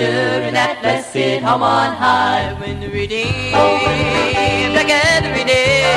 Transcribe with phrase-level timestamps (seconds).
[0.00, 5.92] rapture in that blessed home on high when the redeemed are gathering in.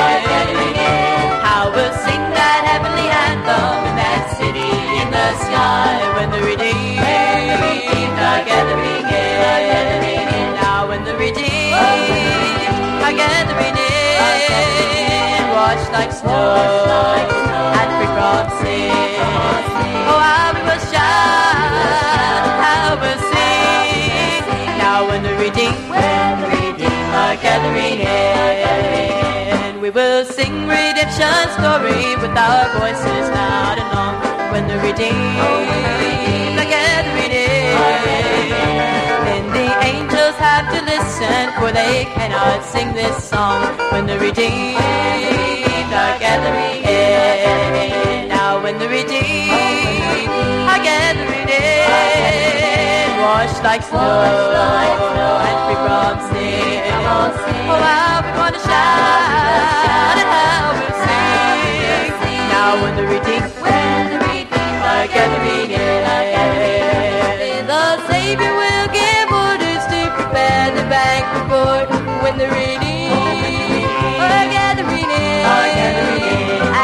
[1.43, 6.99] How we'll sing that heavenly anthem in that city in the sky when the redeemed
[8.19, 10.55] are gathering in.
[10.59, 11.73] Now when the redeemed
[13.03, 16.55] are gathering in, washed like snow.
[17.79, 18.92] And free from sin.
[25.23, 32.35] When the redeemed, when the redeemed are gathering in, we will sing redemption's story with
[32.35, 34.15] our voices loud and long.
[34.51, 37.71] When the redeemed are gathering in,
[39.23, 43.63] then the angels have to listen, for they cannot sing this song.
[43.91, 44.75] When the redeemed
[46.03, 50.32] are gathering in, now when the redeemed
[53.23, 53.99] washed like snow.
[55.47, 56.91] And free from sin.
[57.71, 62.43] Oh, how we want to shout and how we sing.
[62.53, 69.83] Now when the redeemed, when the redeemed are gathering in, the Savior will give orders
[69.93, 71.87] to prepare the banquet board
[72.23, 73.87] when the redeemed
[74.27, 75.43] are gathering in,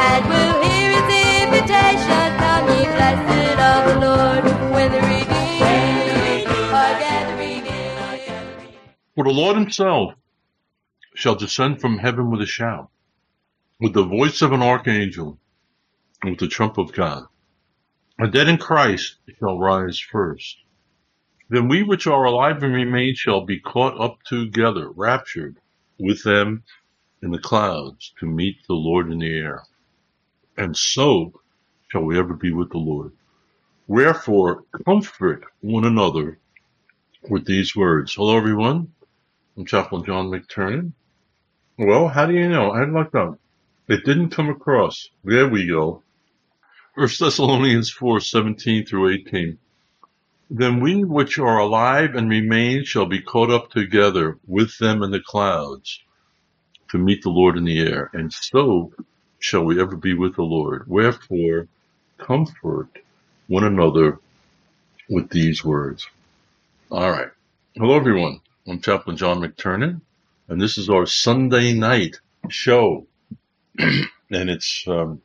[0.08, 1.10] and we'll hear His
[1.44, 4.44] invitation, "Come ye blessed of the Lord,"
[4.74, 5.49] when the redeemed
[9.20, 10.14] For the Lord himself
[11.14, 12.90] shall descend from heaven with a shout,
[13.78, 15.38] with the voice of an archangel,
[16.22, 17.26] and with the trump of God.
[18.18, 20.60] The dead in Christ shall rise first.
[21.50, 25.58] Then we which are alive and remain shall be caught up together, raptured
[26.00, 26.64] with them
[27.22, 29.64] in the clouds to meet the Lord in the air.
[30.56, 31.42] And so
[31.90, 33.12] shall we ever be with the Lord.
[33.86, 36.40] Wherefore, comfort one another
[37.30, 38.14] with these words.
[38.14, 38.94] Hello, everyone.
[39.66, 40.94] Chaplain John McTernan.
[41.78, 42.72] Well, how do you know?
[42.72, 43.40] I looked up.
[43.88, 45.10] It didn't come across.
[45.24, 46.04] There we go.
[46.96, 49.58] First Thessalonians 4, 17 through 18.
[50.50, 55.12] Then we which are alive and remain shall be caught up together with them in
[55.12, 56.02] the clouds
[56.90, 58.10] to meet the Lord in the air.
[58.14, 58.92] And so
[59.40, 60.84] shall we ever be with the Lord.
[60.88, 61.68] Wherefore,
[62.18, 62.90] comfort
[63.48, 64.20] one another
[65.10, 66.08] with these words.
[66.92, 67.30] All right.
[67.76, 68.42] Hello, everyone.
[68.66, 70.00] I'm Chaplain John McTernan,
[70.48, 72.16] and this is our Sunday night
[72.50, 73.08] show.
[73.80, 75.22] and it's, um,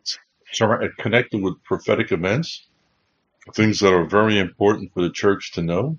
[0.00, 0.18] it's
[0.52, 2.66] sur- connected with prophetic events,
[3.54, 5.98] things that are very important for the church to know.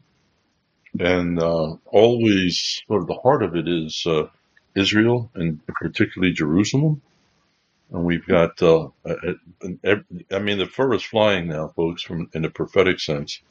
[0.99, 4.27] And uh, always, sort of the heart of it is uh,
[4.75, 7.01] Israel and particularly Jerusalem.
[7.91, 12.49] And we've got, uh, I mean, the fur is flying now, folks, from in a
[12.49, 13.41] prophetic sense.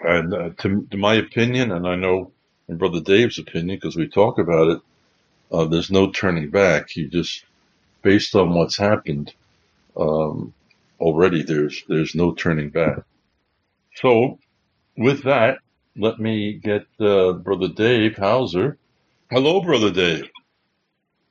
[0.00, 2.32] And uh, to, to my opinion, and I know
[2.68, 4.80] in Brother Dave's opinion, because we talk about it,
[5.50, 6.94] uh, there's no turning back.
[6.96, 7.44] You just,
[8.02, 9.32] based on what's happened
[9.96, 10.54] um,
[11.00, 12.98] already, there's there's no turning back.
[13.96, 14.38] So,
[14.96, 15.58] with that,
[15.96, 18.78] let me get uh, Brother Dave Hauser.
[19.30, 20.28] Hello, Brother Dave.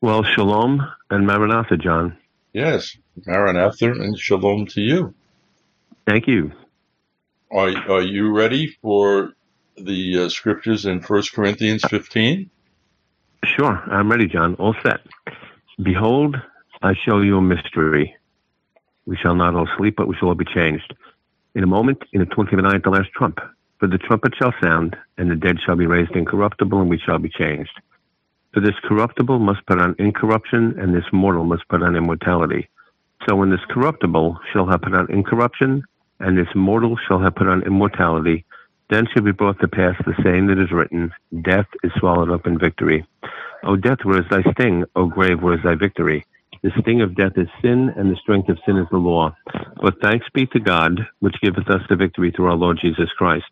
[0.01, 2.17] Well, shalom and maranatha, John.
[2.53, 5.13] Yes, Maranatha and Shalom to you.
[6.05, 6.51] Thank you.
[7.51, 9.33] Are are you ready for
[9.77, 12.49] the uh, scriptures in First Corinthians 15?
[13.45, 14.55] Sure, I'm ready, John.
[14.55, 14.99] All set.
[15.81, 16.35] Behold,
[16.81, 18.15] I show you a mystery.
[19.05, 20.93] We shall not all sleep, but we shall all be changed.
[21.55, 23.39] In a moment, in the twinkling of an eye, at the last trump.
[23.79, 27.19] For the trumpet shall sound, and the dead shall be raised incorruptible, and we shall
[27.19, 27.71] be changed.
[28.53, 32.67] For this corruptible must put on incorruption, and this mortal must put on immortality.
[33.27, 35.83] So when this corruptible shall have put on incorruption,
[36.19, 38.45] and this mortal shall have put on immortality,
[38.89, 41.11] then shall be brought to pass the saying that is written,
[41.41, 43.05] Death is swallowed up in victory.
[43.63, 44.85] O death, where is thy sting?
[44.95, 46.25] O grave, where is thy victory?
[46.63, 49.35] The sting of death is sin, and the strength of sin is the law.
[49.81, 53.45] But thanks be to God, which giveth us the victory through our Lord Jesus Christ.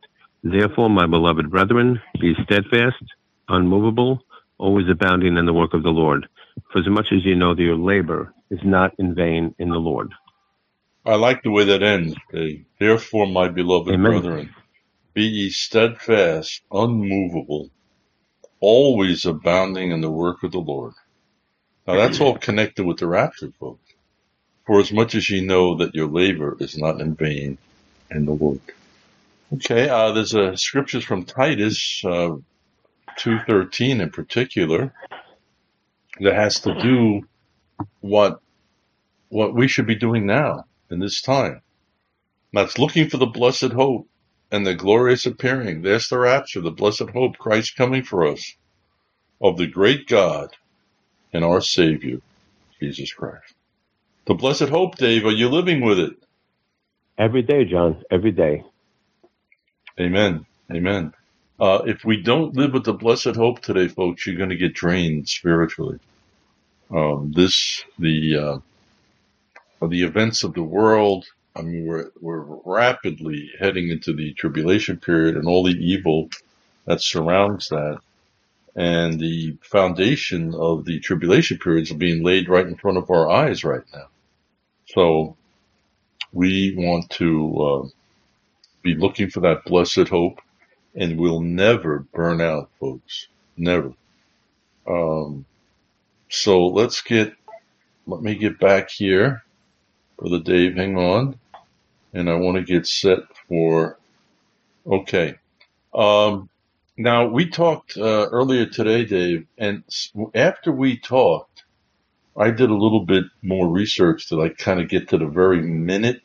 [0.44, 3.03] Therefore, my beloved brethren, be steadfast,
[3.50, 4.21] unmovable,
[4.57, 6.27] always abounding in the work of the Lord.
[6.71, 9.77] For as much as you know that your labor is not in vain in the
[9.79, 10.13] Lord.
[11.06, 12.16] I like the way that ends.
[12.31, 12.66] Dave.
[12.80, 14.12] Therefore, my beloved Amen.
[14.12, 14.56] brethren,
[15.13, 17.69] be ye steadfast, unmovable,
[18.60, 20.94] always abounding in the work of the Lord.
[21.86, 23.94] Now that's all connected with the rapture, folks.
[24.66, 27.60] For as much as ye know that your labor is not in vain
[28.10, 28.62] in the Lord.
[29.54, 32.36] Okay, uh, there's a scriptures from Titus uh,
[33.18, 34.92] two thirteen in particular
[36.19, 37.28] that has to do
[38.02, 38.40] what
[39.30, 41.61] what we should be doing now in this time.
[42.53, 44.07] That's looking for the blessed hope
[44.51, 45.81] and the glorious appearing.
[45.81, 48.55] There's the rapture, the blessed hope, Christ coming for us,
[49.41, 50.55] of the great God
[51.33, 52.19] and our Savior,
[52.79, 53.53] Jesus Christ.
[54.25, 56.15] The blessed hope, Dave, are you living with it?
[57.17, 58.63] Every day, John, every day.
[59.99, 60.45] Amen.
[60.71, 61.13] Amen.
[61.59, 64.73] Uh, if we don't live with the blessed hope today, folks, you're going to get
[64.73, 65.99] drained spiritually.
[66.91, 68.57] Um, this, the, uh,
[69.81, 71.25] the events of the world,
[71.56, 76.30] I mean, we're, we're rapidly heading into the tribulation period and all the evil
[76.86, 78.00] that surrounds that.
[78.75, 83.30] And the foundation of the tribulation periods are being laid right in front of our
[83.30, 84.07] eyes right now.
[84.88, 85.38] So
[86.33, 87.88] we want to uh,
[88.83, 90.42] be looking for that blessed hope
[90.94, 93.28] and we'll never burn out, folks.
[93.57, 93.94] Never.
[94.88, 95.45] Um,
[96.30, 97.33] so let's get,
[98.07, 99.44] let me get back here.
[100.19, 101.35] Brother Dave, hang on
[102.13, 103.19] and I want to get set
[103.50, 104.00] for,
[104.88, 105.35] okay.
[105.94, 106.50] Um,
[106.97, 109.83] now we talked uh, earlier today, Dave, and
[110.35, 111.63] after we talked,
[112.38, 115.62] I did a little bit more research to like kind of get to the very
[115.62, 116.21] minute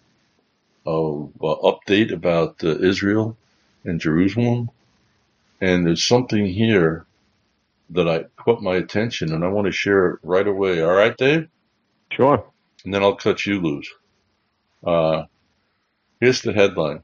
[0.86, 3.36] of uh, update about uh, Israel
[3.84, 4.70] and Jerusalem.
[5.60, 7.06] And there's something here
[7.90, 10.82] that I caught my attention and I want to share it right away.
[10.82, 11.48] All right, Dave?
[12.12, 12.49] Sure.
[12.84, 13.90] And then I'll cut you loose.
[14.84, 15.24] Uh,
[16.20, 17.02] Here's the headline.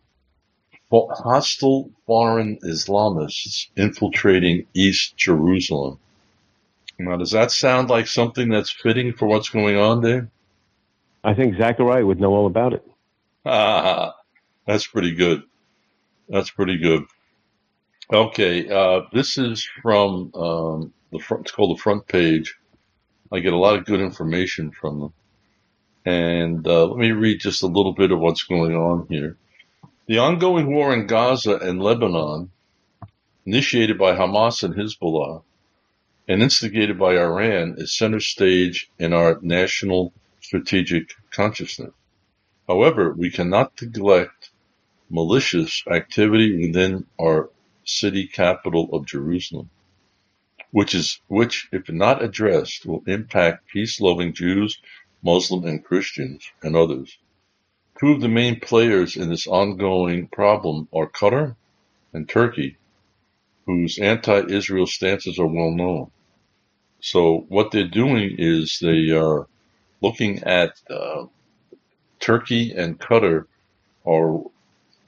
[0.92, 5.98] Hostile foreign Islamists infiltrating East Jerusalem.
[6.98, 10.28] Now, does that sound like something that's fitting for what's going on there?
[11.24, 12.86] I think Zechariah would know all about it.
[13.44, 14.14] Ah,
[14.66, 15.42] that's pretty good.
[16.28, 17.04] That's pretty good.
[18.12, 21.46] Okay, uh, this is from um, the front.
[21.46, 22.54] It's called the front page.
[23.32, 25.12] I get a lot of good information from them.
[26.06, 29.36] And uh, let me read just a little bit of what's going on here.
[30.06, 32.52] The ongoing war in Gaza and Lebanon,
[33.44, 35.42] initiated by Hamas and Hezbollah,
[36.28, 41.92] and instigated by Iran, is center stage in our national strategic consciousness.
[42.68, 44.50] However, we cannot neglect
[45.10, 47.50] malicious activity within our
[47.84, 49.70] city capital of Jerusalem,
[50.70, 54.78] which is which, if not addressed, will impact peace-loving Jews
[55.32, 57.18] Muslim and Christians, and others.
[57.98, 61.56] Two of the main players in this ongoing problem are Qatar
[62.12, 62.76] and Turkey,
[63.66, 66.10] whose anti-Israel stances are well known.
[67.00, 69.46] So what they're doing is they are
[70.00, 71.24] looking at uh,
[72.20, 73.46] Turkey and Qatar
[74.04, 74.42] are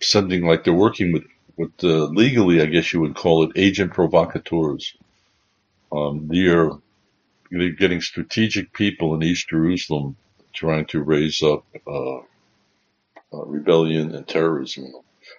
[0.00, 1.26] sending like they're working with
[1.56, 4.94] with uh, legally, I guess you would call it, agent provocateurs.
[5.90, 6.28] Um,
[7.50, 10.16] they're getting strategic people in East Jerusalem
[10.52, 14.92] trying to raise up uh, uh, rebellion and terrorism.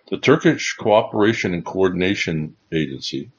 [0.09, 3.31] The Turkish Cooperation and Coordination Agency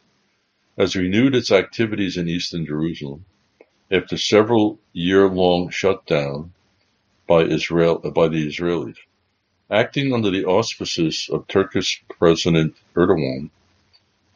[0.78, 3.24] has renewed its activities in eastern Jerusalem
[3.91, 6.53] after several year-long shutdown
[7.27, 8.96] by Israel by the Israelis.
[9.70, 13.50] Acting under the auspices of Turkish President Erdogan,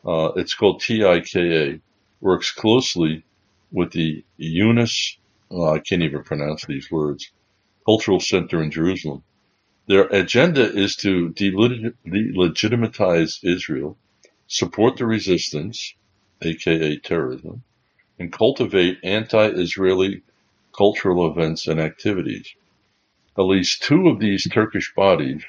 [0.05, 1.81] uh, it's called TIKA,
[2.21, 3.25] works closely
[3.75, 5.19] with the Yunus,
[5.51, 7.33] I can't even pronounce these words,
[7.85, 9.25] Cultural Center in Jerusalem.
[9.87, 13.99] Their agenda is to delegitimize Israel,
[14.47, 15.95] support the resistance,
[16.41, 17.65] aka terrorism,
[18.19, 20.23] and cultivate anti-Israeli
[20.73, 22.55] cultural events and activities.
[23.37, 25.43] At least two of these Turkish bodies,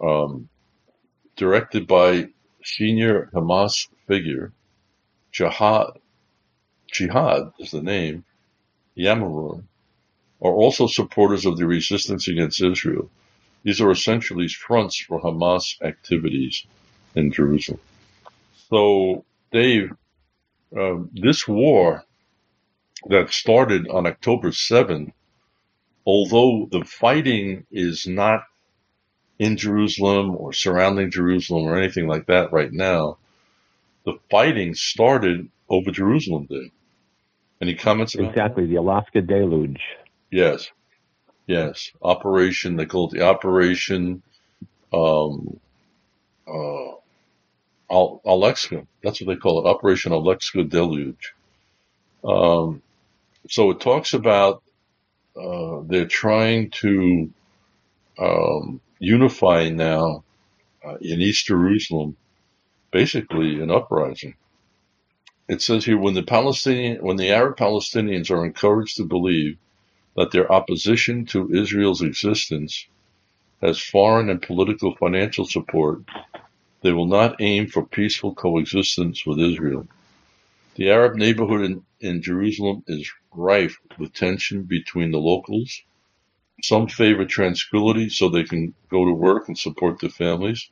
[0.00, 0.48] um,
[1.36, 2.30] directed by
[2.64, 4.52] senior Hamas figure
[5.30, 6.00] Jihad
[6.92, 8.24] Jihad is the name,
[8.96, 9.62] Yamarur,
[10.40, 13.10] are also supporters of the resistance against Israel.
[13.62, 16.64] These are essentially fronts for Hamas activities
[17.14, 17.80] in Jerusalem.
[18.70, 19.92] So, Dave,
[20.76, 22.04] uh, this war
[23.08, 25.12] that started on October 7th,
[26.06, 28.44] although the fighting is not
[29.38, 33.18] in Jerusalem or surrounding Jerusalem or anything like that right now,
[34.04, 36.72] the fighting started over Jerusalem Day.
[37.60, 38.14] Any comments?
[38.14, 39.82] exactly the Al-Aqsa deluge.
[40.30, 40.70] Yes,
[41.46, 41.90] yes.
[42.00, 42.76] Operation.
[42.76, 44.22] They call it the Operation
[44.92, 45.58] um,
[46.46, 46.92] uh,
[47.90, 48.86] Al-Aqsa.
[49.02, 49.68] That's what they call it.
[49.68, 51.34] Operation Al-Aqsa deluge.
[52.22, 52.82] Um,
[53.48, 54.62] so it talks about
[55.36, 57.30] uh, they're trying to
[58.18, 60.24] um, unify now
[60.84, 62.16] uh, in East Jerusalem,
[62.90, 64.34] basically an uprising.
[65.48, 69.58] It says here, when the Palestinian, when the Arab Palestinians are encouraged to believe
[70.16, 72.86] that their opposition to Israel's existence
[73.62, 76.02] has foreign and political financial support,
[76.82, 79.88] They will not aim for peaceful coexistence with Israel.
[80.76, 85.82] The Arab neighborhood in, in Jerusalem is rife with tension between the locals.
[86.62, 90.68] Some favor tranquility so they can go to work and support their families,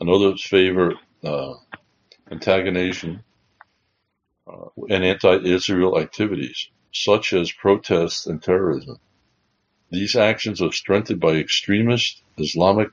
[0.00, 1.54] and others favor uh,
[2.30, 3.25] antagonization uh,
[4.88, 8.98] and anti-Israel activities, such as protests and terrorism.
[9.90, 12.90] These actions are strengthened by extremist Islamic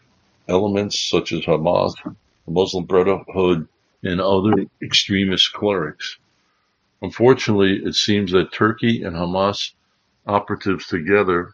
[0.47, 3.67] elements such as Hamas, the Muslim Brotherhood,
[4.03, 6.17] and other extremist clerics.
[7.01, 9.71] Unfortunately, it seems that Turkey and Hamas
[10.25, 11.53] operatives together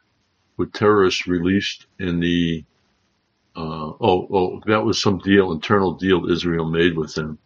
[0.57, 2.63] with terrorists released in the
[3.55, 7.37] uh, oh, oh, that was some deal, internal deal Israel made with them,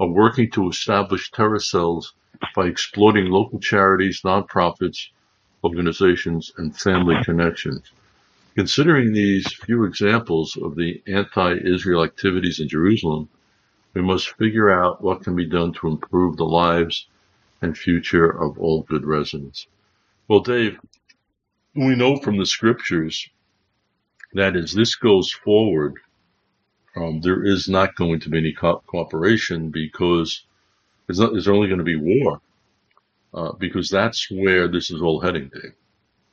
[0.00, 2.14] are working to establish terror cells
[2.54, 5.08] by exploiting local charities, nonprofits,
[5.64, 7.90] organizations, and family connections.
[8.54, 13.28] Considering these few examples of the anti-Israel activities in Jerusalem,
[13.94, 17.06] we must figure out what can be done to improve the lives
[17.62, 19.66] and future of all good residents.
[20.28, 20.78] Well, Dave,
[21.74, 23.28] we know from the scriptures
[24.32, 25.94] that as this goes forward,
[27.02, 30.42] um, there is not going to be any co- cooperation because
[31.06, 32.40] there's, not, there's only going to be war.
[33.34, 35.70] Uh, because that's where this is all heading, to.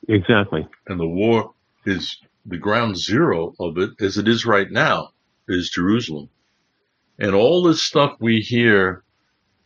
[0.08, 0.66] Exactly.
[0.86, 1.52] And the war
[1.84, 5.10] is the ground zero of it, as it is right now,
[5.46, 6.30] is Jerusalem.
[7.18, 9.02] And all this stuff we hear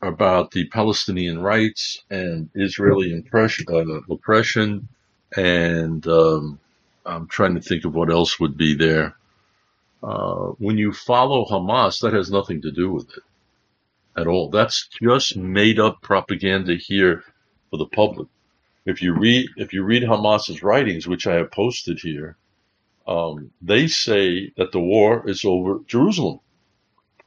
[0.03, 4.89] about the Palestinian rights and Israeli oppression, uh, oppression
[5.37, 6.59] and um,
[7.07, 9.17] I'm trying to think of what else would be there.
[10.03, 13.23] Uh, when you follow Hamas, that has nothing to do with it
[14.17, 14.49] at all.
[14.49, 17.23] That's just made up propaganda here
[17.71, 18.29] for the public.
[18.87, 22.37] If you read if you read Hamas's writings, which I have posted here,
[23.07, 26.41] um, they say that the war is over Jerusalem.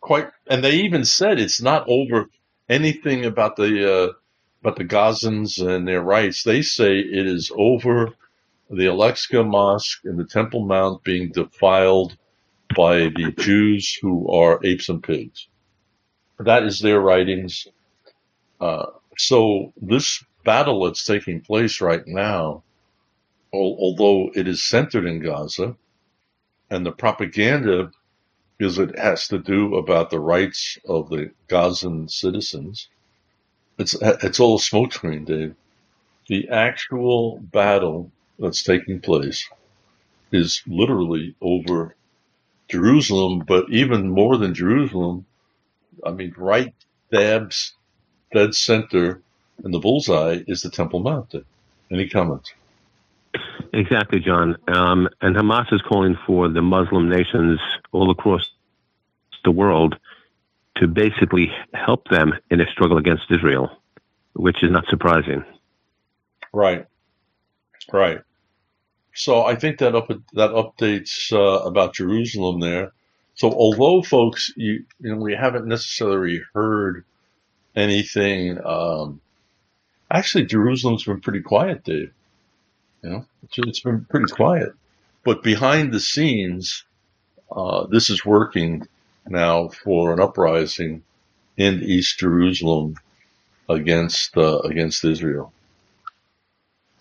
[0.01, 2.29] Quite, and they even said it's not over
[2.67, 4.13] anything about the uh,
[4.61, 6.43] about the Gazans and their rights.
[6.43, 8.13] They say it is over
[8.69, 12.17] the Al-Aqsa Mosque and the Temple Mount being defiled
[12.75, 15.47] by the Jews who are apes and pigs.
[16.39, 17.67] That is their writings.
[18.59, 18.87] Uh,
[19.17, 22.63] so this battle that's taking place right now,
[23.53, 25.75] although it is centered in Gaza,
[26.69, 27.91] and the propaganda
[28.59, 32.89] is it has to do about the rights of the Gazan citizens.
[33.77, 35.55] It's it's all a smokescreen, Dave.
[36.27, 39.47] The actual battle that's taking place
[40.31, 41.95] is literally over
[42.73, 45.27] Jerusalem, but even more than Jerusalem,
[46.03, 46.73] I mean, right
[47.11, 47.73] dabs
[48.33, 49.21] dead center
[49.63, 51.35] in the bullseye is the Temple Mount.
[51.91, 52.51] Any comments?
[53.73, 54.57] Exactly, John.
[54.67, 57.59] Um, and Hamas is calling for the Muslim nations
[57.91, 58.49] all across
[59.43, 59.95] the world
[60.77, 63.69] to basically help them in a struggle against Israel,
[64.33, 65.45] which is not surprising.
[66.51, 66.87] Right.
[67.91, 68.21] Right.
[69.15, 72.91] So I think that up that updates uh, about Jerusalem there.
[73.35, 77.03] So although folks, you, you know, we haven't necessarily heard
[77.75, 78.59] anything.
[78.63, 79.21] Um,
[80.11, 82.11] actually, Jerusalem's been pretty quiet, Dave.
[83.01, 84.73] You know, it's, it's been pretty quiet.
[85.23, 86.83] But behind the scenes,
[87.51, 88.87] uh, this is working
[89.27, 91.03] now for an uprising
[91.57, 92.95] in East Jerusalem
[93.69, 95.53] against uh, against Israel.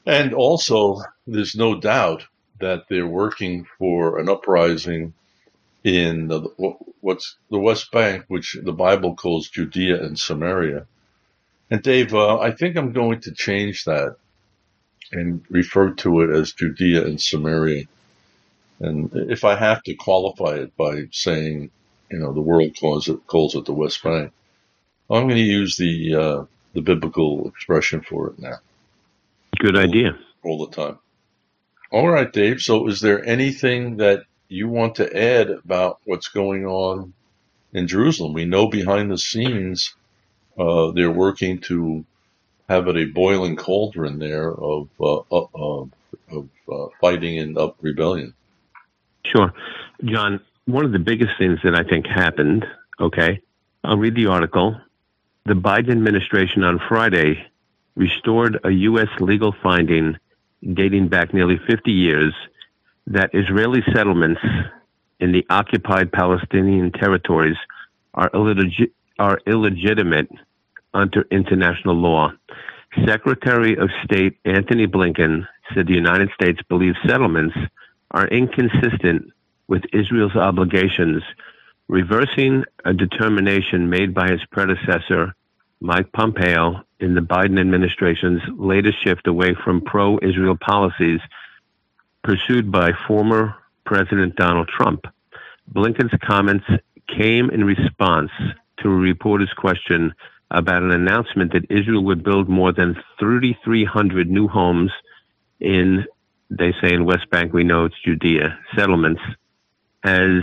[0.07, 2.25] And also, there's no doubt
[2.61, 5.15] that they're working for an uprising
[5.85, 6.41] in the,
[7.01, 10.87] what's the West Bank, which the Bible calls Judea and Samaria.
[11.71, 14.17] And Dave, uh, I think I'm going to change that
[15.11, 17.87] and refer to it as Judea and Samaria.
[18.81, 21.71] And if I have to qualify it by saying,
[22.11, 24.33] you know, the world calls it, calls it the West Bank,
[25.11, 28.57] I'm going to use the, uh, the biblical expression for it now.
[29.59, 30.19] Good idea.
[30.45, 30.99] All the time.
[31.93, 32.63] All right, Dave.
[32.63, 37.13] So is there anything that you want to add about what's going on
[37.75, 38.33] in Jerusalem?
[38.33, 39.95] We know behind the scenes,
[40.59, 42.03] uh, they're working to
[42.67, 45.85] have it a boiling cauldron there of, uh, uh,
[46.31, 48.33] of uh, fighting and up rebellion.
[49.27, 49.53] Sure.
[50.03, 52.65] John, one of the biggest things that I think happened,
[53.01, 53.39] okay,
[53.85, 54.81] I'll read the article.
[55.45, 57.47] The Biden administration on Friday
[57.97, 59.09] restored a U.S.
[59.21, 60.17] legal finding
[60.75, 62.35] dating back nearly 50 years
[63.07, 64.41] that Israeli settlements
[65.21, 67.57] in the occupied Palestinian territories
[68.15, 68.31] are,
[69.19, 70.29] are illegitimate
[70.95, 72.33] under international law.
[73.07, 77.57] Secretary of State Anthony Blinken said the United States believes settlements
[78.11, 79.33] are inconsistent
[79.69, 81.23] with Israel's obligations
[81.89, 85.35] reversing a determination made by his predecessor,
[85.81, 91.21] Mike Pompeo, in the Biden administration's latest shift away from pro Israel policies
[92.23, 93.55] pursued by former
[93.85, 95.07] President Donald Trump.
[95.69, 96.65] Blinken's comments
[97.09, 98.31] came in response
[98.79, 100.15] to a reporter's question
[100.51, 104.91] about an announcement that Israel would build more than 3,300 new homes
[105.61, 106.05] in,
[106.51, 109.23] they say in West Bank, we know it's Judea, settlements,
[110.05, 110.43] as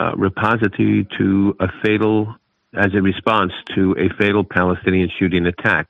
[0.00, 2.34] a repository to a fatal,
[2.74, 5.88] as a response to a fatal Palestinian shooting attack.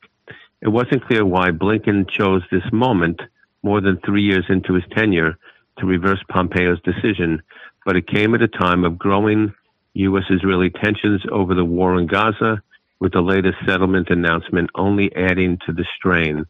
[0.60, 3.20] It wasn't clear why Blinken chose this moment,
[3.62, 5.38] more than three years into his tenure,
[5.78, 7.42] to reverse Pompeo's decision,
[7.84, 9.52] but it came at a time of growing
[9.94, 10.24] U.S.
[10.30, 12.62] Israeli tensions over the war in Gaza,
[13.00, 16.44] with the latest settlement announcement only adding to the strain.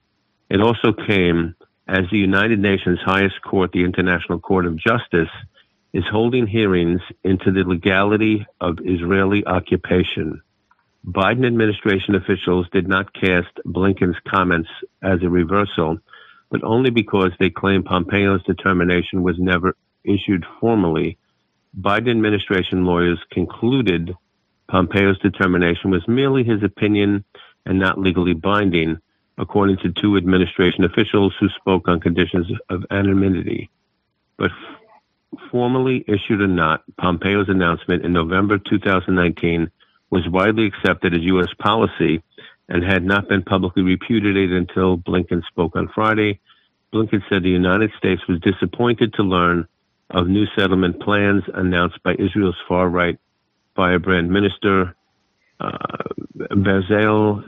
[0.51, 1.55] It also came
[1.87, 5.29] as the United Nations highest court, the International Court of Justice,
[5.92, 10.42] is holding hearings into the legality of Israeli occupation.
[11.07, 14.68] Biden administration officials did not cast Blinken's comments
[15.02, 15.99] as a reversal,
[16.50, 21.16] but only because they claim Pompeo's determination was never issued formally.
[21.78, 24.14] Biden administration lawyers concluded
[24.68, 27.25] Pompeo's determination was merely his opinion
[27.64, 28.99] and not legally binding,
[29.38, 33.71] according to two administration officials who spoke on conditions of anonymity.
[34.37, 34.50] But
[35.51, 39.71] formally issued or not, Pompeo's announcement in November 2019
[40.11, 41.49] was widely accepted as U.S.
[41.59, 42.23] policy
[42.69, 46.41] and had not been publicly repudiated until Blinken spoke on Friday.
[46.93, 49.67] Blinken said the United States was disappointed to learn
[50.11, 53.19] of new settlement plans announced by Israel's far right
[53.77, 54.97] firebrand minister,
[55.61, 55.77] uh,
[56.37, 57.45] Bezalel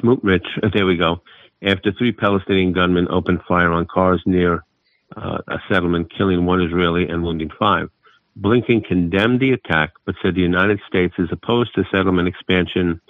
[0.00, 0.72] Smotrich.
[0.72, 1.22] There we go.
[1.62, 4.64] After three Palestinian gunmen opened fire on cars near
[5.16, 7.90] uh, a settlement, killing one Israeli and wounding five.
[8.38, 13.00] Blinken condemned the attack, but said the United States is opposed to settlement expansion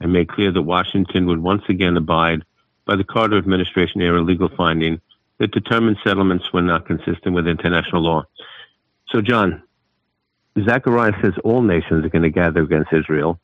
[0.00, 2.42] and made clear that Washington would once again abide
[2.86, 5.00] by the Carter administration era legal finding
[5.38, 8.24] that determined settlements were not consistent with international law.
[9.10, 9.62] So, John,
[10.58, 13.38] Zechariah says all nations are going to gather against Israel.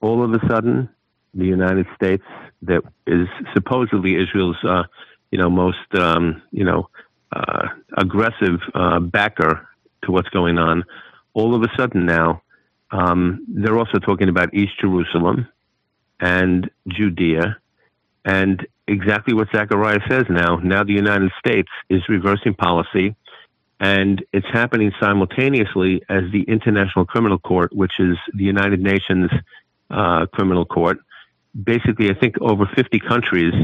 [0.00, 0.88] All of a sudden,
[1.34, 2.24] the United States,
[2.62, 4.84] that is supposedly Israel's, uh,
[5.30, 6.88] you know, most, um, you know,
[7.34, 9.68] uh, aggressive uh, backer
[10.04, 10.84] to what's going on,
[11.34, 12.42] all of a sudden now
[12.94, 15.48] um, they're also talking about East Jerusalem
[16.20, 17.56] and Judea,
[18.24, 20.56] and exactly what Zechariah says now.
[20.62, 23.16] Now the United States is reversing policy,
[23.80, 29.30] and it's happening simultaneously as the International Criminal Court, which is the United Nations
[29.90, 30.98] uh, Criminal Court.
[31.60, 33.54] Basically, I think over 50 countries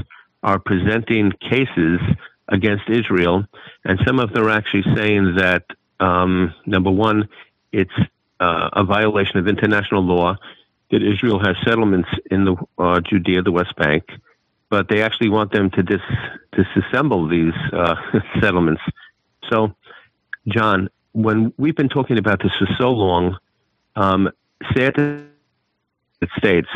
[0.42, 2.00] are presenting cases
[2.50, 3.44] against Israel,
[3.84, 5.64] and some of them are actually saying that
[6.00, 7.28] um, number one,
[7.72, 7.92] it's
[8.40, 10.36] uh, a violation of international law
[10.90, 14.04] that Israel has settlements in the uh, Judea, the West Bank,
[14.70, 16.00] but they actually want them to dis-
[16.52, 17.94] disassemble these uh,
[18.40, 18.82] settlements.
[19.50, 19.74] So,
[20.48, 23.36] John, when we've been talking about this for so long,
[23.96, 24.30] um,
[24.74, 25.26] sad to
[26.36, 26.68] States,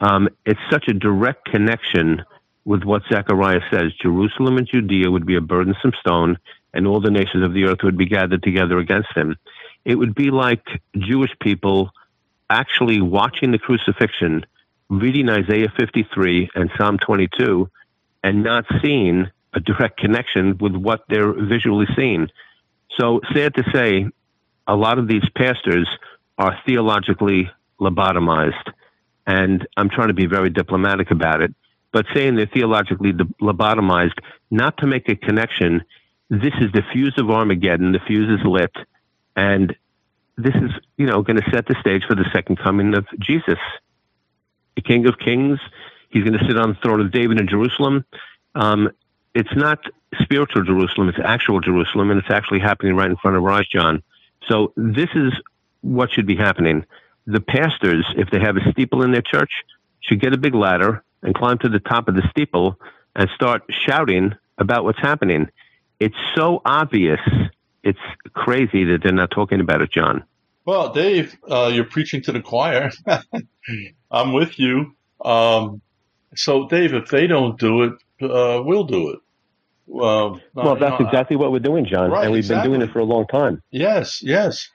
[0.00, 2.22] um, it's such a direct connection
[2.64, 6.38] with what Zechariah says Jerusalem and Judea would be a burdensome stone,
[6.72, 9.36] and all the nations of the earth would be gathered together against him.
[9.84, 10.64] It would be like
[10.96, 11.90] Jewish people
[12.48, 14.46] actually watching the crucifixion,
[14.88, 17.68] reading Isaiah 53 and Psalm 22,
[18.22, 22.28] and not seeing a direct connection with what they're visually seeing.
[22.98, 24.06] So, sad to say,
[24.66, 25.88] a lot of these pastors
[26.38, 28.72] are theologically lobotomized.
[29.26, 31.54] And I'm trying to be very diplomatic about it
[31.92, 34.18] but saying they're theologically lobotomized,
[34.50, 35.82] not to make a connection.
[36.30, 37.92] This is the fuse of Armageddon.
[37.92, 38.74] The fuse is lit,
[39.36, 39.76] and
[40.36, 43.58] this is, you know, going to set the stage for the second coming of Jesus,
[44.74, 45.58] the King of Kings.
[46.08, 48.04] He's going to sit on the throne of David in Jerusalem.
[48.54, 48.90] Um,
[49.34, 49.78] it's not
[50.20, 54.02] spiritual Jerusalem; it's actual Jerusalem, and it's actually happening right in front of eyes, John.
[54.48, 55.32] So this is
[55.82, 56.84] what should be happening.
[57.26, 59.50] The pastors, if they have a steeple in their church,
[60.00, 62.78] should get a big ladder and climb to the top of the steeple
[63.14, 65.48] and start shouting about what's happening.
[66.00, 67.20] It's so obvious.
[67.82, 67.98] It's
[68.32, 70.24] crazy that they're not talking about it, John.
[70.64, 72.90] Well, Dave, uh, you're preaching to the choir.
[74.10, 74.94] I'm with you.
[75.24, 75.80] Um,
[76.34, 79.18] so, Dave, if they don't do it, uh, we'll do it.
[79.88, 82.70] Uh, well, that's know, exactly what we're doing, John, right, and we've exactly.
[82.70, 83.60] been doing it for a long time.
[83.70, 84.68] Yes, yes.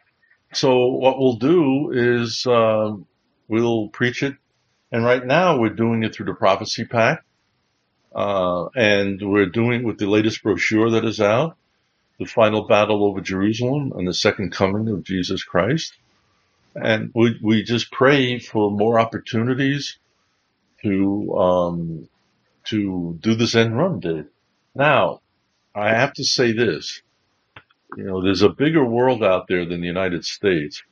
[0.53, 2.93] So, what we'll do is uh,
[3.47, 4.35] we'll preach it
[4.91, 7.23] and right now we're doing it through the Prophecy Pack.
[8.15, 11.49] Uh, and we're doing it with the latest brochure that is out.
[12.19, 15.93] the final battle over Jerusalem and the second coming of Jesus Christ.
[16.75, 19.99] And we, we just pray for more opportunities
[20.83, 22.09] to, um,
[22.65, 24.27] to do this end run, Dave.
[24.75, 25.21] Now,
[25.75, 27.01] I have to say this.
[27.95, 30.83] You know, there's a bigger world out there than the United States.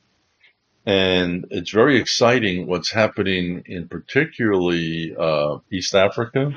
[0.86, 6.52] And it's very exciting what's happening in particularly uh, East Africa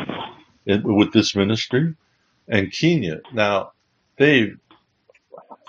[0.68, 1.96] in, with this ministry
[2.48, 3.22] and Kenya.
[3.34, 3.72] Now,
[4.18, 4.60] Dave,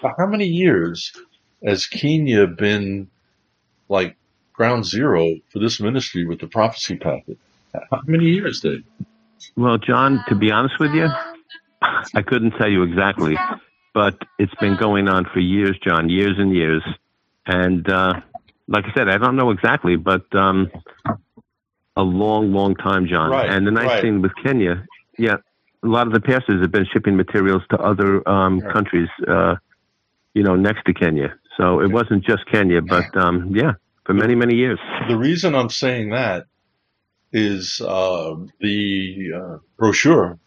[0.03, 1.13] how many years
[1.65, 3.09] has Kenya been
[3.89, 4.17] like
[4.53, 7.39] ground zero for this ministry with the prophecy packet?
[7.73, 8.85] How many years, Dave?
[9.57, 11.09] Well, John, to be honest with you,
[11.81, 13.39] I couldn't tell you exactly,
[13.95, 16.83] but it's been going on for years, John, years and years.
[17.47, 18.21] And uh,
[18.71, 20.71] like I said, I don't know exactly, but um,
[21.97, 23.31] a long, long time, John.
[23.31, 24.03] Right, and the nice right.
[24.03, 24.85] thing with Kenya,
[25.19, 25.37] yeah,
[25.83, 28.73] a lot of the pastors have been shipping materials to other um, Right.
[28.73, 29.57] countries, uh,
[30.35, 31.35] you know, next to Kenya.
[31.57, 33.73] So it wasn't just Kenya, but um, yeah,
[34.05, 34.79] for many, many years.
[35.09, 36.47] The reason I'm saying that
[37.33, 40.39] is uh, the uh, brochure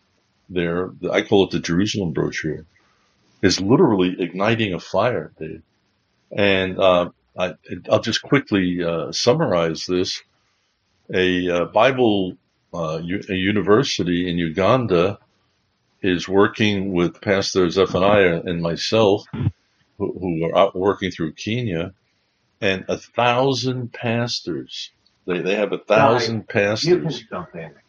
[0.50, 2.66] there, I call it the Jerusalem brochure,
[3.42, 5.62] is literally igniting a fire, Dave.
[6.36, 7.54] And uh, I,
[7.90, 10.22] I'll just quickly uh, summarize this.
[11.14, 12.38] A uh, Bible
[12.74, 15.20] uh, u- a university in Uganda
[16.02, 19.26] is working with Pastor Zephaniah and myself,
[19.98, 21.94] who, who are out working through Kenya,
[22.62, 24.92] and a thousand pastors.
[25.26, 27.24] They they have a thousand pastors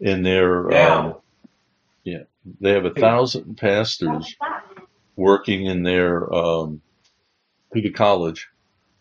[0.00, 1.14] in their um,
[2.04, 2.22] yeah.
[2.60, 4.36] They have a thousand pastors
[5.16, 6.82] working in their um,
[7.72, 8.48] through the college.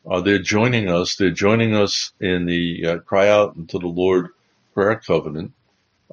[0.09, 1.15] Uh, they're joining us.
[1.15, 4.29] They're joining us in the uh, Cry Out unto the Lord
[4.73, 5.53] prayer covenant.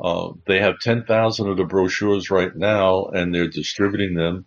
[0.01, 4.45] Uh, they have 10,000 of the brochures right now and they're distributing them.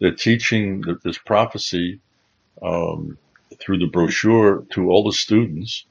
[0.00, 2.00] They're teaching th- this prophecy
[2.62, 3.18] um,
[3.60, 5.84] through the brochure to all the students.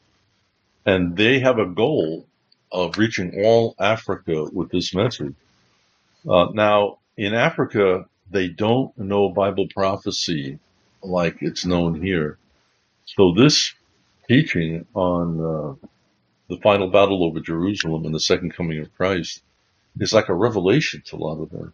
[0.85, 2.25] And they have a goal
[2.71, 5.35] of reaching all Africa with this message.
[6.27, 10.59] Uh, now, in Africa, they don't know Bible prophecy
[11.03, 12.37] like it's known here.
[13.05, 13.73] So this
[14.27, 15.87] teaching on uh,
[16.49, 19.41] the final battle over Jerusalem and the second coming of Christ
[19.99, 21.73] is like a revelation to a lot of them.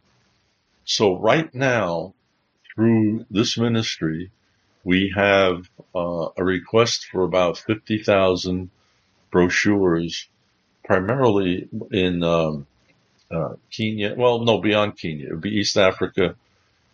[0.85, 2.13] So right now,
[2.73, 4.31] through this ministry,
[4.83, 8.69] we have uh, a request for about 50,000
[9.31, 10.27] brochures,
[10.83, 12.65] primarily in um,
[13.29, 14.15] uh, Kenya.
[14.17, 15.27] Well, no, beyond Kenya.
[15.27, 16.35] It would be East Africa.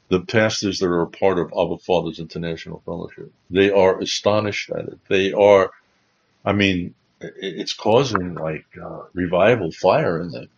[0.10, 4.86] The pastors that are a part of Abba Fathers International Fellowship, they are astonished at
[4.88, 5.00] it.
[5.10, 5.72] They are,
[6.46, 10.50] I mean, it's causing like uh, revival fire in them.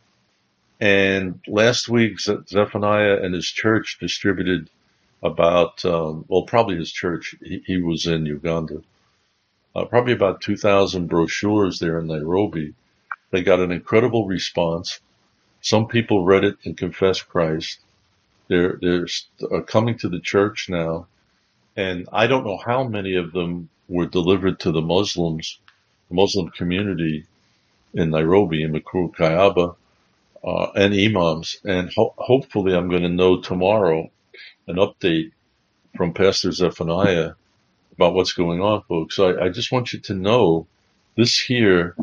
[0.79, 4.69] And last week, Ze- Zephaniah and his church distributed
[5.23, 7.36] about, um, well, probably his church.
[7.41, 8.83] He, he was in Uganda.
[9.75, 12.73] Uh, probably about 2,000 brochures there in Nairobi.
[13.31, 14.99] They got an incredible response.
[15.62, 17.79] Some people read it and confessed Christ.
[18.49, 19.07] They're they're
[19.51, 21.07] uh, coming to the church now,
[21.77, 25.60] and I don't know how many of them were delivered to the Muslims,
[26.10, 27.25] the Muslim community
[27.93, 29.75] in Nairobi in Mukuru Kayaba,
[30.43, 31.57] uh, and imams.
[31.65, 34.10] And ho- hopefully, I'm going to know tomorrow
[34.67, 35.31] an update
[35.97, 37.33] from Pastor Zephaniah
[37.93, 39.15] about what's going on, folks.
[39.15, 40.67] So I, I just want you to know
[41.17, 41.95] this here,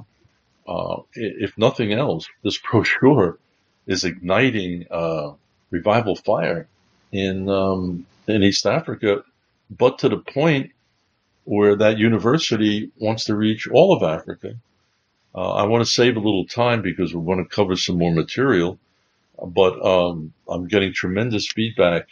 [0.69, 3.39] uh, if nothing else, this brochure
[3.87, 5.33] is igniting uh,
[5.75, 6.69] revival fire
[7.13, 9.23] in um, in East Africa,
[9.71, 10.71] but to the point
[11.45, 14.55] where that university wants to reach all of Africa.
[15.35, 18.13] Uh, I want to save a little time because we want to cover some more
[18.13, 18.79] material,
[19.45, 22.07] but um, I'm getting tremendous feedback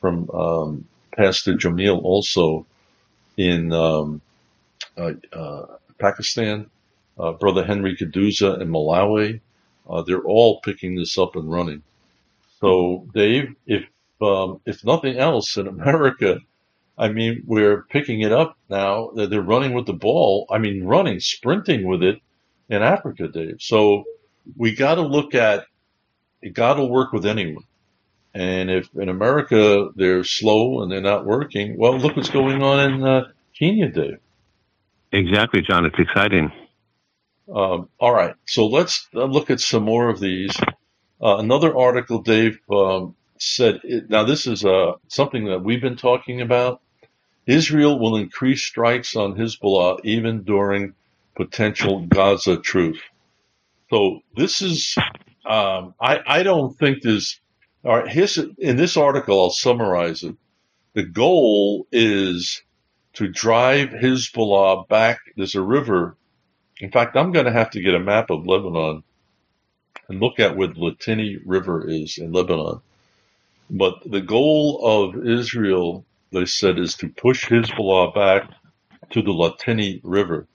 [0.00, 0.84] from um,
[1.16, 2.64] Pastor Jamil also
[3.36, 4.22] in um,
[4.96, 5.66] uh, uh,
[5.98, 6.70] Pakistan,
[7.18, 9.40] uh, Brother Henry Kaduza in Malawi.
[9.88, 11.82] Uh, they're all picking this up and running.
[12.60, 13.84] So, Dave, if
[14.20, 16.40] um, if nothing else in America,
[16.98, 19.10] I mean, we're picking it up now.
[19.14, 20.46] They're they're running with the ball.
[20.50, 22.20] I mean, running, sprinting with it
[22.68, 23.56] in Africa, Dave.
[23.60, 24.04] So
[24.56, 25.64] we got to look at
[26.42, 26.54] it.
[26.54, 27.64] Got to work with anyone.
[28.34, 32.92] And if in America they're slow and they're not working, well, look what's going on
[32.92, 33.24] in uh,
[33.58, 34.18] Kenya, Dave.
[35.12, 35.84] Exactly, John.
[35.86, 36.52] It's exciting.
[37.52, 40.56] Um, all right, so let's uh, look at some more of these.
[41.22, 43.80] Uh, another article, Dave um, said.
[43.84, 46.82] It, now, this is uh, something that we've been talking about.
[47.46, 50.94] Israel will increase strikes on Hezbollah even during
[51.36, 53.00] potential Gaza truce.
[53.90, 54.96] So this is.
[55.46, 57.40] Um, I I don't think there's.
[57.84, 60.36] All right, his, in this article, I'll summarize it.
[60.94, 62.62] the goal is
[63.14, 65.20] to drive Hezbollah back.
[65.36, 66.16] There's a river.
[66.80, 69.02] In fact, I'm going to have to get a map of Lebanon
[70.10, 72.80] and look at where the Litani River is in Lebanon.
[73.70, 78.50] But the goal of Israel, they said, is to push Hezbollah back
[79.10, 80.48] to the Litani River.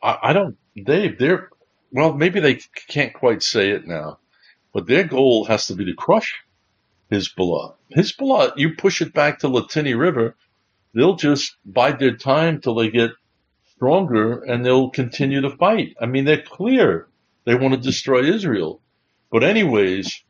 [0.00, 1.50] I, I don't, Dave, they're,
[1.90, 4.18] well, maybe they can't quite say it now,
[4.72, 6.44] but their goal has to be to crush
[7.10, 7.74] Hezbollah.
[7.96, 10.36] Hezbollah, you push it back to Litani River,
[10.94, 13.10] they'll just bide their time till they get
[13.74, 15.96] stronger and they'll continue to fight.
[16.00, 17.08] I mean, they're clear.
[17.44, 18.80] They want to destroy Israel.
[19.32, 20.22] But anyways,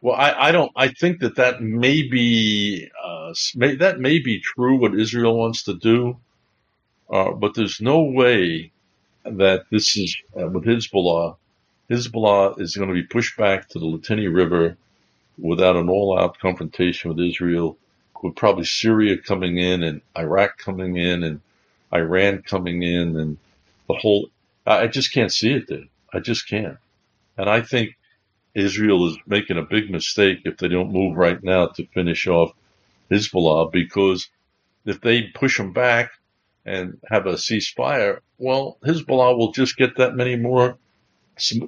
[0.00, 4.40] well, I, I don't, I think that that may be, uh, may, that may be
[4.40, 6.18] true what Israel wants to do.
[7.10, 8.72] Uh, but there's no way
[9.24, 11.36] that this is, uh, with Hezbollah,
[11.90, 14.76] Hezbollah is going to be pushed back to the Litani River
[15.38, 17.76] without an all-out confrontation with Israel,
[18.22, 21.40] with probably Syria coming in and Iraq coming in and
[21.94, 23.38] Iran coming in and
[23.88, 24.28] the whole,
[24.66, 25.84] I just can't see it there.
[26.12, 26.78] I just can't.
[27.36, 27.96] And I think
[28.54, 32.52] Israel is making a big mistake if they don't move right now to finish off
[33.10, 34.28] Hezbollah because
[34.84, 36.10] if they push them back
[36.64, 40.78] and have a ceasefire, well, Hezbollah will just get that many more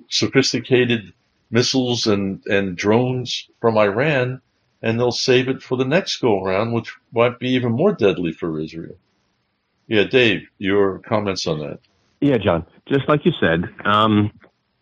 [0.09, 1.13] sophisticated
[1.51, 4.41] missiles and, and drones from Iran,
[4.83, 8.33] and they'll save it for the next go around, which might be even more deadly
[8.33, 8.97] for Israel.
[9.87, 11.81] Yeah, Dave, your comments on that.
[12.21, 12.67] Yeah, John.
[12.87, 14.31] Just like you said, um,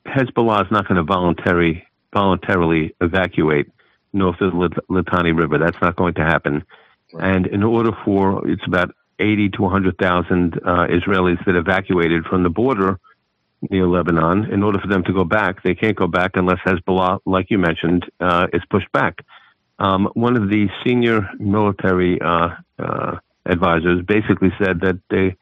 [0.06, 3.66] Hezbollah is not going to voluntarily voluntarily evacuate
[4.12, 5.58] north of the Litani River.
[5.58, 6.64] That's not going to happen.
[7.12, 7.36] Right.
[7.36, 12.24] And in order for it's about eighty to one hundred thousand uh, Israelis that evacuated
[12.24, 12.98] from the border
[13.70, 14.44] near Lebanon.
[14.52, 17.58] In order for them to go back, they can't go back unless Hezbollah, like you
[17.58, 19.24] mentioned, uh, is pushed back.
[19.78, 25.34] Um, one of the senior military uh, uh, advisors basically said that they're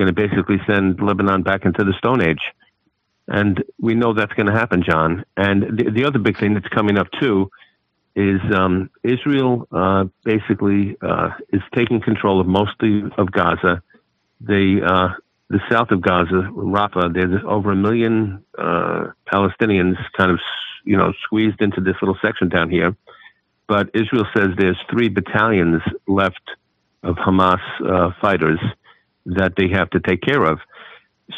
[0.00, 2.40] going to basically send Lebanon back into the Stone Age.
[3.28, 5.26] And we know that's going to happen, John.
[5.36, 7.50] And the, the, other big thing that's coming up too
[8.16, 12.72] is um, Israel uh, basically uh, is taking control of most
[13.18, 13.82] of Gaza.
[14.40, 15.10] They uh,
[15.50, 20.38] the south of Gaza, Rafah, there's over a million uh, Palestinians kind of,
[20.84, 22.96] you know, squeezed into this little section down here.
[23.68, 26.40] But Israel says there's three battalions left
[27.02, 28.60] of Hamas uh, fighters
[29.36, 30.58] that they have to take care of.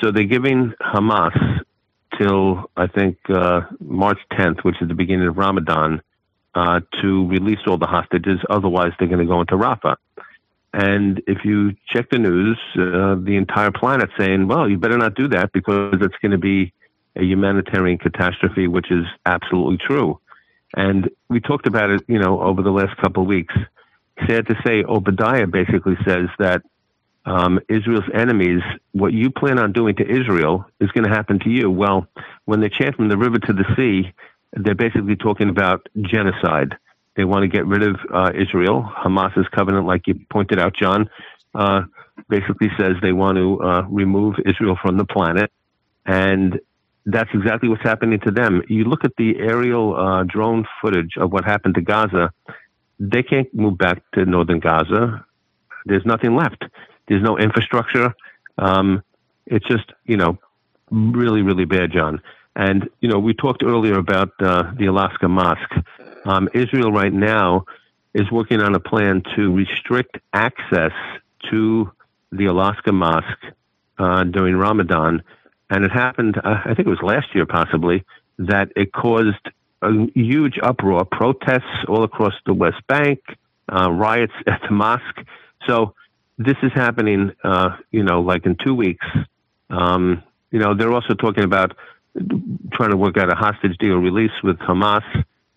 [0.01, 1.61] So they're giving Hamas
[2.19, 6.03] till I think uh, March 10th, which is the beginning of Ramadan,
[6.55, 8.39] uh, to release all the hostages.
[8.51, 9.97] Otherwise, they're going to go into Rafah.
[10.75, 15.15] And if you check the news, uh, the entire planet saying, well, you better not
[15.15, 16.73] do that because it's going to be
[17.15, 20.19] a humanitarian catastrophe, which is absolutely true.
[20.75, 23.55] And we talked about it, you know, over the last couple of weeks.
[24.27, 26.63] Sad to say, Obadiah basically says that
[27.25, 31.51] um, Israel's enemies, what you plan on doing to Israel is going to happen to
[31.51, 31.71] you.
[31.71, 32.07] Well,
[32.45, 34.13] when they chant from the river to the sea,
[34.53, 36.77] they're basically talking about genocide.
[37.17, 38.91] They want to get rid of uh, Israel.
[38.97, 41.09] Hamas's covenant, like you pointed out, John,
[41.55, 41.83] uh,
[42.29, 45.51] basically says they want to uh, remove Israel from the planet.
[46.07, 46.59] And
[47.07, 48.63] that's exactly what's happening to them.
[48.69, 52.33] You look at the aerial uh, drone footage of what happened to Gaza,
[52.99, 55.25] they can't move back to northern Gaza.
[55.85, 56.65] There's nothing left.
[57.13, 58.15] There's no infrastructure.
[58.57, 59.03] Um,
[59.45, 60.39] it's just, you know,
[60.91, 62.23] really, really bad, John.
[62.57, 65.75] And, you know, we talked earlier about uh, the Al-Aqsa Mosque.
[66.25, 67.67] Um, Israel right now
[68.15, 70.93] is working on a plan to restrict access
[71.51, 71.91] to
[72.31, 73.45] the Al-Aqsa Mosque
[73.99, 75.23] uh, during Ramadan.
[75.69, 78.05] And it happened, uh, I think it was last year possibly,
[78.39, 79.45] that it caused
[79.83, 83.21] a huge uproar, protests all across the West Bank,
[83.71, 85.21] uh, riots at the mosque.
[85.67, 85.95] So
[86.39, 89.07] this is happening, uh, you know, like in two weeks.
[89.71, 91.77] Um, you know, they're also talking about
[92.73, 95.03] trying to work out a hostage deal release with Hamas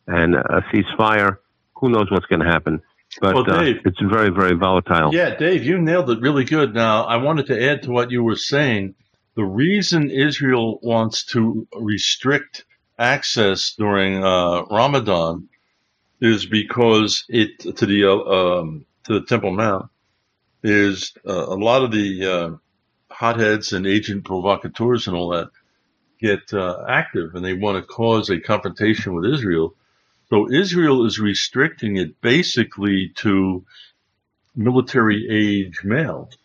[0.07, 1.38] and a ceasefire.
[1.75, 2.81] Who knows what's going to happen?
[3.19, 5.13] But well, uh, Dave, uh, it's very, very volatile.
[5.13, 6.73] Yeah, Dave, you nailed it really good.
[6.73, 8.95] Now, I wanted to add to what you were saying.
[9.35, 12.63] The reason Israel wants to restrict
[12.97, 15.49] access during uh, Ramadan
[16.21, 19.89] is because it to the uh, um, to the Temple Mount
[20.65, 22.49] is uh, a lot of the uh,
[23.13, 25.49] hotheads and agent provocateurs and all that
[26.19, 26.54] get
[26.89, 29.75] active, and they want to cause a confrontation with Israel
[30.30, 33.63] so Israel is restricting it basically to
[34.56, 36.38] military age males.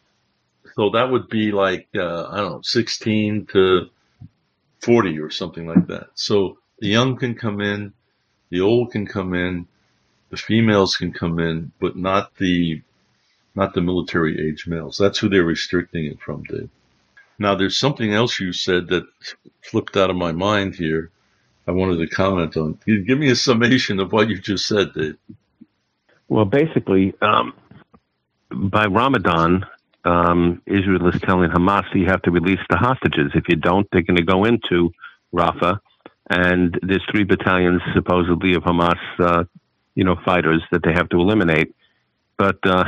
[0.75, 3.89] So that would be like, uh, I don't know, 16 to
[4.81, 6.09] 40 or something like that.
[6.15, 7.93] So the young can come in,
[8.51, 9.67] the old can come in,
[10.31, 12.83] the females can come in, but not the
[13.55, 14.97] not the military age males.
[14.99, 16.71] That's who they're restricting it from, Dave.
[17.39, 19.05] Now, there's something else you said that
[19.63, 21.11] flipped out of my mind here.
[21.67, 22.79] I wanted to comment on.
[22.87, 25.17] Give me a summation of what you just said, Dave?
[26.29, 27.55] Well, basically, um,
[28.51, 29.65] by Ramadan,
[30.05, 33.33] um, Israel is telling Hamas you have to release the hostages.
[33.35, 34.93] If you don't, they're going to go into
[35.35, 35.79] Rafah,
[36.29, 39.45] and there's three battalions supposedly of Hamas, uh,
[39.95, 41.75] you know, fighters that they have to eliminate.
[42.39, 42.85] But uh,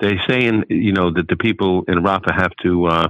[0.00, 3.08] they're saying, you know, that the people in Rafah have to uh,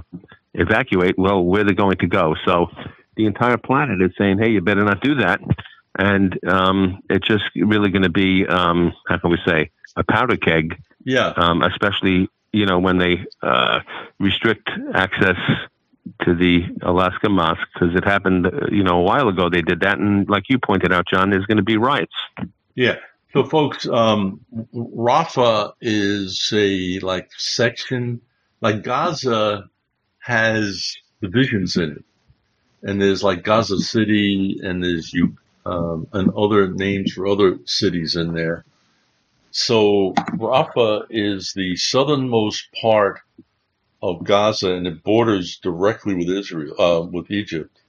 [0.53, 1.17] evacuate.
[1.17, 2.35] Well, where they're going to go?
[2.45, 2.67] So
[3.15, 5.39] the entire planet is saying, hey, you better not do that.
[5.97, 10.37] And um, it's just really going to be, um, how can we say, a powder
[10.37, 10.81] keg.
[11.03, 11.33] Yeah.
[11.35, 13.79] Um, especially, you know, when they uh,
[14.19, 15.37] restrict access
[16.23, 19.99] to the Al-Aqsa mosque, because it happened, you know, a while ago they did that.
[19.99, 22.15] And like you pointed out, John, there's going to be riots.
[22.75, 22.95] Yeah.
[23.33, 24.41] So, folks, um,
[24.75, 28.21] Rafah is a like section,
[28.59, 29.69] like Gaza
[30.19, 32.05] has divisions in it,
[32.83, 38.17] and there's like Gaza City, and there's you um, and other names for other cities
[38.17, 38.65] in there.
[39.51, 43.21] So Rafah is the southernmost part
[44.01, 47.79] of Gaza, and it borders directly with Israel, uh, with Egypt.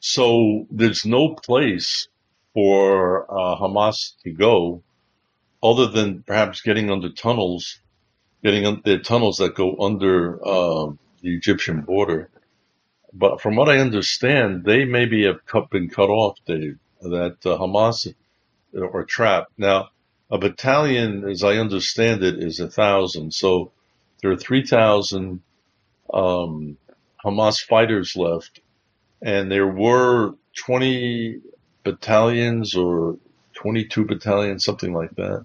[0.00, 2.08] So there's no place
[2.54, 4.82] for uh, Hamas to go
[5.62, 7.80] other than perhaps getting under tunnels,
[8.42, 10.86] getting under the tunnels that go under uh,
[11.22, 12.28] the Egyptian border.
[13.12, 17.58] But from what I understand, they maybe have cut, been cut off, Dave, that uh,
[17.58, 18.12] Hamas
[18.74, 19.52] are trapped.
[19.58, 19.90] Now,
[20.30, 23.34] a battalion, as I understand it, is a thousand.
[23.34, 23.70] So
[24.20, 25.42] there are 3,000
[26.12, 26.78] um,
[27.22, 28.60] Hamas fighters left.
[29.20, 31.40] And there were 20
[31.84, 33.16] battalions or
[33.54, 35.44] 22 battalions, something like that.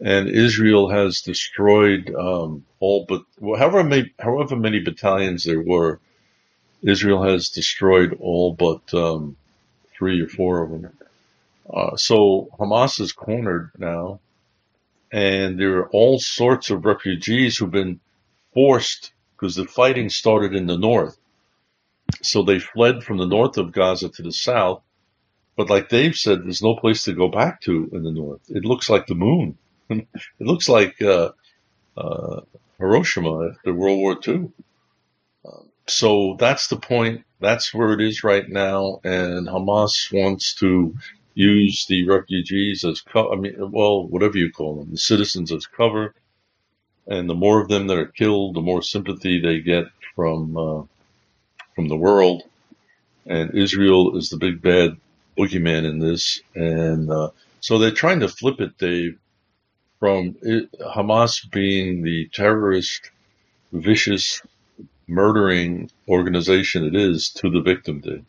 [0.00, 6.00] And Israel has destroyed um, all but however many, however many battalions there were.
[6.82, 9.36] Israel has destroyed all but um,
[9.96, 10.92] three or four of them.
[11.72, 14.20] Uh, so Hamas is cornered now,
[15.10, 17.98] and there are all sorts of refugees who've been
[18.54, 21.18] forced because the fighting started in the north.
[22.22, 24.82] So they fled from the north of Gaza to the south,
[25.56, 28.42] but like Dave said, there's no place to go back to in the north.
[28.48, 29.58] It looks like the moon.
[29.90, 30.06] it
[30.40, 31.30] looks like uh,
[31.96, 32.40] uh,
[32.78, 34.50] Hiroshima after World War II.
[35.46, 37.24] Um, so that's the point.
[37.40, 40.94] That's where it is right now, and Hamas wants to
[41.34, 45.66] use the refugees as co- I mean, well, whatever you call them, the citizens as
[45.66, 46.14] cover.
[47.06, 49.84] And the more of them that are killed, the more sympathy they get
[50.16, 50.82] from uh,
[51.74, 52.42] from the world.
[53.26, 54.96] And Israel is the big bad
[55.36, 59.18] boogeyman in this, and uh, so they're trying to flip it, Dave,
[59.98, 63.10] from it, Hamas being the terrorist,
[63.72, 64.42] vicious,
[65.08, 68.24] murdering organization it is to the victim, Dave.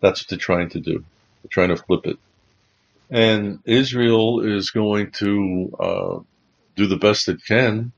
[0.00, 1.04] That's what they're trying to do.
[1.42, 2.18] They're trying to flip it.
[3.10, 6.18] And Israel is going to uh,
[6.76, 7.92] do the best it can,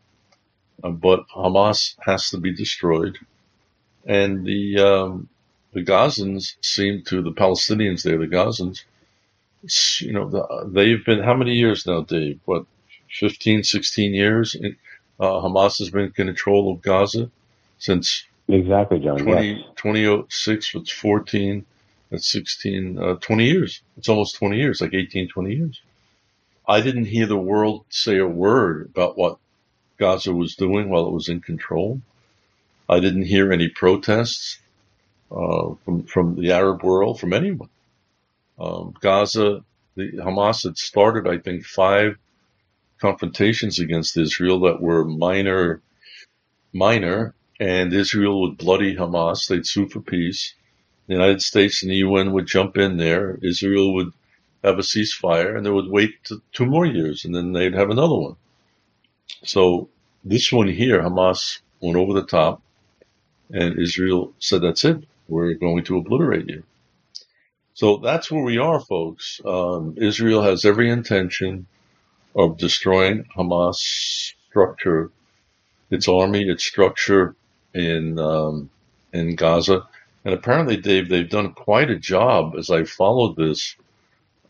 [0.83, 3.19] uh, but Hamas has to be destroyed.
[4.07, 5.29] And the um,
[5.75, 8.85] the Gazans seem to the Palestinians there, the Gazans,
[10.01, 12.41] you know, the, they've been how many years now, Dave?
[12.45, 12.67] What
[13.15, 14.57] 15, 16 years.
[15.21, 17.31] Uh, Hamas has been in control of Gaza
[17.79, 19.19] since exactly, John.
[19.19, 19.65] 20, yes.
[19.77, 21.65] 2006, it's 14,
[22.11, 23.83] that's 16, uh, 20 years.
[23.97, 25.81] It's almost 20 years, like 18, 20 years.
[26.67, 29.39] I didn't hear the world say a word about what
[29.99, 32.01] Gaza was doing while it was in control.
[32.89, 34.59] I didn't hear any protests
[35.31, 37.69] uh, from from the Arab world, from anyone.
[38.59, 39.65] Um, Gaza,
[39.97, 42.17] the Hamas had started, I think, five
[43.01, 45.83] confrontations against Israel that were minor,
[46.73, 49.49] minor, and Israel would bloody Hamas.
[49.49, 50.55] They'd sue for peace.
[51.07, 53.39] The United States and the UN would jump in there.
[53.43, 54.13] Israel would
[54.63, 56.15] have a ceasefire, and they would wait
[56.53, 58.37] two more years, and then they'd have another one.
[59.45, 59.89] So
[60.25, 62.63] this one here, Hamas went over the top,
[63.51, 65.05] and Israel said, "That's it.
[65.29, 66.65] We're going to obliterate you."
[67.75, 69.41] So that's where we are, folks.
[69.45, 71.67] Um, Israel has every intention
[72.37, 75.11] of destroying Hamas structure,
[75.91, 77.35] its army, its structure
[77.75, 78.71] in um,
[79.13, 79.89] in Gaza.
[80.25, 83.77] And apparently, Dave, they've done quite a job as I followed this,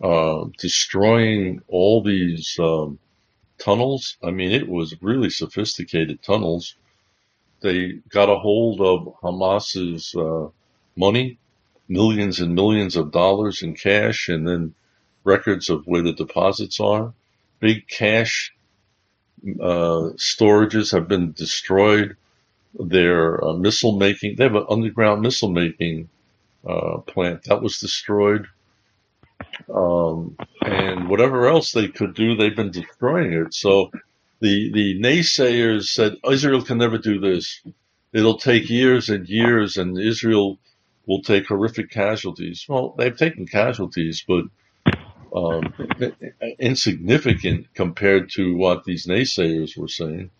[0.02, 2.98] uh, destroying all these um,
[3.58, 4.16] tunnels.
[4.22, 6.76] I mean, it was really sophisticated tunnels.
[7.60, 10.48] They got a hold of Hamas's uh,
[10.96, 11.38] money,
[11.88, 14.74] millions and millions of dollars in cash, and then
[15.24, 17.12] records of where the deposits are
[17.64, 18.54] big cash
[19.58, 22.16] uh, storages have been destroyed.
[22.78, 26.10] Their uh, missile making, they have an underground missile making
[26.66, 28.48] uh, plant that was destroyed.
[29.72, 33.54] Um, and whatever else they could do, they've been destroying it.
[33.54, 33.90] So
[34.40, 37.62] the, the naysayers said Israel can never do this.
[38.12, 40.58] It'll take years and years and Israel
[41.06, 42.66] will take horrific casualties.
[42.68, 44.44] Well, they've taken casualties, but
[45.34, 45.74] um,
[46.58, 50.30] insignificant compared to what these naysayers were saying.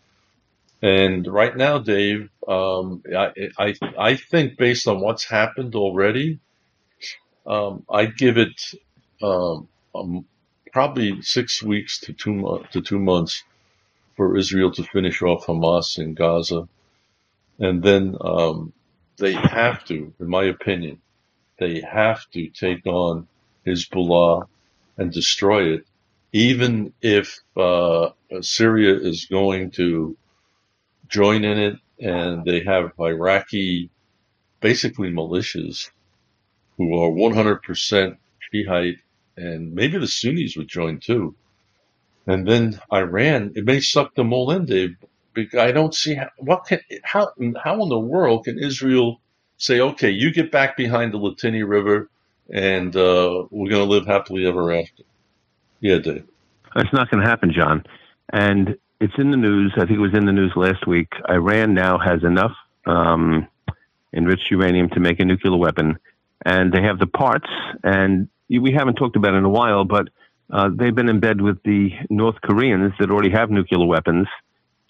[0.82, 6.40] And right now, Dave, um, I, I, I think based on what's happened already,
[7.46, 8.60] um, I'd give it
[9.22, 10.26] um, um,
[10.72, 13.42] probably six weeks to two mo- to two months
[14.16, 16.68] for Israel to finish off Hamas in Gaza,
[17.58, 18.72] and then um,
[19.18, 21.00] they have to, in my opinion,
[21.58, 23.28] they have to take on
[23.66, 24.46] Hezbollah
[24.98, 25.86] and destroy it,
[26.32, 28.10] even if uh,
[28.40, 30.16] Syria is going to
[31.08, 33.90] join in it, and they have Iraqi,
[34.60, 35.90] basically militias,
[36.76, 38.16] who are 100%
[38.52, 38.98] Shiite,
[39.36, 41.34] and maybe the Sunnis would join too.
[42.26, 44.96] And then Iran, it may suck them all in, Dave.
[45.58, 47.30] I don't see how, what can, how,
[47.62, 49.20] how in the world can Israel
[49.56, 52.10] say, okay, you get back behind the Litani River
[52.52, 55.02] and, uh, we're going to live happily ever after.
[55.80, 56.24] Yeah, Dave.
[56.74, 57.84] That's not going to happen, John.
[58.32, 59.72] And it's in the news.
[59.76, 61.08] I think it was in the news last week.
[61.28, 62.52] Iran now has enough
[62.86, 63.46] um,
[64.12, 65.98] enriched uranium to make a nuclear weapon,
[66.44, 67.48] and they have the parts.
[67.82, 70.08] And we haven't talked about it in a while, but
[70.50, 74.26] uh, they've been in bed with the North Koreans that already have nuclear weapons.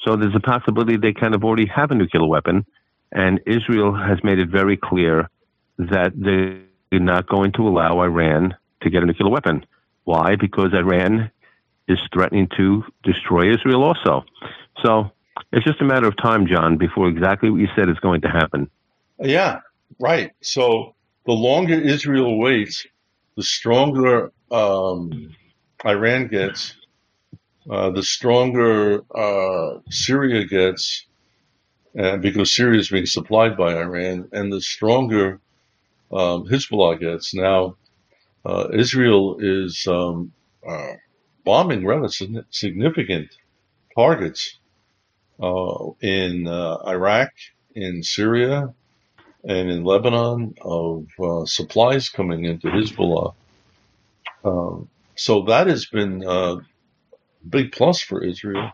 [0.04, 2.66] So there's a possibility they kind of already have a nuclear weapon.
[3.12, 5.30] And Israel has made it very clear
[5.78, 9.64] that they're not going to allow Iran to get a nuclear weapon.
[10.04, 10.36] Why?
[10.36, 11.30] Because Iran
[11.88, 14.24] is threatening to destroy Israel also.
[14.84, 15.10] So
[15.52, 18.28] it's just a matter of time, John, before exactly what you said is going to
[18.28, 18.70] happen.
[19.20, 19.60] Yeah,
[19.98, 20.32] right.
[20.40, 20.94] So
[21.26, 22.86] the longer Israel waits,
[23.36, 25.34] the stronger um,
[25.84, 26.74] Iran gets,
[27.70, 31.06] uh, the stronger uh, Syria gets,
[31.94, 35.40] and because Syria is being supplied by Iran, and the stronger
[36.12, 37.34] um, Hezbollah gets.
[37.34, 37.76] Now,
[38.44, 40.32] uh, Israel is um,
[40.66, 40.94] uh,
[41.44, 42.08] bombing rather
[42.50, 43.30] significant
[43.94, 44.58] targets
[45.40, 47.30] uh, in uh, Iraq,
[47.74, 48.72] in Syria,
[49.44, 53.34] and in Lebanon of uh, supplies coming into Hezbollah.
[54.44, 56.22] Um, so that has been
[57.48, 58.72] big plus for Israel.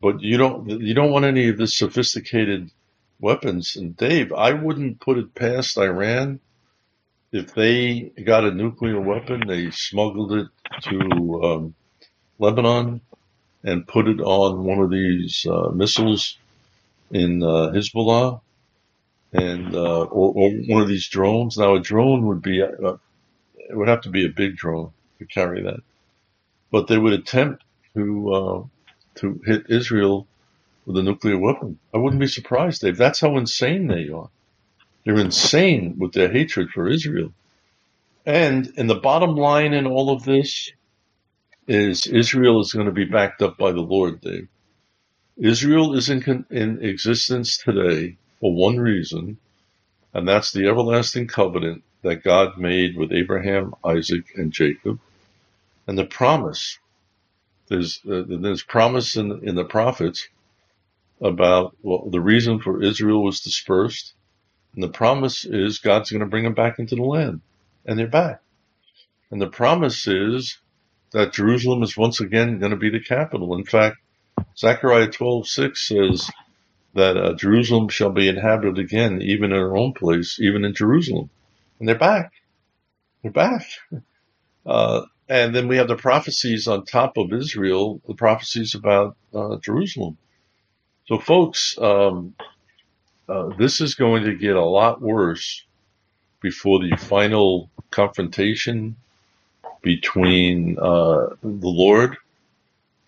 [0.00, 2.70] But you don't you don't want any of this sophisticated
[3.20, 3.76] weapons.
[3.76, 6.40] And Dave, I wouldn't put it past Iran
[7.32, 10.48] if they got a nuclear weapon, they smuggled it
[10.82, 11.74] to um,
[12.38, 13.00] Lebanon
[13.62, 16.38] and put it on one of these uh, missiles
[17.10, 18.40] in uh, Hezbollah
[19.32, 21.56] and uh, or, or, one of these drones.
[21.56, 22.96] Now, a drone would be uh,
[23.54, 25.80] it would have to be a big drone to carry that,
[26.72, 27.62] but they would attempt
[27.94, 28.62] to uh,
[29.16, 30.26] to hit Israel
[30.86, 31.78] with a nuclear weapon.
[31.94, 32.96] I wouldn't be surprised, Dave.
[32.96, 34.30] That's how insane they are.
[35.04, 37.32] They're insane with their hatred for Israel.
[38.26, 40.70] And in the bottom line in all of this
[41.66, 44.48] is Israel is going to be backed up by the Lord, Dave.
[45.38, 49.38] Israel is in, in existence today for one reason,
[50.14, 55.00] and that's the everlasting covenant that God made with Abraham, Isaac, and Jacob,
[55.86, 56.78] and the promise.
[57.70, 60.28] There's uh, there's promise in in the prophets
[61.22, 64.12] about well, the reason for Israel was dispersed
[64.74, 67.40] and the promise is God's going to bring them back into the land.
[67.84, 68.40] And they're back.
[69.30, 70.58] And the promise is
[71.12, 73.56] that Jerusalem is once again going to be the capital.
[73.56, 73.96] In fact,
[74.56, 76.30] Zechariah 12:6 says
[76.94, 81.30] that uh, Jerusalem shall be inhabited again, even in her own place, even in Jerusalem.
[81.78, 82.32] And they're back.
[83.22, 83.66] They're back.
[84.66, 89.58] Uh, and then we have the prophecies on top of Israel, the prophecies about uh,
[89.58, 90.18] Jerusalem.
[91.06, 92.34] So, folks, um,
[93.28, 95.64] uh, this is going to get a lot worse
[96.42, 98.96] before the final confrontation
[99.82, 102.16] between uh, the Lord,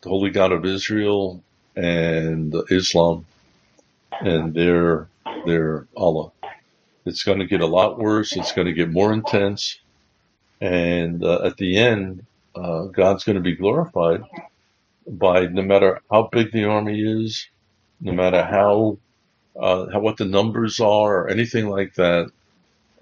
[0.02, 1.42] the Holy God of Israel,
[1.76, 3.26] and Islam
[4.20, 5.08] and their
[5.46, 6.32] their Allah.
[7.04, 8.36] It's going to get a lot worse.
[8.36, 9.80] It's going to get more intense,
[10.62, 14.24] and uh, at the end, uh, God's going to be glorified
[15.06, 17.48] by no matter how big the army is,
[18.00, 18.98] no matter how
[19.60, 22.30] uh, how, what the numbers are or anything like that.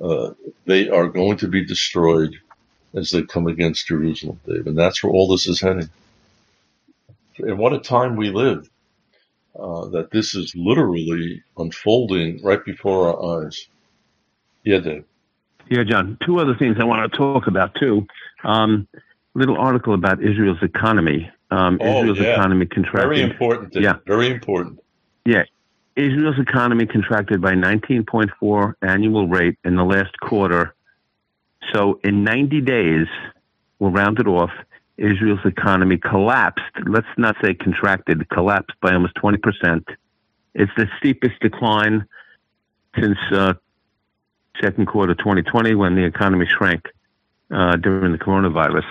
[0.02, 0.32] Uh,
[0.66, 2.36] they are going to be destroyed
[2.94, 4.66] as they come against Jerusalem, Dave.
[4.66, 5.90] And that's where all this is heading.
[7.38, 8.70] and what a time we live.
[9.58, 13.68] Uh, that this is literally unfolding right before our eyes.
[14.64, 15.04] Yeah, Dave.
[15.70, 16.18] Yeah, John.
[16.26, 18.06] Two other things I want to talk about too.
[18.44, 18.88] Um,
[19.34, 21.30] little article about Israel's economy.
[21.52, 22.32] Um, Oh, Israel's yeah.
[22.34, 23.08] economy contracted.
[23.08, 23.74] Very important.
[23.74, 23.94] Yeah.
[24.06, 24.80] Very important.
[25.24, 25.44] Yeah.
[25.96, 30.74] Israel's economy contracted by 19.4 annual rate in the last quarter.
[31.72, 33.06] So in 90 days,
[33.78, 34.50] we'll round it off,
[34.96, 36.62] Israel's economy collapsed.
[36.86, 39.84] Let's not say contracted, collapsed by almost 20%.
[40.54, 42.06] It's the steepest decline
[42.98, 43.54] since uh,
[44.62, 46.82] second quarter 2020 when the economy shrank
[47.50, 48.84] uh, during the coronavirus.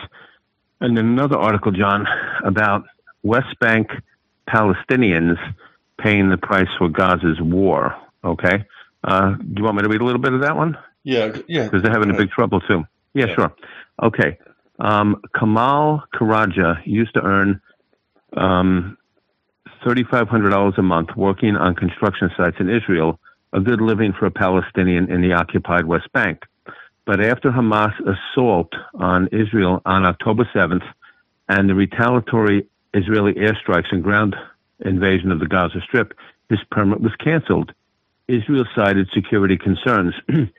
[0.82, 2.08] And then another article, John,
[2.44, 2.86] about
[3.24, 3.90] West Bank
[4.48, 5.38] Palestinians
[6.00, 7.96] paying the price for Gaza's war.
[8.24, 8.66] Okay.
[9.04, 10.78] Uh, do you want me to read a little bit of that one?
[11.04, 11.64] Yeah, yeah.
[11.66, 12.84] Because they're having a big trouble too.
[13.14, 13.36] Yeah, Yeah.
[13.36, 13.56] sure.
[14.02, 14.38] Okay.
[14.80, 17.62] Um, Kamal Karaja used to earn
[18.36, 18.98] um,
[19.84, 23.20] $3,500 a month working on construction sites in Israel,
[23.54, 26.44] a good living for a Palestinian in the occupied West Bank.
[27.06, 30.86] But after Hamas assault on Israel on October 7th
[31.48, 34.36] and the retaliatory Israeli airstrikes and ground
[34.80, 36.14] invasion of the Gaza Strip,
[36.50, 37.74] his permit was canceled.
[38.28, 40.14] Israel cited security concerns.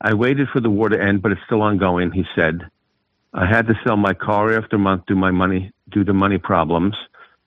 [0.00, 2.68] I waited for the war to end, but it's still ongoing, he said.
[3.32, 6.38] I had to sell my car after a month due my money due to money
[6.38, 6.96] problems.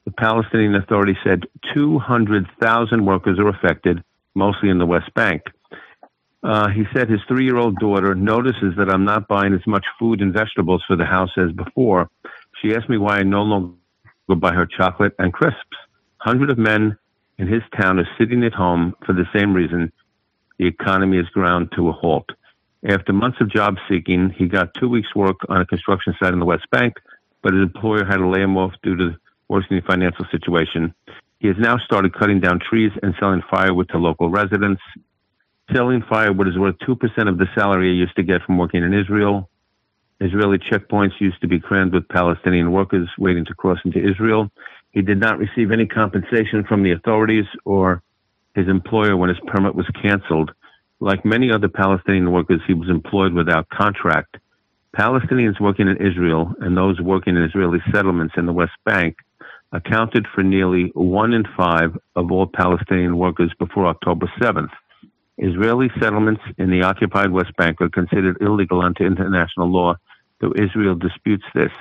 [0.05, 1.43] The Palestinian Authority said
[1.73, 4.03] 200,000 workers are affected,
[4.35, 5.41] mostly in the West Bank.
[6.43, 10.31] Uh, he said his three-year-old daughter notices that I'm not buying as much food and
[10.31, 12.09] vegetables for the house as before.
[12.61, 13.75] She asked me why I no longer
[14.27, 15.77] buy her chocolate and crisps.
[16.17, 16.97] Hundreds of men
[17.39, 19.91] in his town are sitting at home for the same reason.
[20.59, 22.29] The economy is ground to a halt.
[22.87, 26.39] After months of job seeking, he got two weeks' work on a construction site in
[26.39, 26.93] the West Bank,
[27.41, 29.15] but his employer had to lay him off due to
[29.47, 30.93] worsening financial situation.
[31.45, 34.81] He has now started cutting down trees and selling firewood to local residents.
[35.71, 36.97] Selling firewood is worth 2%
[37.29, 39.47] of the salary he used to get from working in Israel.
[40.19, 44.49] Israeli checkpoints used to be crammed with Palestinian workers waiting to cross into Israel.
[44.89, 48.01] He did not receive any compensation from the authorities or
[48.55, 50.49] his employer when his permit was canceled.
[50.99, 54.37] Like many other Palestinian workers, he was employed without contract.
[54.97, 59.17] Palestinians working in Israel and those working in Israeli settlements in the West Bank
[59.71, 64.71] accounted for nearly one in five of all Palestinian workers before October 7th.
[65.37, 69.95] Israeli settlements in the occupied West Bank are considered illegal under international law,
[70.39, 71.71] though Israel disputes this.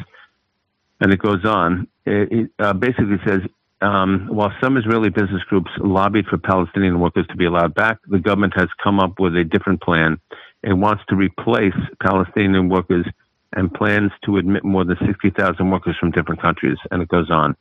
[1.00, 1.86] And it goes on.
[2.06, 3.42] It, uh, basically says
[3.80, 8.18] um, while some Israeli business groups lobbied for Palestinian workers to be allowed back, the
[8.18, 10.18] government has come up with a different plan.
[10.62, 13.06] It wants to replace Palestinian workers
[13.52, 16.78] and plans to admit more than 60,000 workers from different countries.
[16.90, 17.56] And it goes on.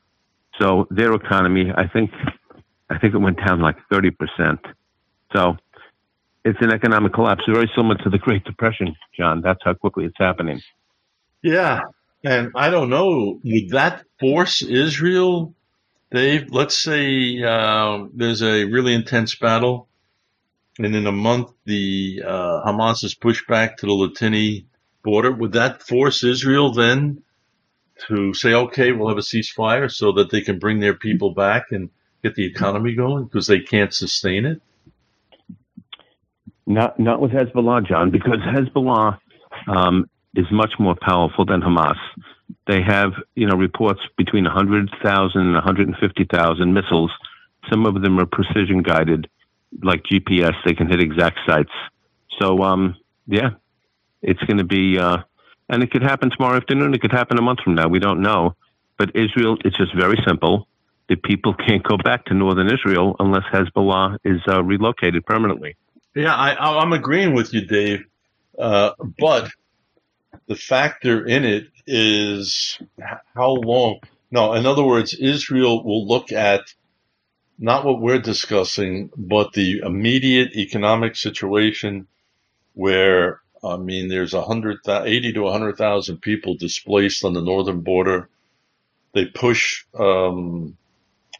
[0.60, 2.12] So their economy, I think,
[2.90, 4.60] I think it went down like 30%.
[5.36, 5.58] So
[6.46, 9.42] it's an economic collapse, very similar to the Great Depression, John.
[9.42, 10.62] That's how quickly it's happening.
[11.42, 11.82] Yeah.
[12.24, 15.54] And I don't know, would that force Israel,
[16.12, 16.52] Dave?
[16.52, 19.90] Let's say uh, there's a really intense battle,
[20.80, 24.66] and in a month the uh, Hamas is pushed back to the Litani
[25.04, 25.34] border.
[25.34, 27.24] Would that force Israel then
[28.08, 31.72] to say, okay, we'll have a ceasefire so that they can bring their people back
[31.72, 31.90] and
[32.24, 34.62] get the economy going because they can't sustain it?
[36.66, 39.20] Not not with Hezbollah, John, because Hezbollah
[39.68, 41.98] um, is much more powerful than Hamas.
[42.68, 47.12] They have, you know, reports between 100,000 and 150,000 missiles.
[47.70, 49.30] Some of them are precision guided,
[49.82, 50.54] like GPS.
[50.66, 51.72] They can hit exact sites.
[52.40, 52.96] So, um,
[53.28, 53.52] yeah,
[54.22, 55.18] it's going to be, uh,
[55.74, 56.94] and it could happen tomorrow afternoon.
[56.94, 57.88] It could happen a month from now.
[57.88, 58.56] We don't know.
[58.98, 60.68] But Israel, it's just very simple.
[61.10, 65.76] The people can't go back to northern Israel unless Hezbollah is uh, relocated permanently.
[66.16, 68.06] Yeah, I, I'm agreeing with you, Dave.
[68.58, 69.50] Uh, but
[70.48, 72.80] the factor in it is
[73.36, 74.00] how long.
[74.32, 76.62] No, in other words, Israel will look at
[77.60, 82.08] not what we're discussing, but the immediate economic situation
[82.74, 88.30] where, I mean, there's hundred, 80 to 100,000 people displaced on the northern border.
[89.14, 90.78] They push um,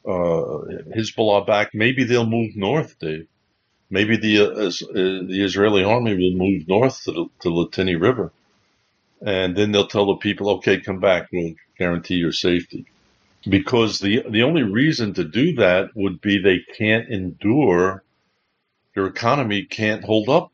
[0.06, 0.10] uh,
[0.96, 1.72] Hezbollah back.
[1.74, 3.28] Maybe they'll move north, Dave.
[3.90, 4.72] Maybe the uh, uh,
[5.28, 8.34] the Israeli army will move north to the to Litani River,
[9.26, 11.30] and then they'll tell the people, "Okay, come back.
[11.32, 12.86] We'll guarantee your safety."
[13.50, 18.04] Because the the only reason to do that would be they can't endure,
[18.96, 20.53] their economy can't hold up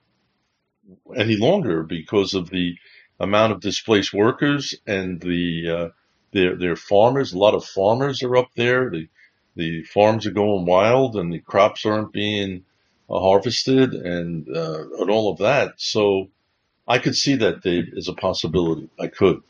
[1.15, 2.75] any longer because of the
[3.19, 5.89] amount of displaced workers and the uh,
[6.31, 7.33] they're, they're farmers.
[7.33, 8.89] A lot of farmers are up there.
[8.89, 9.07] The,
[9.55, 12.63] the farms are going wild and the crops aren't being
[13.09, 15.73] uh, harvested and, uh, and all of that.
[15.77, 16.29] So
[16.87, 18.89] I could see that, Dave, as a possibility.
[18.99, 19.41] I could.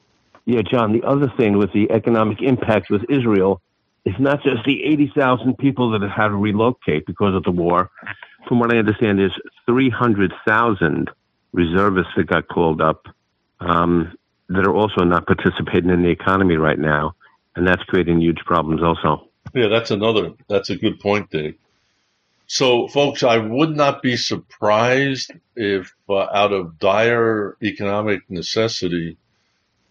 [0.45, 3.61] Yeah, John, the other thing with the economic impact with Israel
[4.05, 7.91] is not just the 80,000 people that have had to relocate because of the war.
[8.47, 9.37] From what I understand, there's
[9.67, 11.09] 300,000
[11.53, 13.05] reservists that got called up
[13.59, 14.17] um,
[14.49, 17.15] that are also not participating in the economy right now,
[17.55, 19.29] and that's creating huge problems also.
[19.53, 20.33] Yeah, that's another.
[20.47, 21.55] That's a good point, Dave.
[22.47, 29.17] So, folks, I would not be surprised if, uh, out of dire economic necessity,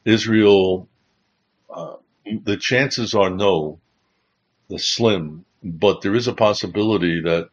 [0.04, 0.88] Israel,
[1.70, 1.96] uh,
[2.44, 3.78] the chances are no,
[4.68, 7.48] the slim, but there is a possibility that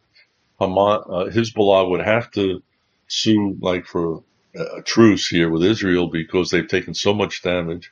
[0.59, 2.63] Hamas, uh, Hezbollah would have to
[3.07, 4.23] sue like for
[4.55, 7.91] a truce here with Israel because they've taken so much damage,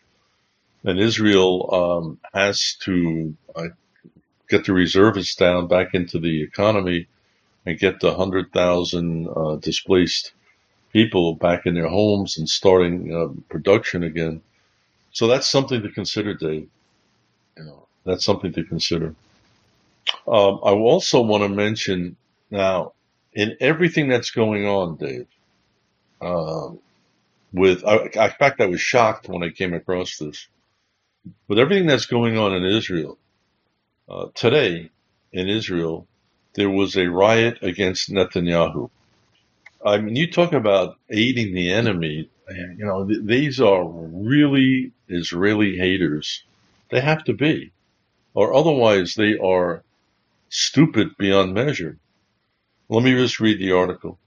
[0.84, 3.70] and Israel um, has to uh,
[4.50, 7.08] get the reservists down back into the economy
[7.66, 10.34] and get the hundred thousand uh, displaced
[10.94, 14.42] people back in their homes and starting uh, production again.
[15.12, 16.70] So that's something to consider, Dave.
[17.58, 19.16] You know, that's something to consider.
[20.28, 22.18] Um, I also want to mention
[22.52, 22.94] now,
[23.36, 25.28] in everything that's going on, Dave,
[26.22, 26.80] um,
[27.54, 30.48] with, I, in fact, I was shocked when I came across this.
[31.48, 33.18] With everything that's going on in Israel,
[34.10, 34.92] uh, today
[35.34, 36.08] in Israel,
[36.56, 38.90] there was a riot against Netanyahu.
[39.86, 42.30] I mean, you talk about aiding the enemy.
[42.50, 46.44] You know, th- these are really Israeli haters.
[46.92, 47.72] They have to be,
[48.34, 49.84] or otherwise they are
[50.50, 51.98] stupid beyond measure.
[52.94, 54.20] Let me just read the article.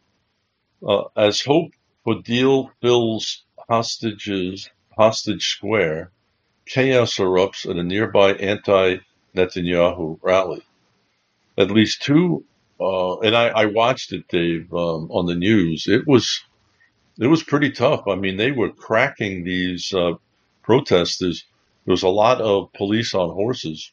[0.85, 1.71] Uh, as hope
[2.03, 6.11] for deal fills hostages hostage square,
[6.65, 10.65] chaos erupts at a nearby anti-Netanyahu rally.
[11.57, 12.45] At least two,
[12.81, 15.87] uh, and I, I, watched it, Dave, um, on the news.
[15.87, 16.43] It was
[17.21, 18.09] it was pretty tough.
[18.09, 20.15] I mean, they were cracking these uh,
[20.65, 21.45] protesters.
[21.85, 23.93] There was a lot of police on horses,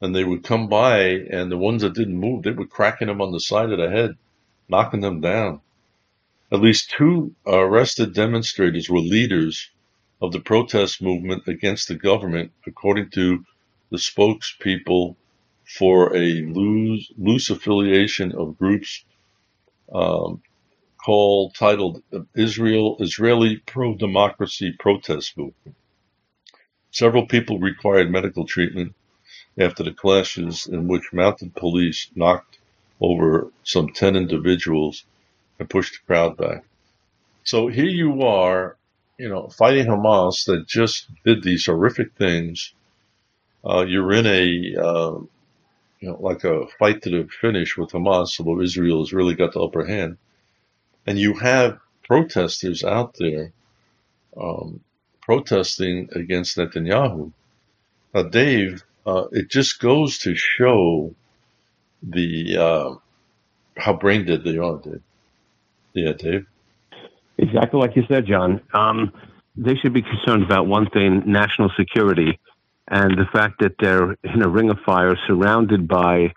[0.00, 3.20] and they would come by, and the ones that didn't move, they were cracking them
[3.20, 4.16] on the side of the head,
[4.68, 5.60] knocking them down.
[6.52, 9.70] At least two arrested demonstrators were leaders
[10.20, 13.44] of the protest movement against the government, according to
[13.90, 15.16] the spokespeople
[15.64, 19.04] for a loose, loose affiliation of groups
[19.92, 20.42] um,
[21.04, 22.02] called titled
[22.36, 25.76] Israel Israeli Pro Democracy Protest Movement.
[26.90, 28.94] Several people required medical treatment
[29.58, 32.58] after the clashes in which mounted police knocked
[33.00, 35.04] over some 10 individuals
[35.58, 36.64] and pushed the crowd back.
[37.44, 38.76] So here you are,
[39.18, 42.74] you know, fighting Hamas that just did these horrific things.
[43.64, 45.18] Uh, you're in a, uh,
[46.00, 49.52] you know, like a fight to the finish with Hamas, although Israel has really got
[49.52, 50.18] the upper hand
[51.06, 53.52] and you have protesters out there
[54.36, 54.80] um,
[55.20, 57.32] protesting against Netanyahu.
[58.12, 61.14] Now, Dave, uh, it just goes to show
[62.02, 62.94] the uh,
[63.76, 65.02] how brain dead they are, Dave.
[65.94, 66.46] Yeah, Dave.
[67.38, 68.60] Exactly like you said, John.
[68.74, 69.12] Um,
[69.56, 72.38] they should be concerned about one thing: national security,
[72.88, 76.34] and the fact that they're in a ring of fire, surrounded by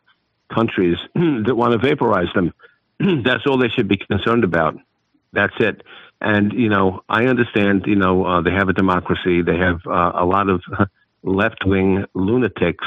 [0.53, 2.53] countries that want to vaporize them.
[3.23, 4.77] that's all they should be concerned about.
[5.33, 5.81] That's it.
[6.21, 7.85] And you know, I understand.
[7.87, 9.41] You know, uh, they have a democracy.
[9.41, 10.61] They have uh, a lot of
[11.23, 12.85] left wing lunatics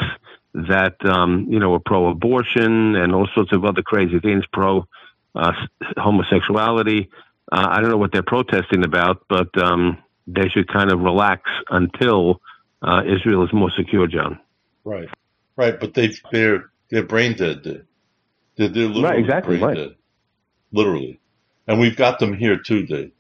[0.55, 4.87] that um, you know are pro abortion and all sorts of other crazy things, pro
[5.35, 5.53] uh,
[5.97, 7.11] homosexuality.
[7.51, 11.51] Uh, I don't know what they're protesting about, but um, they should kind of relax
[11.71, 12.41] until
[12.83, 14.39] uh, Israel is more secure, John.
[14.85, 15.09] Right,
[15.57, 15.79] right.
[15.79, 17.85] But they they're they're brain dead.
[18.57, 19.77] They're, they're right, exactly right.
[19.77, 19.97] Dead
[20.73, 21.21] literally.
[21.69, 23.13] And we've got them here too, Dave.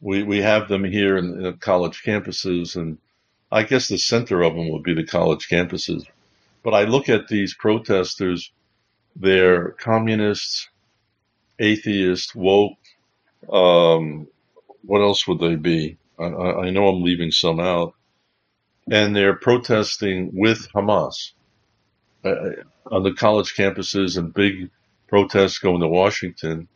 [0.00, 2.98] We, we have them here in, in college campuses and
[3.50, 6.04] I guess the center of them would be the college campuses.
[6.62, 8.50] But I look at these protesters,
[9.14, 10.68] they're communists,
[11.58, 12.78] atheists, woke.
[13.52, 14.28] Um,
[14.82, 15.98] what else would they be?
[16.18, 17.94] I, I know I'm leaving some out.
[18.90, 21.32] And they're protesting with Hamas
[22.24, 24.70] uh, on the college campuses and big
[25.08, 26.68] protests going to Washington.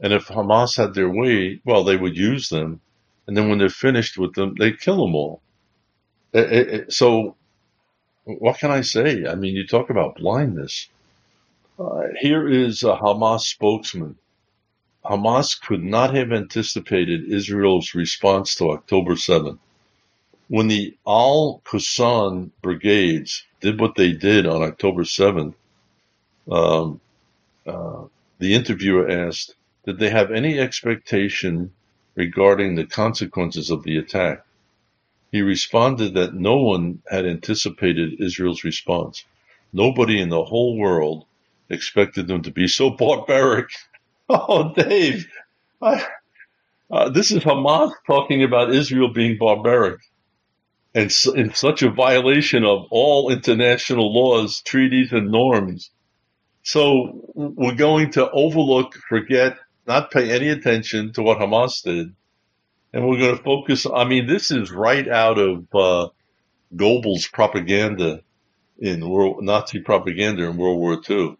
[0.00, 2.80] And if Hamas had their way, well, they would use them.
[3.26, 5.40] And then when they're finished with them, they kill them all.
[6.32, 7.36] It, it, so
[8.24, 9.26] what can I say?
[9.26, 10.88] I mean, you talk about blindness.
[11.78, 14.16] Uh, here is a Hamas spokesman.
[15.04, 19.58] Hamas could not have anticipated Israel's response to October 7th.
[20.48, 25.54] when the Al Qassam brigades did what they did on October 7th,
[26.50, 27.00] um,
[27.66, 28.04] uh,
[28.38, 29.54] the interviewer asked,
[29.86, 31.72] did they have any expectation
[32.16, 34.44] regarding the consequences of the attack?
[35.32, 39.24] He responded that no one had anticipated Israel's response.
[39.72, 41.24] Nobody in the whole world
[41.70, 43.70] expected them to be so barbaric.
[44.30, 45.26] Oh, Dave,
[45.82, 46.06] I,
[46.90, 50.00] uh, this is Hamas talking about Israel being barbaric
[50.94, 55.90] and in such a violation of all international laws, treaties, and norms.
[56.62, 62.14] So we're going to overlook, forget, not pay any attention to what Hamas did.
[62.92, 63.86] And we're going to focus.
[63.86, 66.08] I mean, this is right out of uh,
[66.76, 68.22] Goebbels' propaganda
[68.78, 71.36] in world, Nazi propaganda in World War II.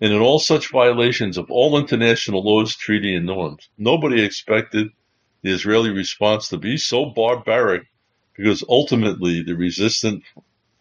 [0.00, 4.88] And in all such violations of all international laws, treaty, and norms, nobody expected
[5.42, 7.86] the Israeli response to be so barbaric
[8.36, 10.24] because ultimately the resistant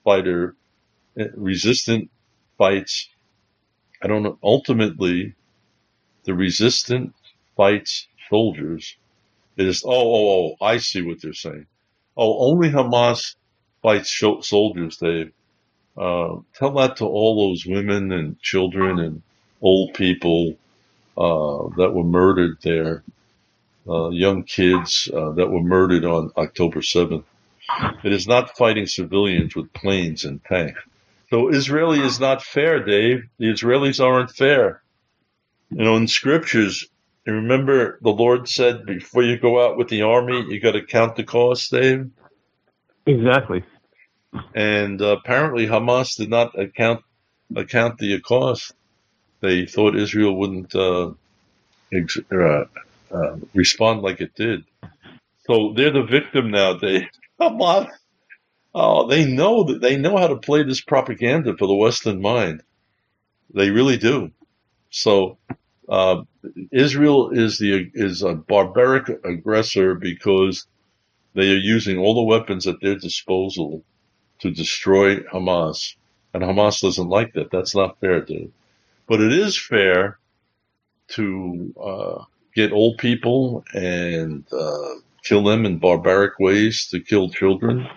[0.03, 0.55] fighter,
[1.17, 2.09] eh, resistant
[2.57, 3.09] fights,
[4.01, 5.35] I don't know, ultimately
[6.23, 7.13] the resistant
[7.55, 8.95] fights soldiers.
[9.57, 11.67] It is, oh, oh, oh, I see what they're saying.
[12.17, 13.35] Oh, only Hamas
[13.81, 15.31] fights soldiers, Dave.
[15.97, 19.21] Uh, tell that to all those women and children and
[19.61, 20.55] old people
[21.17, 23.03] uh, that were murdered there,
[23.87, 27.23] uh, young kids uh, that were murdered on October 7th.
[28.03, 30.79] It is not fighting civilians with planes and tanks.
[31.29, 33.23] So Israeli is not fair, Dave.
[33.39, 34.81] The Israelis aren't fair.
[35.71, 36.87] You know, in scriptures,
[37.25, 40.85] you remember the Lord said before you go out with the army, you got to
[40.85, 42.09] count the cost, Dave?
[43.05, 43.63] Exactly.
[44.53, 47.01] And uh, apparently Hamas did not account
[47.55, 48.73] account the cost.
[49.41, 51.11] They thought Israel wouldn't uh,
[51.93, 52.65] ex- uh,
[53.11, 54.63] uh respond like it did.
[55.45, 56.73] So they're the victim now.
[56.73, 57.07] They
[57.39, 57.89] Hamas.
[58.75, 62.63] Oh, they know that they know how to play this propaganda for the Western mind.
[63.53, 64.31] They really do.
[64.89, 65.37] So
[65.89, 66.23] uh,
[66.71, 70.65] Israel is the is a barbaric aggressor because
[71.33, 73.83] they are using all the weapons at their disposal
[74.39, 75.95] to destroy Hamas.
[76.33, 77.51] And Hamas doesn't like that.
[77.51, 78.51] That's not fair, dude.
[79.07, 80.17] But it is fair
[81.09, 82.23] to uh,
[82.55, 87.87] get old people and uh, kill them in barbaric ways, to kill children,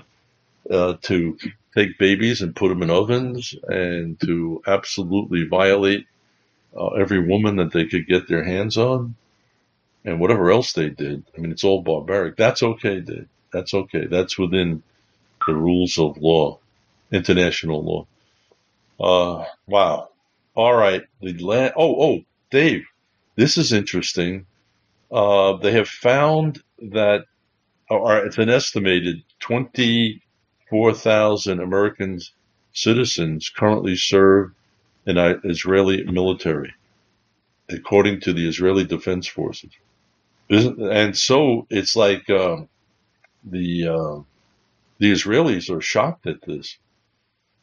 [0.71, 1.39] uh, to
[1.75, 6.07] take babies and put them in ovens, and to absolutely violate
[6.77, 9.15] uh, every woman that they could get their hands on,
[10.05, 11.25] and whatever else they did.
[11.37, 12.37] I mean, it's all barbaric.
[12.37, 13.29] That's okay, dude.
[13.53, 14.07] That's okay.
[14.07, 14.83] That's within
[15.47, 16.59] the rules of law,
[17.13, 18.07] international law.
[18.99, 20.09] Uh, wow.
[20.55, 21.03] All right.
[21.21, 21.75] The land.
[21.77, 22.21] Oh, oh,
[22.51, 22.87] Dave,
[23.37, 24.47] this is interesting.
[25.11, 27.25] Uh, they have found that,
[27.91, 32.21] or it's an estimated 24,000 American
[32.73, 34.53] citizens currently serve
[35.07, 36.75] in Israeli military,
[37.69, 39.71] according to the Israeli Defense Forces.
[40.51, 42.59] And so it's like uh,
[43.45, 44.21] the uh,
[44.99, 46.79] the Israelis are shocked at this.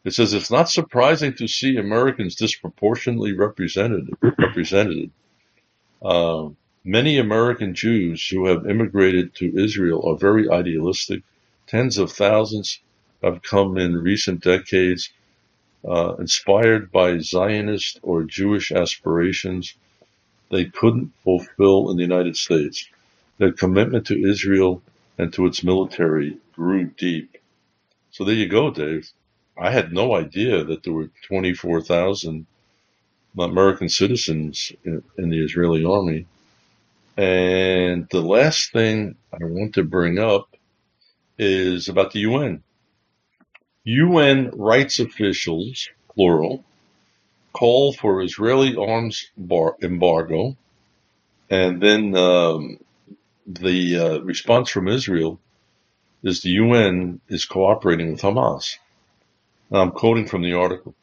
[0.03, 4.09] It says it's not surprising to see Americans disproportionately represented.
[4.21, 5.11] represented.
[6.01, 6.49] Uh,
[6.83, 11.23] many American Jews who have immigrated to Israel are very idealistic.
[11.67, 12.81] Tens of thousands
[13.23, 15.09] have come in recent decades,
[15.87, 19.75] uh, inspired by Zionist or Jewish aspirations
[20.53, 22.87] they couldn't fulfill in the United States.
[23.39, 24.83] Their commitment to Israel
[25.17, 27.37] and to its military grew deep.
[28.11, 29.09] So there you go, Dave.
[29.57, 32.45] I had no idea that there were 24,000
[33.39, 36.27] American citizens in, in, the Israeli army.
[37.17, 40.55] And the last thing I want to bring up
[41.39, 42.61] is about the UN.
[43.85, 46.63] UN rights officials, plural,
[47.51, 50.55] call for Israeli arms bar- embargo.
[51.49, 52.79] And then um,
[53.45, 55.39] the uh, response from Israel
[56.23, 58.77] is the UN is cooperating with Hamas.
[59.69, 60.95] And I'm quoting from the article.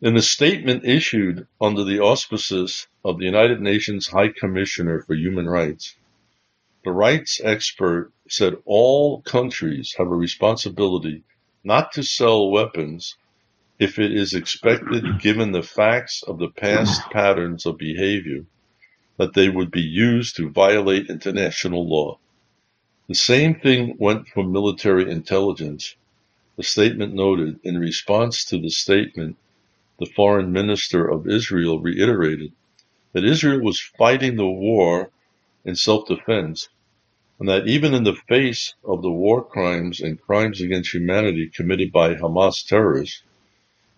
[0.00, 5.48] In a statement issued under the auspices of the United Nations High Commissioner for Human
[5.48, 5.96] Rights,
[6.84, 11.24] the rights expert said all countries have a responsibility
[11.64, 13.16] not to sell weapons
[13.78, 18.44] if it is expected, given the facts of the past patterns of behavior,
[19.18, 22.18] that they would be used to violate international law.
[23.08, 25.96] The same thing went for military intelligence.
[26.56, 29.36] The statement noted, in response to the statement,
[30.00, 32.52] the foreign minister of Israel reiterated
[33.14, 35.10] that Israel was fighting the war
[35.64, 36.68] in self-defense
[37.38, 41.92] and that even in the face of the war crimes and crimes against humanity committed
[41.92, 43.22] by Hamas terrorists,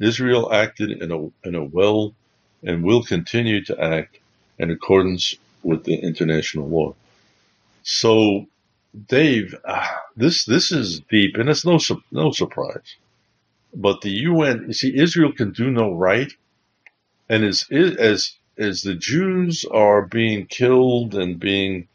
[0.01, 2.15] Israel acted in a, in a well
[2.63, 4.19] and will continue to act
[4.59, 6.95] in accordance with the international law.
[7.83, 8.47] So,
[9.09, 9.87] Dave, uh,
[10.17, 11.79] this this is deep, and it's no
[12.13, 12.97] no surprise.
[13.75, 16.33] But the UN, you see, Israel can do no right,
[17.29, 21.89] and as as as the Jews are being killed and being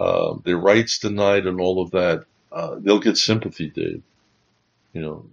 [0.00, 4.02] uh, their rights denied and all of that, uh, they'll get sympathy, Dave.
[4.94, 5.26] You know,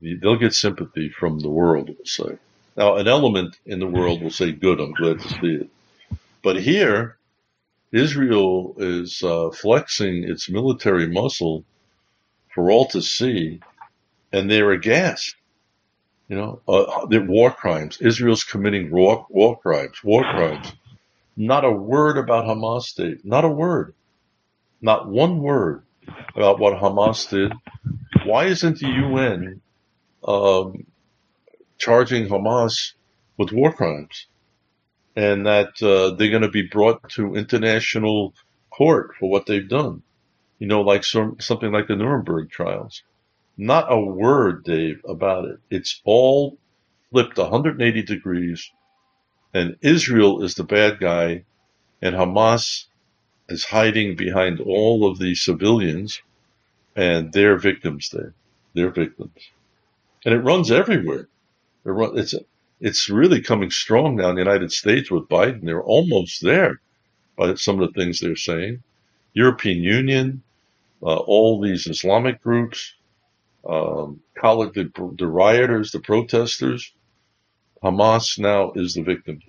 [0.00, 2.38] they'll get sympathy from the world, we'll say.
[2.76, 5.68] Now, an element in the world will say, good, I'm glad to see it.
[6.42, 7.18] But here,
[7.90, 11.64] Israel is uh, flexing its military muscle
[12.54, 13.60] for all to see,
[14.32, 15.34] and they're aghast.
[16.28, 17.98] You know, uh, they're war crimes.
[18.00, 20.72] Israel's committing war, war crimes, war crimes.
[21.36, 23.24] Not a word about Hamas state.
[23.24, 23.94] Not a word.
[24.82, 25.84] Not one word
[26.34, 27.52] about what Hamas did.
[28.26, 29.60] Why isn't the UN
[30.26, 30.86] um,
[31.78, 32.92] charging Hamas
[33.38, 34.26] with war crimes?
[35.14, 38.34] And that uh, they're going to be brought to international
[38.70, 40.02] court for what they've done.
[40.58, 43.02] You know, like some, something like the Nuremberg trials.
[43.56, 45.58] Not a word, Dave, about it.
[45.70, 46.58] It's all
[47.10, 48.70] flipped 180 degrees,
[49.52, 51.44] and Israel is the bad guy,
[52.00, 52.86] and Hamas
[53.52, 56.22] is hiding behind all of the civilians,
[56.96, 58.34] and they're victims there.
[58.74, 59.50] They're victims.
[60.24, 61.28] And it runs everywhere.
[61.84, 62.34] It run, it's,
[62.80, 65.64] it's really coming strong now in the United States with Biden.
[65.64, 66.80] They're almost there
[67.36, 68.82] by some of the things they're saying.
[69.34, 70.42] European Union,
[71.02, 72.94] uh, all these Islamic groups,
[73.68, 76.92] um, college, the, the rioters, the protesters.
[77.82, 79.40] Hamas now is the victim.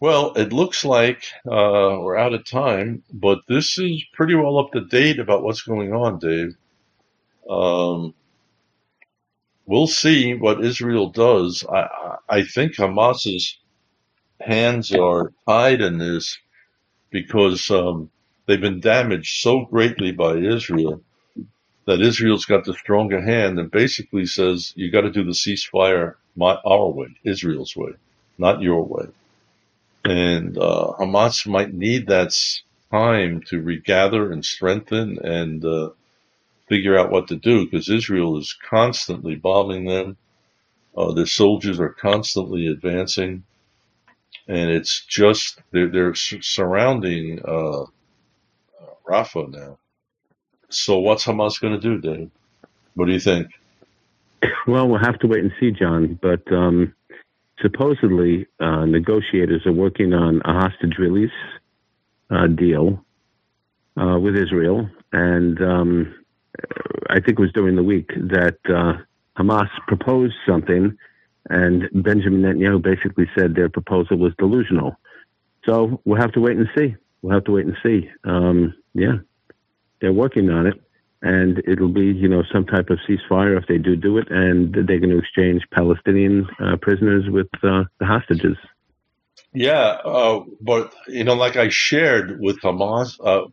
[0.00, 4.72] Well, it looks like uh, we're out of time, but this is pretty well up
[4.72, 6.56] to date about what's going on, Dave.
[7.50, 8.14] Um,
[9.66, 11.64] we'll see what Israel does.
[11.68, 13.58] I, I think Hamas's
[14.40, 16.38] hands are tied in this
[17.10, 18.10] because um,
[18.46, 21.02] they've been damaged so greatly by Israel
[21.86, 26.14] that Israel's got the stronger hand and basically says you got to do the ceasefire
[26.36, 27.92] my, our way, Israel's way,
[28.38, 29.06] not your way.
[30.04, 32.34] And uh, Hamas might need that
[32.90, 35.90] time to regather and strengthen and uh,
[36.68, 40.16] figure out what to do because Israel is constantly bombing them.
[40.96, 43.44] Uh, their soldiers are constantly advancing,
[44.48, 47.84] and it's just they're, they're surrounding uh,
[49.08, 49.78] Rafah now.
[50.70, 52.30] So what's Hamas going to do, Dave?
[52.94, 53.48] What do you think?
[54.66, 56.18] Well, we'll have to wait and see, John.
[56.20, 56.94] But um,
[57.62, 61.30] supposedly uh, negotiators are working on a hostage release
[62.30, 63.04] uh, deal
[64.00, 66.14] uh, with Israel, and um,
[67.10, 69.02] I think it was during the week that uh,
[69.38, 70.96] Hamas proposed something,
[71.50, 74.96] and Benjamin Netanyahu basically said their proposal was delusional.
[75.64, 76.94] So we'll have to wait and see.
[77.22, 78.08] We'll have to wait and see.
[78.24, 79.16] Um, yeah,
[80.00, 80.80] they're working on it
[81.22, 84.72] and it'll be you know some type of ceasefire if they do do it, and
[84.74, 88.56] they're going to exchange Palestinian uh, prisoners with uh, the hostages.
[89.52, 93.48] Yeah, uh, but you know, like I shared with Hamas, uh,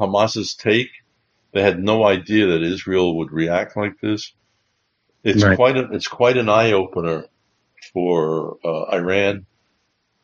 [0.00, 0.90] Hamas's take,
[1.52, 4.32] they had no idea that Israel would react like this.
[5.24, 5.56] It's right.
[5.56, 7.26] quite a, it's quite an eye opener
[7.92, 9.46] for uh, Iran.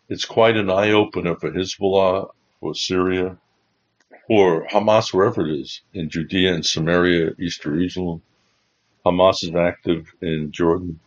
[0.09, 2.30] It's quite an eye opener for Hezbollah,
[2.61, 3.36] for Syria
[4.29, 8.22] or Hamas, wherever it is, in Judea and Samaria, East Jerusalem.
[9.07, 11.01] Hamas is active in Jordan.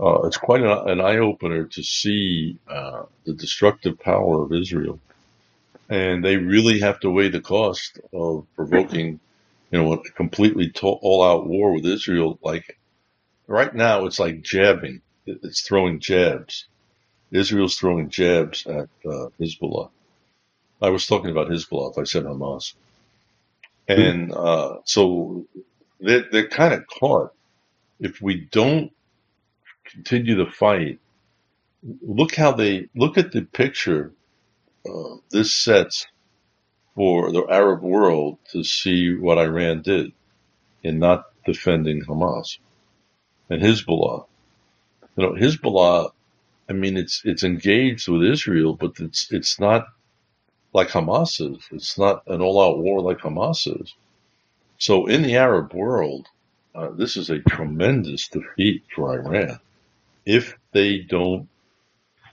[0.00, 5.00] Uh, it's quite an, an eye opener to see uh, the destructive power of Israel.
[5.90, 9.20] And they really have to weigh the cost of provoking,
[9.70, 12.38] you know, a completely to- all out war with Israel.
[12.42, 12.78] Like
[13.48, 15.02] right now, it's like jabbing.
[15.26, 16.68] It's throwing jabs.
[17.32, 19.90] Israel's throwing jabs at uh, Hezbollah.
[20.80, 21.92] I was talking about Hezbollah.
[21.92, 22.74] If I said Hamas,
[23.88, 25.46] and uh, so
[26.00, 27.32] they're, they're kind of caught.
[27.98, 28.92] If we don't
[29.84, 30.98] continue the fight,
[32.02, 34.12] look how they look at the picture
[34.88, 36.06] uh, this sets
[36.94, 40.12] for the Arab world to see what Iran did
[40.82, 42.58] in not defending Hamas
[43.48, 44.26] and Hezbollah.
[45.16, 46.10] You know, Hezbollah.
[46.68, 49.86] I mean, it's it's engaged with Israel, but it's it's not
[50.76, 51.66] like Hamas is.
[51.72, 53.94] It's not an all-out war like Hamas is.
[54.78, 56.28] So in the Arab world,
[56.74, 59.58] uh, this is a tremendous defeat for Iran
[60.26, 61.48] if they don't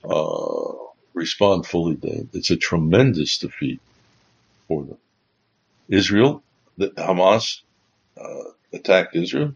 [0.03, 0.73] uh,
[1.13, 1.95] respond fully.
[1.95, 2.27] Dave.
[2.33, 3.79] It's a tremendous defeat
[4.67, 4.97] for them.
[5.87, 6.43] Israel,
[6.77, 7.61] the Hamas
[8.19, 9.55] uh, attacked Israel.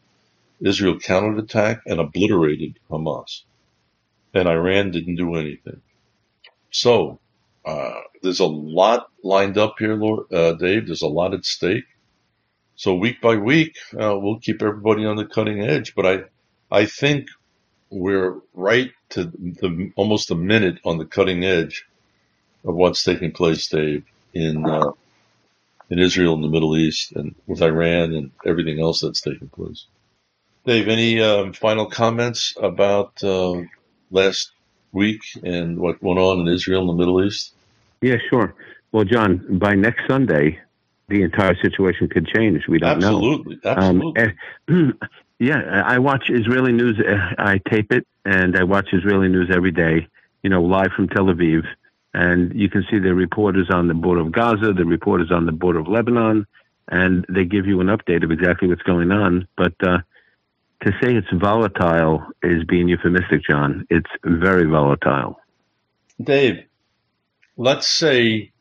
[0.62, 3.42] Israel counterattacked and obliterated Hamas.
[4.34, 5.82] And Iran didn't do anything.
[6.72, 7.20] So,
[7.68, 10.88] uh, there's a lot lined up here, Lord, uh, Dave.
[10.88, 11.84] There's a lot at stake.
[12.76, 15.96] So week by week, uh, we'll keep everybody on the cutting edge.
[15.96, 16.20] But I,
[16.72, 17.28] I think
[17.90, 21.86] we're right to the almost a minute on the cutting edge
[22.66, 24.92] of what's taking place, Dave, in uh,
[25.90, 29.86] in Israel and the Middle East, and with Iran and everything else that's taking place.
[30.66, 33.62] Dave, any um, final comments about uh,
[34.12, 34.52] last
[34.94, 37.54] week and what went on in Israel and the Middle East?
[38.02, 38.56] Yeah, sure.
[38.92, 40.60] Well, John, by next Sunday,
[41.10, 42.68] the entire situation could change.
[42.68, 43.72] We don't absolutely, know.
[43.72, 44.34] Absolutely.
[44.70, 44.94] Um,
[45.40, 47.00] yeah, I watch Israeli news.
[47.00, 50.08] Uh, I tape it, and I watch Israeli news every day.
[50.44, 51.64] You know, live from Tel Aviv,
[52.14, 55.52] and you can see the reporters on the border of Gaza, the reporters on the
[55.52, 56.46] border of Lebanon,
[56.88, 59.48] and they give you an update of exactly what's going on.
[59.56, 60.00] But uh,
[60.84, 63.86] to say it's volatile is being euphemistic, John.
[63.90, 65.40] It's very volatile.
[66.22, 66.66] Dave,
[67.58, 68.52] let's say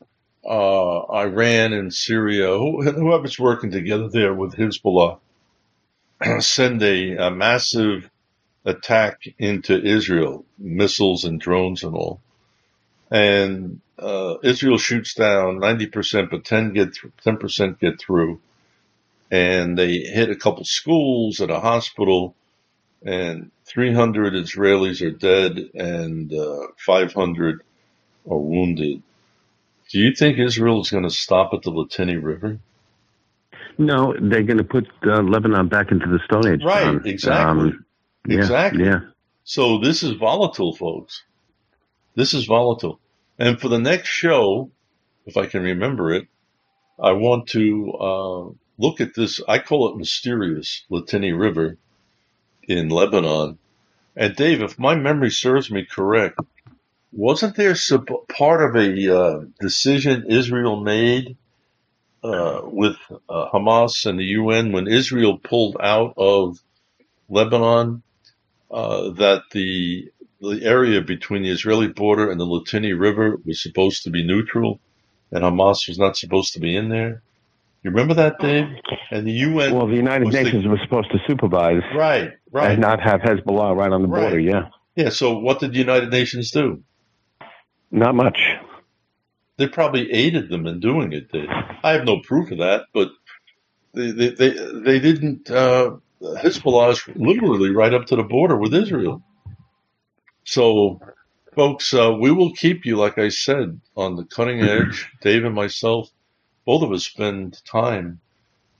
[0.44, 5.18] uh, Iran and Syria, whoever's working together there with Hezbollah,
[6.40, 8.11] send a, a massive
[8.64, 12.20] attack into Israel, missiles and drones and all.
[13.11, 18.40] And uh, Israel shoots down 90%, but 10 get 10% get through.
[19.30, 22.34] And they hit a couple schools and a hospital,
[23.05, 27.62] and 300 Israelis are dead and uh, 500
[28.29, 29.03] are wounded.
[29.91, 32.59] Do you think Israel is going to stop at the Litani River?
[33.79, 36.61] No, they're going to put uh, Lebanon back into the Stone Age.
[36.64, 37.68] Right, um, exactly.
[37.70, 37.85] Um,
[38.27, 38.85] yeah, exactly.
[38.85, 39.01] Yeah.
[39.45, 41.22] So this is volatile, folks.
[42.14, 42.99] This is volatile.
[43.39, 44.70] And for the next show,
[45.27, 46.27] if I can remember it,
[46.99, 49.41] I want to uh, look at this.
[49.47, 51.77] I call it mysterious Litani River
[52.62, 53.59] in Lebanon.
[54.16, 56.41] And Dave, if my memory serves me correct,
[57.12, 57.74] wasn't there
[58.28, 61.36] part of a uh, decision Israel made
[62.22, 62.96] uh, with
[63.28, 66.59] uh, Hamas and the UN when Israel pulled out of
[67.28, 68.02] Lebanon
[68.70, 74.02] uh, that the the area between the Israeli border and the Litani River was supposed
[74.04, 74.80] to be neutral,
[75.30, 77.22] and Hamas was not supposed to be in there.
[77.82, 78.66] You remember that, Dave?
[79.11, 79.74] And the UN.
[79.74, 83.76] Well, the United Nations the, was supposed to supervise, right, right, and not have Hezbollah
[83.76, 84.38] right on the border.
[84.40, 84.68] Yeah.
[84.94, 85.11] Yeah.
[85.11, 86.82] So, what did the United Nations do?
[87.97, 88.40] Not much.
[89.59, 91.32] They probably aided them in doing it.
[91.32, 91.49] Dave.
[91.84, 93.11] I have no proof of that, but
[93.94, 94.51] they they they,
[94.84, 95.51] they didn't.
[95.51, 99.22] Uh, Hezbollah is literally right up to the border with Israel.
[100.44, 101.01] So,
[101.55, 105.09] folks, uh, we will keep you, like I said, on the cutting edge.
[105.22, 106.11] Dave and myself,
[106.66, 108.20] both of us spend time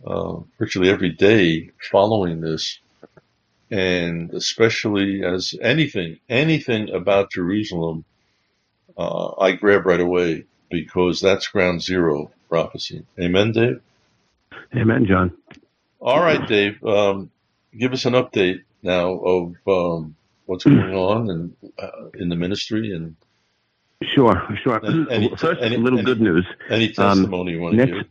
[0.06, 2.80] uh, virtually every day following this.
[3.70, 8.04] And especially as anything, anything about Jerusalem,
[8.97, 13.05] uh, I grab right away because that's ground zero prophecy.
[13.20, 13.80] Amen, Dave?
[14.74, 15.32] Amen, John.
[16.01, 16.82] All right, Dave.
[16.84, 17.30] Um,
[17.76, 20.16] give us an update now of um,
[20.47, 23.16] what's going on and uh, in the ministry and
[24.14, 24.80] sure sure
[25.11, 27.92] any, first any, a little any, good news any testimony um, you want to next,
[27.92, 28.07] give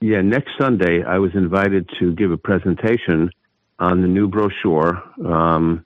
[0.00, 3.30] yeah next sunday i was invited to give a presentation
[3.78, 5.84] on the new brochure um,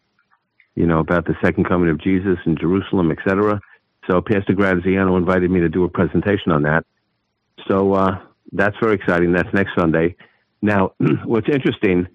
[0.74, 3.60] you know about the second coming of jesus in jerusalem etc
[4.08, 6.84] so pastor graziano invited me to do a presentation on that
[7.68, 8.18] so uh,
[8.52, 10.14] that's very exciting that's next sunday
[10.62, 10.92] now
[11.24, 12.06] what's interesting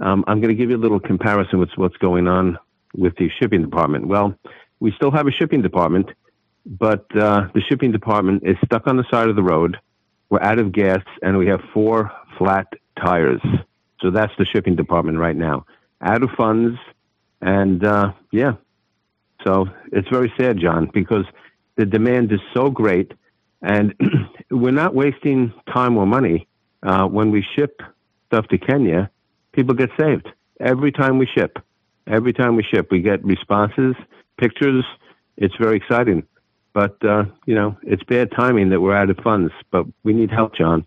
[0.00, 2.58] um, i'm going to give you a little comparison with what's going on
[2.94, 4.06] with the shipping department?
[4.06, 4.34] Well,
[4.80, 6.10] we still have a shipping department,
[6.66, 9.78] but uh, the shipping department is stuck on the side of the road.
[10.30, 13.40] We're out of gas, and we have four flat tires.
[14.00, 15.66] So that's the shipping department right now.
[16.00, 16.78] Out of funds,
[17.40, 18.54] and uh, yeah.
[19.44, 21.24] So it's very sad, John, because
[21.76, 23.12] the demand is so great,
[23.62, 23.94] and
[24.50, 26.46] we're not wasting time or money.
[26.82, 27.80] Uh, when we ship
[28.26, 29.10] stuff to Kenya,
[29.52, 30.28] people get saved
[30.60, 31.58] every time we ship.
[32.06, 33.94] Every time we ship, we get responses,
[34.38, 34.84] pictures.
[35.36, 36.24] It's very exciting.
[36.72, 40.30] But, uh, you know, it's bad timing that we're out of funds, but we need
[40.30, 40.86] help, John.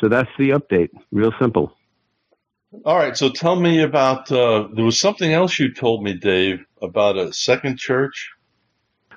[0.00, 0.90] So that's the update.
[1.12, 1.72] Real simple.
[2.84, 3.16] All right.
[3.16, 7.32] So tell me about, uh, there was something else you told me, Dave, about a
[7.34, 8.30] second church.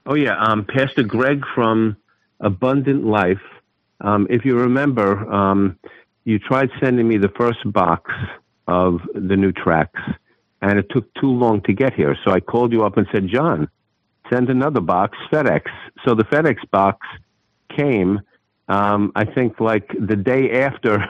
[0.06, 0.38] Oh, yeah.
[0.38, 1.98] Um, Pastor Greg from
[2.42, 3.42] Abundant Life.
[4.02, 5.80] Um, if you remember, um,
[6.26, 8.12] you tried sending me the first box
[8.68, 10.02] of the new tracks
[10.62, 12.18] and it took too long to get here.
[12.26, 13.70] So I called you up and said, John,
[14.32, 15.64] send another box, FedEx.
[16.06, 17.06] So the FedEx box
[17.78, 18.22] came,
[18.70, 21.06] Um, I think like the day after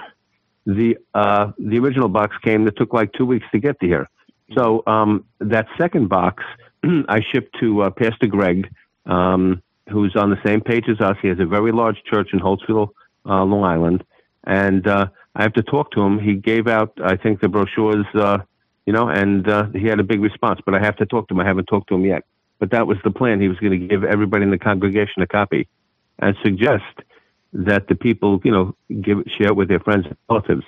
[0.65, 4.09] the uh, the original box came, it took like two weeks to get to here.
[4.55, 6.43] So um, that second box
[6.83, 8.69] I shipped to uh, Pastor Greg,
[9.05, 11.17] um, who's on the same page as us.
[11.21, 12.89] He has a very large church in Holtsville,
[13.25, 14.03] uh, Long Island,
[14.45, 16.19] and uh, I have to talk to him.
[16.19, 18.39] He gave out, I think, the brochures, uh,
[18.85, 20.59] you know, and uh, he had a big response.
[20.65, 21.39] But I have to talk to him.
[21.39, 22.23] I haven't talked to him yet.
[22.59, 23.39] But that was the plan.
[23.39, 25.67] He was going to give everybody in the congregation a copy,
[26.19, 26.83] and suggest
[27.53, 30.65] that the people, you know, give share it with their friends and relatives.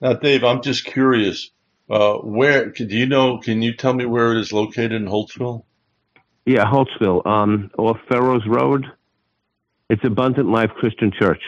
[0.00, 1.50] Now, Dave, I'm just curious.
[1.88, 3.38] Uh, where do you know?
[3.38, 5.64] Can you tell me where it is located in Holtsville?
[6.44, 8.86] Yeah, Holtsville, um, off Furrows Road.
[9.88, 11.42] It's Abundant Life Christian Church.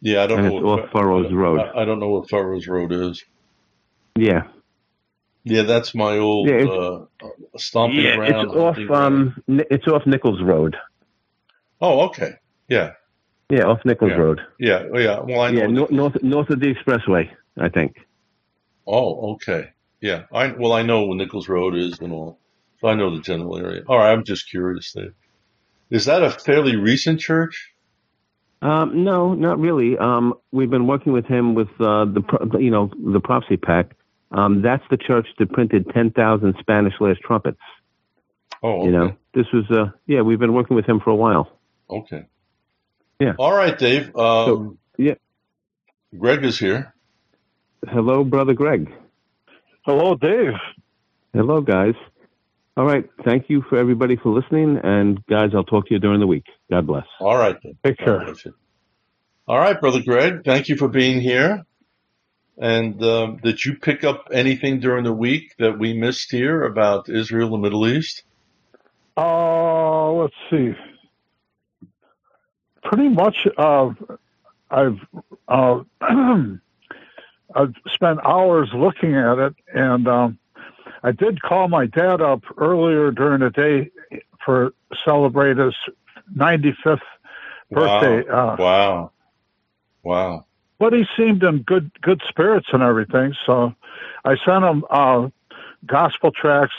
[0.00, 0.56] Yeah, I don't And know.
[0.56, 1.60] it's what- off Furrows Road.
[1.60, 3.24] I, I don't know what Furrows Road is.
[4.16, 4.44] Yeah,
[5.44, 8.34] Yeah, that's my old Yeah, it's- uh, stomping yeah, ground.
[8.34, 10.76] it's off um, it's off Nichols Road.
[11.80, 12.32] Oh, okay.
[12.68, 12.92] Yeah,
[13.48, 14.16] Yeah, off Nichols Yeah.
[14.16, 14.40] Road.
[14.58, 15.20] yeah, yeah.
[15.20, 15.60] Well, I know.
[15.60, 17.96] Yeah, north, north north of the expressway, I think.
[18.88, 19.70] Oh, okay.
[20.00, 20.24] Yeah.
[20.32, 22.38] I well, I know where Nichols Road is and all,
[22.80, 23.82] so I know the general area.
[23.86, 24.12] All right.
[24.12, 24.92] I'm just curious.
[24.92, 25.12] There.
[25.90, 27.72] Is that a fairly recent church?
[28.60, 29.96] Um, no, not really.
[29.96, 33.92] Um, we've been working with him with uh, the pro- you know the prophecy pack.
[34.32, 37.60] Um, that's the church that printed ten thousand Spanish last trumpets.
[38.62, 38.86] Oh, okay.
[38.86, 41.58] You know, this was uh, yeah, we've been working with him for a while.
[41.88, 42.24] Okay.
[43.20, 43.34] Yeah.
[43.38, 44.14] All right, Dave.
[44.16, 45.14] Um, yeah.
[46.16, 46.94] Greg is here.
[47.90, 48.92] Hello, brother Greg.
[49.86, 50.52] Hello, Dave.
[51.32, 51.94] Hello, guys.
[52.76, 56.20] All right, thank you for everybody for listening, and guys, I'll talk to you during
[56.20, 56.44] the week.
[56.70, 57.06] God bless.
[57.18, 57.56] All right.
[57.62, 57.76] Then.
[57.84, 58.24] Take care.
[59.48, 60.44] All right, brother Greg.
[60.44, 61.64] Thank you for being here.
[62.58, 67.08] And um, did you pick up anything during the week that we missed here about
[67.08, 68.24] Israel and the Middle East?
[69.16, 70.72] Uh, let's see.
[72.82, 73.90] Pretty much, uh,
[74.70, 74.98] I've
[75.48, 75.80] uh,
[77.58, 80.38] I've spent hours looking at it, and um,
[81.02, 83.90] I did call my dad up earlier during the day
[84.44, 84.72] for
[85.04, 85.74] celebrate his
[86.36, 87.00] 95th
[87.70, 88.22] birthday.
[88.30, 88.48] Wow.
[88.50, 89.10] Uh, Wow.
[90.04, 90.44] Wow.
[90.78, 93.34] but he seemed in good good spirits and everything.
[93.44, 93.74] So
[94.24, 95.28] I sent him uh,
[95.84, 96.74] gospel tracks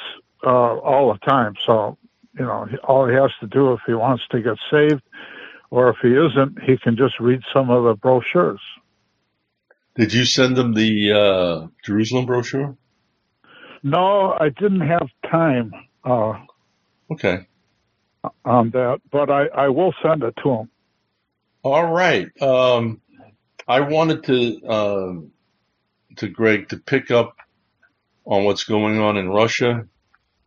[0.46, 1.56] uh, all the time.
[1.66, 1.98] So
[2.38, 5.02] you know, all he has to do if he wants to get saved,
[5.72, 8.62] or if he isn't, he can just read some of the brochures.
[10.00, 12.78] Did you send them the uh, Jerusalem brochure?
[13.84, 15.72] No, I didn't have time
[16.06, 16.34] uh,
[17.12, 17.48] Okay.
[18.46, 20.70] on that, but I, I will send it to them.
[21.64, 22.30] All right.
[22.42, 23.02] Um,
[23.68, 25.32] I wanted to um
[26.18, 27.36] to Greg to pick up
[28.26, 29.88] on what's going on in Russia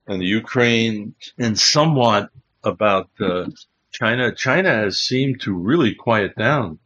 [0.09, 2.31] and the Ukraine, and somewhat
[2.65, 3.47] about uh,
[3.93, 4.35] China.
[4.35, 6.79] China has seemed to really quiet down.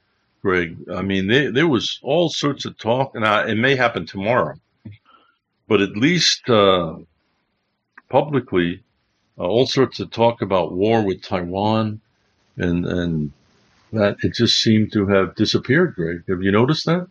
[0.47, 4.07] Greg, I mean, there, there was all sorts of talk, and I, it may happen
[4.07, 4.55] tomorrow,
[5.67, 6.99] but at least uh,
[8.09, 8.85] publicly,
[9.37, 12.01] uh, all sorts of talk about war with Taiwan,
[12.57, 13.33] and and
[13.93, 15.97] that it just seemed to have disappeared.
[15.97, 17.09] Greg, have you noticed that?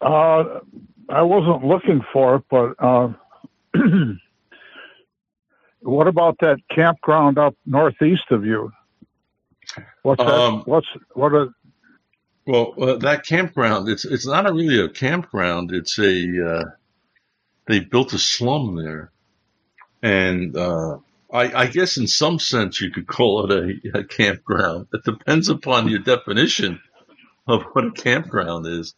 [0.00, 0.60] Uh,
[1.10, 3.12] I wasn't looking for it, but uh,
[5.82, 8.72] what about that campground up northeast of you?
[10.04, 10.32] What's that?
[10.32, 11.34] Um, What's what?
[11.34, 11.50] Are,
[12.46, 15.72] Well, uh, that campground, it's it's not a really a campground.
[15.72, 16.64] It's a uh,
[17.66, 19.10] they built a slum there,
[20.02, 20.98] and uh,
[21.32, 24.88] I, I guess in some sense you could call it a, a campground.
[24.92, 26.80] It depends upon your definition
[27.48, 28.94] of what a campground is.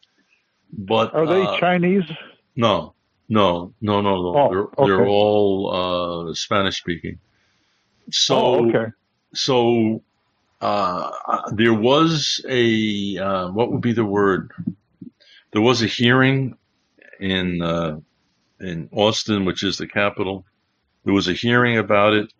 [0.72, 2.04] But are they uh, Chinese?
[2.56, 2.94] no,
[3.28, 4.34] no, no, no, no.
[4.36, 7.20] Oh, they're they're all uh, Spanish speaking.
[8.10, 8.92] So oh, okay.
[9.34, 10.02] so
[10.60, 11.10] uh,
[11.52, 14.52] there was a uh, what would be the word?
[15.52, 16.56] There was a hearing
[17.20, 18.00] in uh,
[18.60, 20.44] in Austin, which is the capital.
[21.04, 22.32] There was a hearing about it.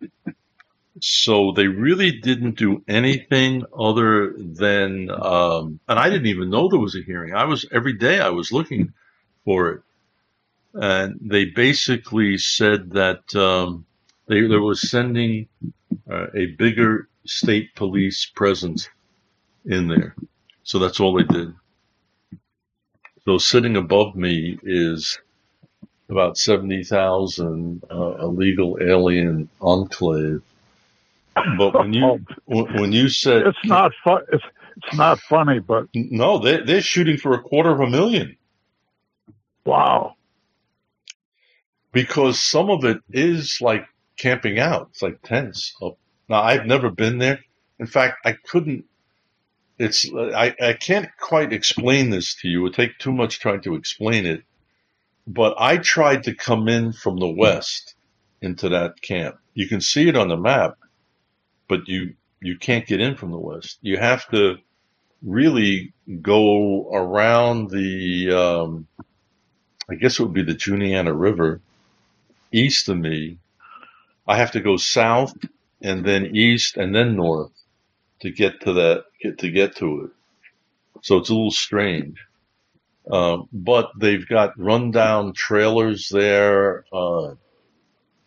[0.99, 6.79] So they really didn't do anything other than, um, and I didn't even know there
[6.79, 7.35] was a hearing.
[7.35, 8.93] I was every day I was looking
[9.45, 9.81] for it,
[10.73, 13.85] and they basically said that um,
[14.27, 15.47] they they was sending
[16.09, 18.89] uh, a bigger state police presence
[19.65, 20.15] in there.
[20.63, 21.53] So that's all they did.
[23.25, 25.19] So sitting above me is
[26.09, 30.41] about 70,000 uh, illegal alien enclave.
[31.57, 34.23] But when you when when you said It's not fun.
[34.31, 34.43] It's
[34.77, 38.37] it's not funny, but no, they they're shooting for a quarter of a million
[39.65, 40.15] wow.
[41.91, 43.85] because some of it is like
[44.17, 44.89] camping out.
[44.91, 45.75] It's like tents.
[45.81, 45.97] Up.
[46.29, 47.39] Now I've never been there.
[47.79, 48.85] In fact, I couldn't.
[49.79, 52.59] it's I, I can't quite explain this to you.
[52.59, 54.43] It would take too much trying to explain it.
[55.25, 57.95] But I tried to come in from the west
[58.41, 59.37] into that camp.
[59.53, 60.77] You can see it on the map,
[61.67, 63.79] but you you can't get in from the west.
[63.81, 64.57] You have to
[65.23, 68.87] really go around the um,
[69.89, 71.61] I guess it would be the Juniata River
[72.51, 73.37] east of me.
[74.27, 75.33] I have to go south
[75.81, 77.51] and then east and then north
[78.21, 80.11] to get to that get to get to it.
[81.01, 82.17] So it's a little strange.
[83.09, 86.85] Um, but they've got rundown trailers there.
[86.91, 87.35] Uh,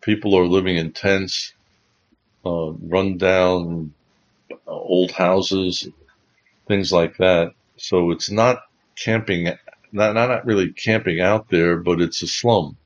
[0.01, 1.53] people are living in tents,
[2.47, 3.93] uh, rundown
[4.51, 5.87] uh, old houses,
[6.67, 7.53] things like that.
[7.77, 8.63] So it's not
[8.97, 9.53] camping,
[9.93, 12.77] not, not really camping out there, but it's a slum,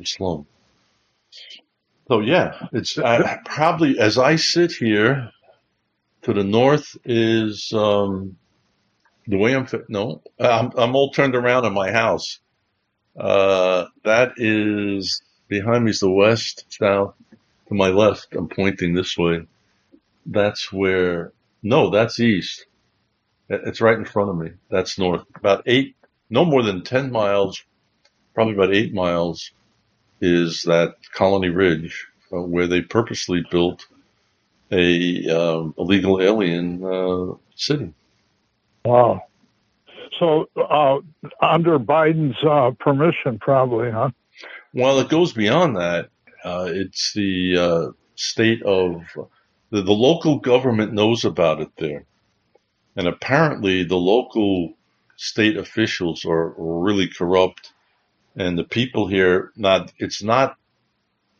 [0.00, 0.46] a slum.
[2.08, 2.94] So yeah, it's
[3.44, 5.30] probably as I sit here,
[6.22, 8.36] to the north is um,
[9.26, 9.66] the way I'm.
[9.88, 12.40] No, I'm, I'm all turned around in my house.
[13.18, 17.14] Uh, that is behind me is the west, south.
[17.68, 19.46] To my left, I'm pointing this way.
[20.24, 21.32] That's where.
[21.62, 22.64] No, that's east.
[23.50, 24.52] It's right in front of me.
[24.70, 25.24] That's north.
[25.34, 25.96] About eight,
[26.30, 27.62] no more than ten miles,
[28.34, 29.52] probably about eight miles,
[30.20, 33.86] is that Colony Ridge, uh, where they purposely built
[34.70, 37.92] a um, illegal alien uh, city.
[38.84, 39.22] Wow.
[40.18, 40.98] So uh,
[41.40, 44.10] under Biden's uh, permission, probably, huh?
[44.74, 46.08] Well, it goes beyond that.
[46.44, 49.02] Uh, it's the uh, state of
[49.70, 52.04] the, the local government knows about it there,
[52.96, 54.74] and apparently the local
[55.16, 57.72] state officials are really corrupt,
[58.38, 59.92] and the people here not.
[59.98, 60.56] It's not.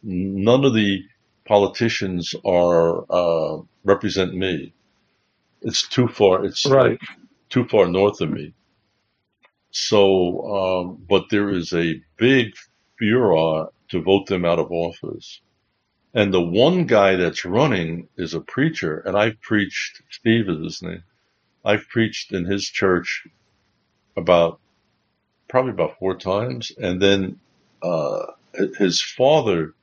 [0.02, 1.04] None of the
[1.44, 4.74] politicians are uh, represent me.
[5.62, 6.44] It's too far.
[6.44, 6.98] It's right.
[7.48, 8.52] too far north of me.
[9.70, 10.00] So,
[10.56, 12.54] um, but there is a big
[12.96, 15.40] furor to vote them out of office.
[16.14, 20.02] And the one guy that's running is a preacher, and I've preached.
[20.10, 21.04] Steve is his name.
[21.64, 23.26] I've preached in his church
[24.16, 24.58] about
[25.48, 27.38] probably about four times, and then
[27.82, 28.26] uh,
[28.78, 29.74] his father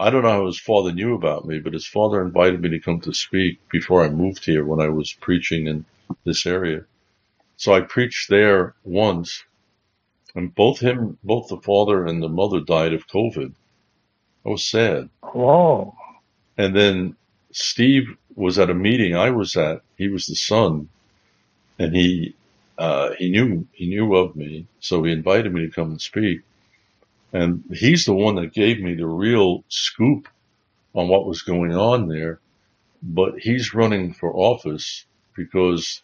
[0.00, 2.80] I don't know how his father knew about me, but his father invited me to
[2.80, 5.84] come to speak before I moved here when I was preaching in
[6.24, 6.86] this area.
[7.58, 9.44] So I preached there once,
[10.34, 13.52] and both him, both the father and the mother died of COVID.
[14.46, 15.10] I was sad.
[15.22, 15.94] Oh.
[16.56, 17.14] And then
[17.52, 19.82] Steve was at a meeting I was at.
[19.98, 20.88] He was the son,
[21.78, 22.34] and he
[22.80, 26.40] uh, he knew he knew of me, so he invited me to come and speak.
[27.32, 30.28] And he's the one that gave me the real scoop
[30.94, 32.40] on what was going on there.
[33.02, 35.04] But he's running for office
[35.36, 36.02] because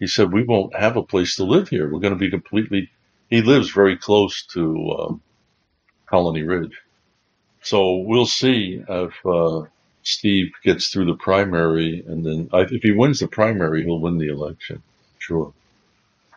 [0.00, 1.88] he said, we won't have a place to live here.
[1.90, 2.90] We're going to be completely,
[3.30, 5.22] he lives very close to um,
[6.06, 6.76] Colony Ridge.
[7.62, 9.62] So we'll see if uh,
[10.02, 14.28] Steve gets through the primary and then if he wins the primary, he'll win the
[14.28, 14.82] election.
[15.18, 15.52] Sure.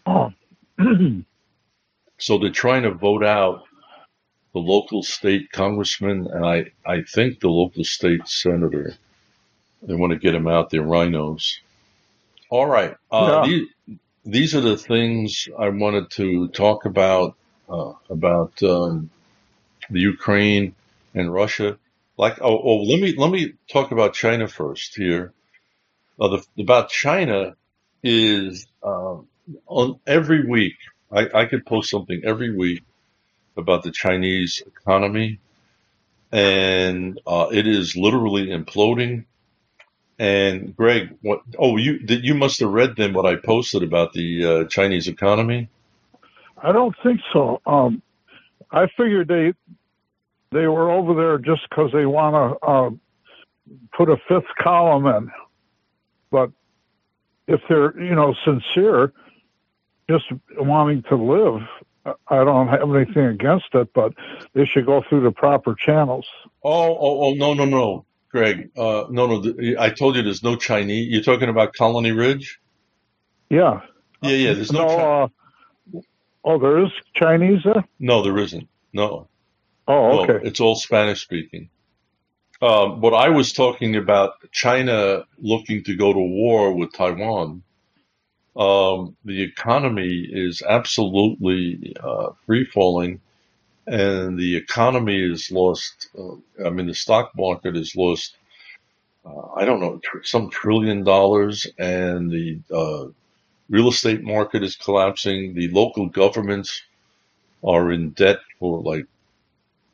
[0.05, 0.31] Oh.
[2.19, 3.63] so they're trying to vote out
[4.53, 8.93] the local state congressman, and I, I think the local state senator.
[9.83, 11.57] They want to get them out there, RINOs.
[12.49, 12.95] All right.
[13.11, 13.47] Uh, Yeah.
[13.47, 13.67] these,
[14.25, 17.35] these are the things I wanted to talk about,
[17.69, 19.09] uh, about, um,
[19.89, 20.75] the Ukraine
[21.15, 21.77] and Russia.
[22.17, 25.33] Like, oh, oh, let me, let me talk about China first here.
[26.19, 27.55] Uh, the, about China
[28.03, 29.27] is, um,
[29.67, 30.75] on every week,
[31.11, 32.83] I, I could post something every week
[33.57, 35.39] about the Chinese economy,
[36.31, 39.25] and uh, it is literally imploding.
[40.17, 41.41] And Greg, what?
[41.57, 45.69] Oh, you you must have read then what I posted about the uh, Chinese economy.
[46.61, 47.61] I don't think so.
[47.65, 48.01] Um,
[48.71, 49.53] I figured they
[50.51, 52.89] they were over there just because they want to uh,
[53.95, 55.31] put a fifth column in.
[56.31, 56.51] But
[57.47, 59.13] if they're you know sincere,
[60.09, 60.25] just
[60.57, 61.61] wanting to live,
[62.27, 63.93] I don't have anything against it.
[63.93, 64.13] But
[64.53, 66.25] they should go through the proper channels.
[66.63, 68.71] Oh, oh, oh, no, no, no, Greg.
[68.75, 69.53] Uh, no, no.
[69.79, 71.07] I told you there's no Chinese.
[71.09, 72.59] You're talking about Colony Ridge.
[73.49, 73.81] Yeah.
[74.21, 74.53] Yeah, yeah.
[74.53, 74.87] There's no.
[74.87, 74.97] no.
[75.95, 76.01] Uh,
[76.43, 77.83] oh, there is Chinese there.
[77.99, 78.67] no, there isn't.
[78.93, 79.27] No.
[79.87, 80.47] Oh, No, okay.
[80.47, 81.69] it's all Spanish speaking.
[82.61, 87.63] Um, what I was talking about, China looking to go to war with Taiwan.
[88.59, 93.21] Um, the economy is absolutely uh, free falling,
[93.87, 96.09] and the economy is lost.
[96.17, 98.33] Uh, I mean, the stock market has lost
[99.25, 103.07] uh, I don't know, tr- some trillion dollars, and the uh,
[103.69, 105.55] real estate market is collapsing.
[105.55, 106.83] The local governments
[107.63, 109.05] are in debt for like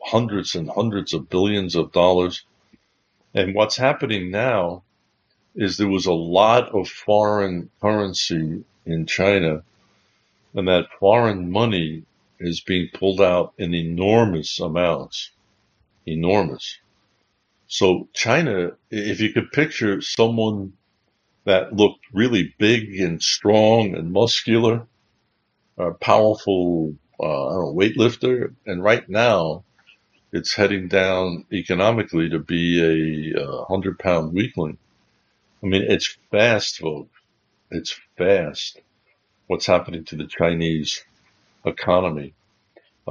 [0.04, 2.44] hundreds and hundreds of billions of dollars.
[3.36, 4.84] And what's happening now
[5.56, 9.64] is there was a lot of foreign currency in China,
[10.56, 12.04] and that foreign money
[12.40, 15.32] is being pulled out in enormous amounts.
[16.06, 16.80] Enormous.
[17.68, 20.74] So China, if you could picture someone
[21.46, 24.88] that looked really big and strong and muscular,
[25.78, 29.64] a powerful uh, know, weightlifter, and right now
[30.32, 34.78] it's heading down economically to be a uh, hundred pound weakling.
[35.66, 37.10] I mean, it's fast, folks.
[37.72, 38.80] It's fast.
[39.48, 41.04] What's happening to the Chinese
[41.66, 42.36] economy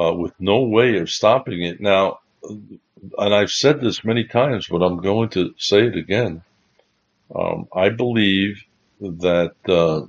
[0.01, 2.21] uh, with no way of stopping it now.
[3.19, 6.43] And I've said this many times, but I'm going to say it again.
[7.35, 8.63] Um, I believe
[9.01, 10.03] that uh,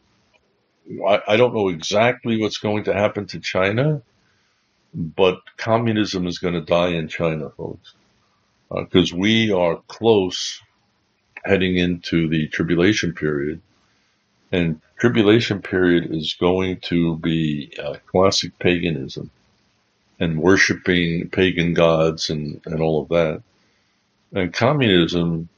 [1.04, 4.04] I, I don't know exactly what's going to happen to China,
[4.94, 7.96] but communism is going to die in China, folks,
[8.70, 10.62] because uh, we are close
[11.46, 13.62] heading into the tribulation period.
[14.52, 19.30] And tribulation period is going to be uh, classic paganism
[20.20, 23.44] and worshiping pagan gods and, and all of that.
[24.34, 25.50] And communism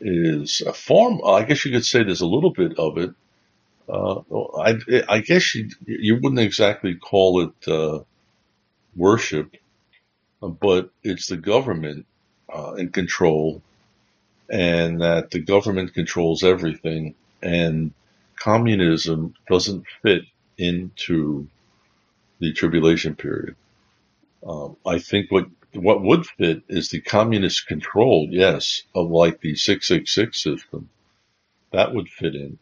[0.00, 3.10] is a form, I guess you could say there's a little bit of it.
[3.88, 4.20] Uh,
[4.58, 4.78] I,
[5.08, 8.00] I, guess you, you wouldn't exactly call it uh,
[8.94, 9.56] worship,
[10.42, 12.04] but it's the government
[12.54, 13.62] uh, in control
[14.50, 17.92] and that the government controls everything and
[18.36, 20.22] communism doesn't fit
[20.56, 21.48] into
[22.40, 23.56] the tribulation period.
[24.46, 29.54] Um, I think what what would fit is the communist control, yes, of like the
[29.54, 30.88] 666 system.
[31.72, 32.58] That would fit in.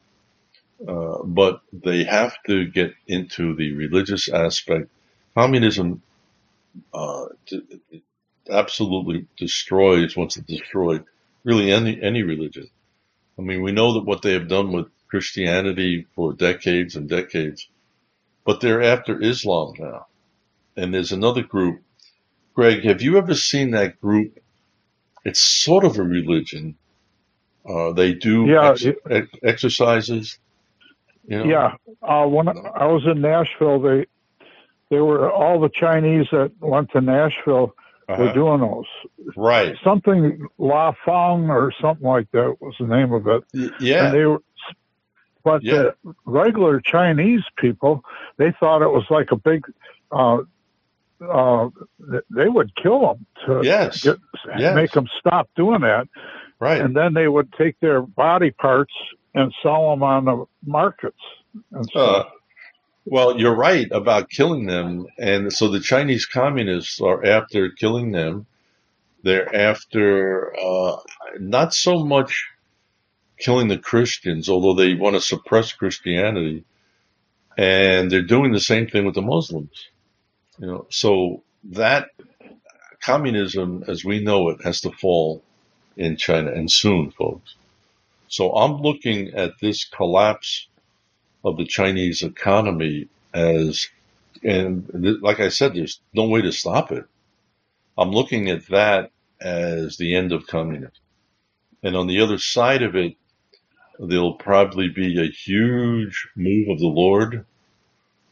[0.86, 4.90] Uh, but they have to get into the religious aspect.
[5.34, 6.02] Communism
[6.92, 7.26] uh,
[8.50, 11.04] absolutely destroys, once it's destroyed,
[11.46, 12.68] really any, any religion.
[13.38, 17.68] I mean, we know that what they have done with Christianity for decades and decades,
[18.44, 20.06] but they're after Islam now.
[20.76, 21.80] And there's another group.
[22.54, 24.38] Greg, have you ever seen that group?
[25.24, 26.76] It's sort of a religion.
[27.68, 30.38] Uh, they do yeah, ex- ex- exercises.
[31.26, 31.44] You know?
[31.44, 31.74] Yeah.
[32.02, 34.06] Uh, when I was in Nashville, they
[34.90, 37.74] they were all the Chinese that went to Nashville
[38.08, 38.22] uh-huh.
[38.22, 39.34] were doing those.
[39.36, 39.76] Right.
[39.82, 43.72] Something La Fong or something like that was the name of it.
[43.80, 44.06] yeah.
[44.06, 44.42] And they were,
[45.44, 45.90] but yeah.
[46.04, 48.04] the regular Chinese people,
[48.36, 49.64] they thought it was like a big.
[50.10, 50.38] Uh,
[51.20, 51.70] uh,
[52.30, 54.02] they would kill them to yes.
[54.02, 54.18] Get,
[54.58, 54.74] yes.
[54.74, 56.08] make them stop doing that.
[56.60, 56.80] Right.
[56.80, 58.92] And then they would take their body parts
[59.34, 61.20] and sell them on the markets
[61.72, 62.26] and stuff.
[62.26, 62.30] Uh,
[63.06, 65.06] well, you're right about killing them.
[65.16, 68.46] And so the Chinese communists are after killing them.
[69.22, 70.96] They're after uh,
[71.38, 72.48] not so much
[73.38, 76.64] killing the Christians, although they want to suppress Christianity.
[77.56, 79.88] And they're doing the same thing with the Muslims.
[80.58, 82.10] You know, so that
[83.00, 85.42] communism as we know it has to fall
[85.96, 87.54] in China and soon, folks.
[88.28, 90.66] So I'm looking at this collapse
[91.46, 93.88] of the Chinese economy as,
[94.42, 94.90] and
[95.22, 97.04] like I said, there's no way to stop it.
[97.96, 100.90] I'm looking at that as the end of communism.
[101.84, 103.14] And on the other side of it,
[104.00, 107.46] there'll probably be a huge move of the Lord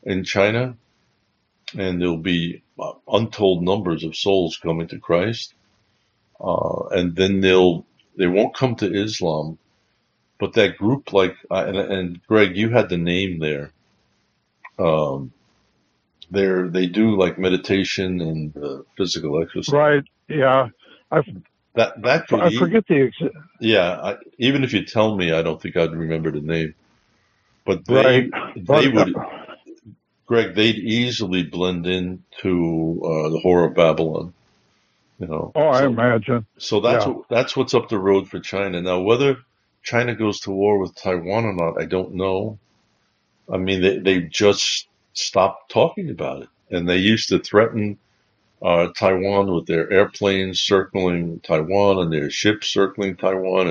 [0.03, 0.77] in China,
[1.79, 2.63] and there'll be
[3.07, 5.55] untold numbers of souls coming to Christ.
[6.41, 7.87] Uh, and then they'll,
[8.19, 9.59] they won't come to Islam,
[10.39, 13.71] but that group, like, and, and, Greg, you had the name there.
[14.79, 15.33] Um,
[16.31, 19.73] they're they do like meditation and uh, physical exercise.
[19.73, 20.05] Right.
[20.29, 20.71] Yeah.
[21.11, 21.23] I
[21.75, 24.01] that that I forget the ex- yeah.
[24.01, 26.75] I, even if you tell me, I don't think I'd remember the name.
[27.65, 28.31] But they right.
[28.57, 29.17] they but, would.
[29.17, 29.29] Uh,
[30.27, 34.33] Greg, they'd easily blend into uh, the horror of Babylon.
[35.19, 35.53] You know.
[35.55, 36.47] Oh, so, I imagine.
[36.59, 37.13] So that's yeah.
[37.13, 39.01] what, that's what's up the road for China now.
[39.01, 39.39] Whether
[39.85, 42.59] China goes to war with Taiwan or not, I don't know.
[43.53, 46.49] I mean, they, they just stopped talking about it.
[46.71, 47.99] And they used to threaten
[48.63, 53.69] uh, Taiwan with their airplanes circling Taiwan and their ships circling Taiwan.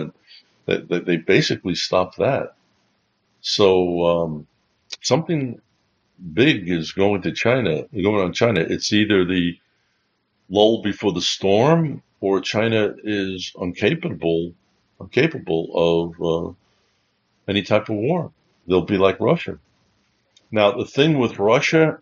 [0.67, 2.53] And they, they basically stopped that.
[3.41, 4.47] So um,
[5.01, 5.59] something
[6.33, 8.61] big is going to China, going on China.
[8.61, 9.59] It's either the
[10.49, 14.53] lull before the storm or China is incapable
[15.09, 16.53] capable of uh,
[17.47, 18.31] any type of war.
[18.67, 19.59] They'll be like Russia.
[20.51, 21.99] Now, the thing with Russia,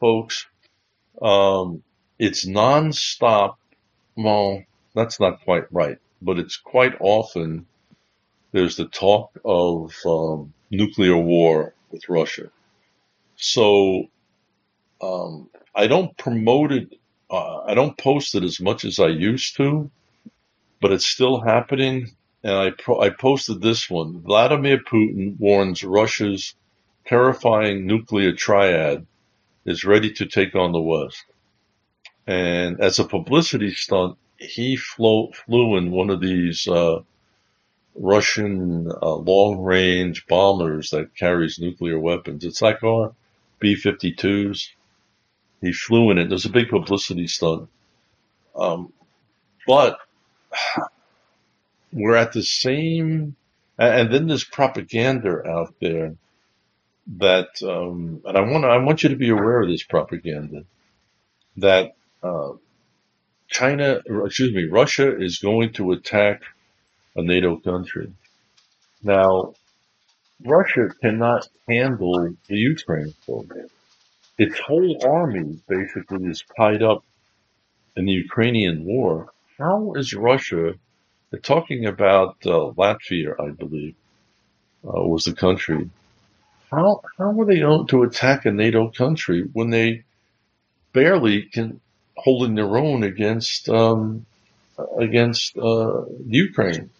[0.00, 0.46] folks,
[1.20, 1.82] um,
[2.18, 3.56] it's nonstop.
[4.16, 4.62] Well,
[4.94, 7.66] that's not quite right, but it's quite often
[8.52, 12.50] there's the talk of um, nuclear war with Russia.
[13.36, 14.08] So
[15.00, 16.94] um, I don't promote it.
[17.30, 19.90] Uh, I don't post it as much as I used to,
[20.80, 22.10] but it's still happening.
[22.44, 24.20] And I I posted this one.
[24.20, 26.54] Vladimir Putin warns Russia's
[27.04, 29.06] terrifying nuclear triad
[29.64, 31.24] is ready to take on the West.
[32.26, 37.00] And as a publicity stunt, he flew, flew in one of these uh,
[37.94, 42.44] Russian uh, long range bombers that carries nuclear weapons.
[42.44, 43.14] It's like our
[43.58, 44.68] B 52s.
[45.60, 46.28] He flew in it.
[46.28, 47.68] There's a big publicity stunt.
[48.54, 48.92] Um,
[49.66, 49.98] but
[51.92, 53.36] we're at the same,
[53.78, 56.14] and then there's propaganda out there
[57.18, 60.64] that, um, and I want I want you to be aware of this propaganda
[61.56, 62.52] that uh,
[63.48, 66.42] China, excuse me, Russia is going to attack
[67.16, 68.12] a NATO country.
[69.02, 69.54] Now,
[70.44, 73.68] Russia cannot handle the Ukraine program.
[74.38, 77.04] Its whole army basically is tied up
[77.96, 79.32] in the Ukrainian war.
[79.58, 80.74] How is Russia,
[81.36, 83.94] talking about uh, Latvia, I believe,
[84.84, 85.90] uh, was the country.
[86.70, 90.04] How, how are they going to attack a NATO country when they
[90.92, 91.80] barely can
[92.18, 94.26] holding their own against um,
[94.98, 96.90] against uh, Ukraine.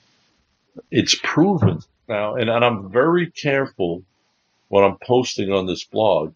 [0.91, 4.03] It's proven now, and, and I'm very careful
[4.69, 6.35] when I'm posting on this blog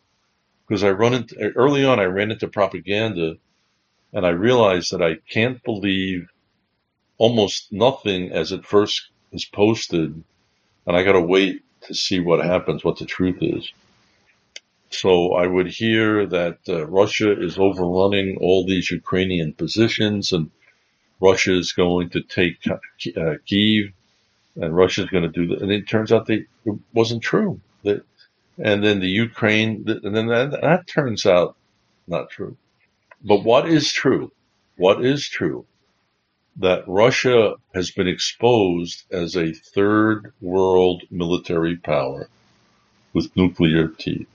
[0.66, 3.36] because I run into early on I ran into propaganda,
[4.12, 6.28] and I realized that I can't believe
[7.22, 8.96] almost nothing as it first
[9.30, 10.10] is posted,
[10.86, 13.72] and I got to wait to see what happens, what the truth is.
[14.90, 20.50] So I would hear that uh, Russia is overrunning all these Ukrainian positions and
[21.20, 23.92] Russia is going to take uh, Kiev
[24.56, 25.62] and Russia is going to do that.
[25.62, 27.60] And it turns out that it wasn't true.
[27.84, 31.56] And then the Ukraine, and then that, that turns out
[32.06, 32.56] not true.
[33.22, 34.32] But what is true?
[34.76, 35.64] What is true?
[36.56, 42.28] That Russia has been exposed as a third world military power
[43.14, 44.28] with nuclear teeth.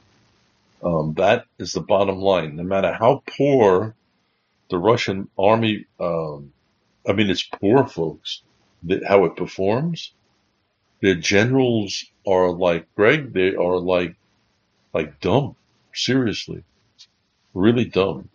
[0.84, 2.56] Um, that is the bottom line.
[2.56, 3.96] No matter how poor
[4.70, 6.54] the Russian army, um,
[7.08, 8.42] I mean, it's poor, folks.
[9.08, 10.12] How it performs,
[11.02, 13.34] their generals are like Greg.
[13.34, 14.16] They are like,
[14.94, 15.56] like dumb.
[15.94, 16.64] Seriously,
[17.54, 18.30] really dumb.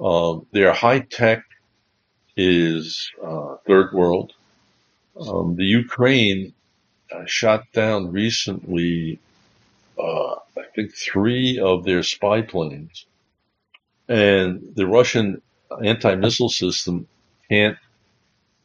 [0.00, 1.44] Um, are high tech
[2.36, 4.32] is uh, third world.
[5.20, 6.52] Um, the Ukraine
[7.12, 9.18] uh, shot down recently
[9.98, 13.06] uh, I think three of their spy planes,
[14.08, 15.40] and the Russian
[15.82, 17.06] anti-missile system
[17.48, 17.78] can't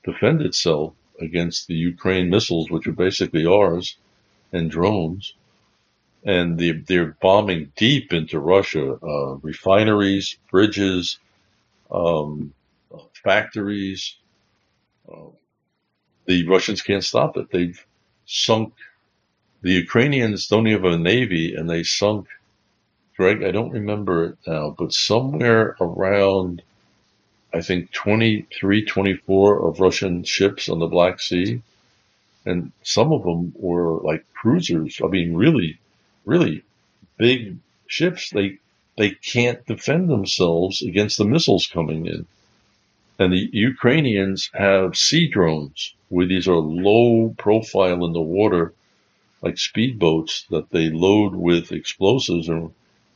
[0.03, 3.97] defend itself against the Ukraine missiles, which are basically ours,
[4.53, 5.33] and drones.
[6.23, 11.19] And they, they're bombing deep into Russia, uh, refineries, bridges,
[11.91, 12.53] um,
[13.23, 14.15] factories.
[15.11, 15.29] Uh,
[16.25, 17.49] the Russians can't stop it.
[17.51, 17.83] They've
[18.25, 18.73] sunk
[19.61, 22.27] the Ukrainians don't have a navy and they sunk,
[23.15, 26.61] Greg, I don't remember it now, but somewhere around,
[27.53, 31.61] I think 23, 24 of Russian ships on the Black Sea.
[32.45, 35.01] And some of them were like cruisers.
[35.03, 35.79] I mean, really,
[36.23, 36.63] really
[37.17, 37.57] big
[37.87, 38.29] ships.
[38.29, 38.59] They,
[38.95, 42.27] they can't defend themselves against the missiles coming in.
[43.19, 48.73] And the Ukrainians have sea drones where these are low profile in the water
[49.41, 52.73] like speedboats that they load with explosives and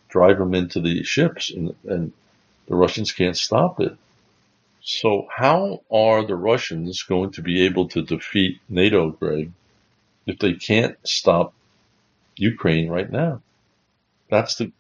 [0.10, 2.14] drive them into the ships and, and
[2.68, 3.96] the Russians can't stop it.
[4.82, 9.52] So how are the Russians going to be able to defeat NATO, Greg,
[10.26, 11.54] if they can't stop
[12.36, 13.42] Ukraine right now?
[14.30, 14.72] That's the,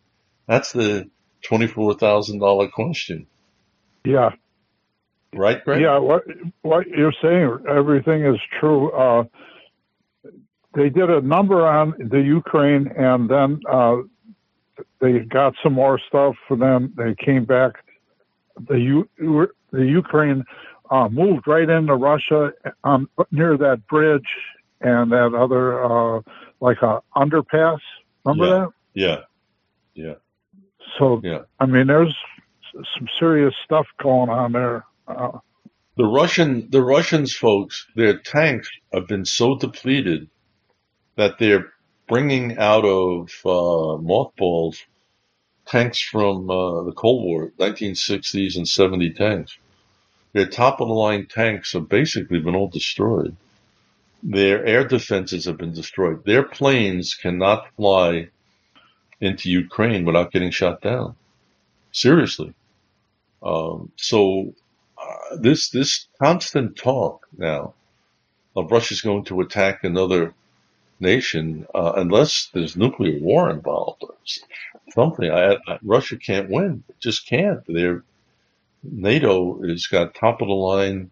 [0.47, 1.09] that's the
[1.43, 3.27] $24,000 question.
[4.03, 4.31] Yeah.
[5.33, 5.81] Right, Greg?
[5.81, 5.97] Yeah.
[5.97, 6.23] What,
[6.61, 8.91] what you're saying, everything is true.
[8.91, 9.23] Uh,
[10.73, 13.97] they did a number on the Ukraine, and then uh,
[14.99, 16.93] they got some more stuff for them.
[16.95, 17.83] They came back.
[18.67, 19.09] The U-
[19.71, 20.43] the Ukraine
[20.89, 22.53] uh, moved right into Russia
[22.83, 24.27] on near that bridge
[24.81, 26.21] and that other uh,
[26.59, 27.79] like a underpass.
[28.25, 28.59] Remember yeah.
[28.59, 28.69] that?
[28.93, 29.17] Yeah,
[29.93, 30.13] yeah.
[30.97, 32.15] So yeah, I mean, there's
[32.73, 34.85] some serious stuff going on there.
[35.11, 35.39] Uh,
[35.97, 40.29] The Russian, the Russians, folks, their tanks have been so depleted
[41.17, 41.73] that they're
[42.07, 44.83] bringing out of uh, mothballs
[45.65, 49.57] tanks from uh, the Cold War, 1960s and 70 tanks.
[50.33, 53.35] Their top of the line tanks have basically been all destroyed.
[54.23, 56.25] Their air defenses have been destroyed.
[56.25, 58.29] Their planes cannot fly
[59.21, 61.15] into Ukraine without getting shot down.
[61.91, 62.53] Seriously.
[63.43, 64.53] Um, so
[65.37, 67.73] this this constant talk now
[68.55, 70.33] of Russia's going to attack another
[70.99, 74.15] nation uh, unless there's nuclear war involved or
[74.93, 75.29] something.
[75.29, 77.61] I, I, Russia can't win; it just can't.
[77.67, 78.03] They're
[78.83, 81.11] NATO has got top of the line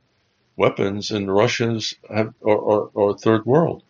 [0.56, 3.84] weapons, and Russians have are, are third world.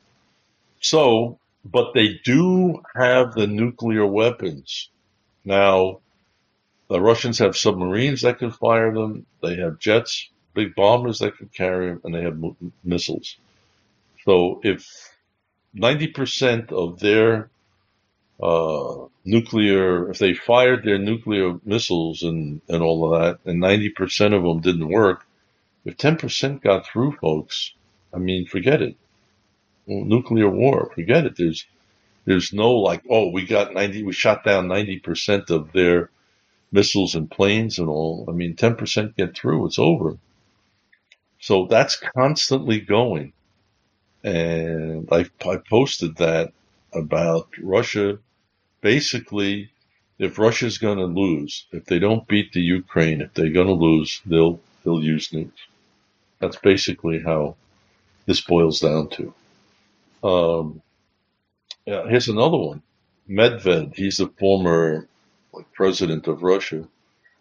[0.82, 4.90] So, but they do have the nuclear weapons
[5.46, 6.00] now.
[6.90, 9.28] The Russians have submarines that can fire them.
[9.44, 12.44] They have jets, big bombers that can carry them, and they have
[12.84, 13.38] missiles.
[14.26, 15.14] So if
[15.76, 17.52] 90% of their
[18.42, 24.36] uh, nuclear, if they fired their nuclear missiles and, and all of that, and 90%
[24.36, 25.26] of them didn't work,
[25.86, 27.74] if 10% got through, folks,
[28.12, 28.96] I mean, forget it.
[29.86, 31.36] Nuclear war, forget it.
[31.36, 31.66] There's,
[32.26, 36.10] there's no like, oh, we got 90, we shot down 90% of their
[36.72, 38.26] missiles and planes and all.
[38.28, 40.18] I mean, 10% get through, it's over.
[41.40, 43.34] So that's constantly going.
[44.24, 46.52] And I, I posted that
[46.94, 48.20] about Russia.
[48.82, 49.72] Basically,
[50.18, 53.74] if Russia's going to lose, if they don't beat the Ukraine, if they're going to
[53.74, 55.52] lose, they'll, they'll use nukes.
[56.40, 57.56] That's basically how
[58.26, 59.34] this boils down to.
[60.24, 60.82] Um,
[61.86, 62.82] yeah, here's another one.
[63.30, 65.08] Medved, he's a former
[65.74, 66.88] president of Russia,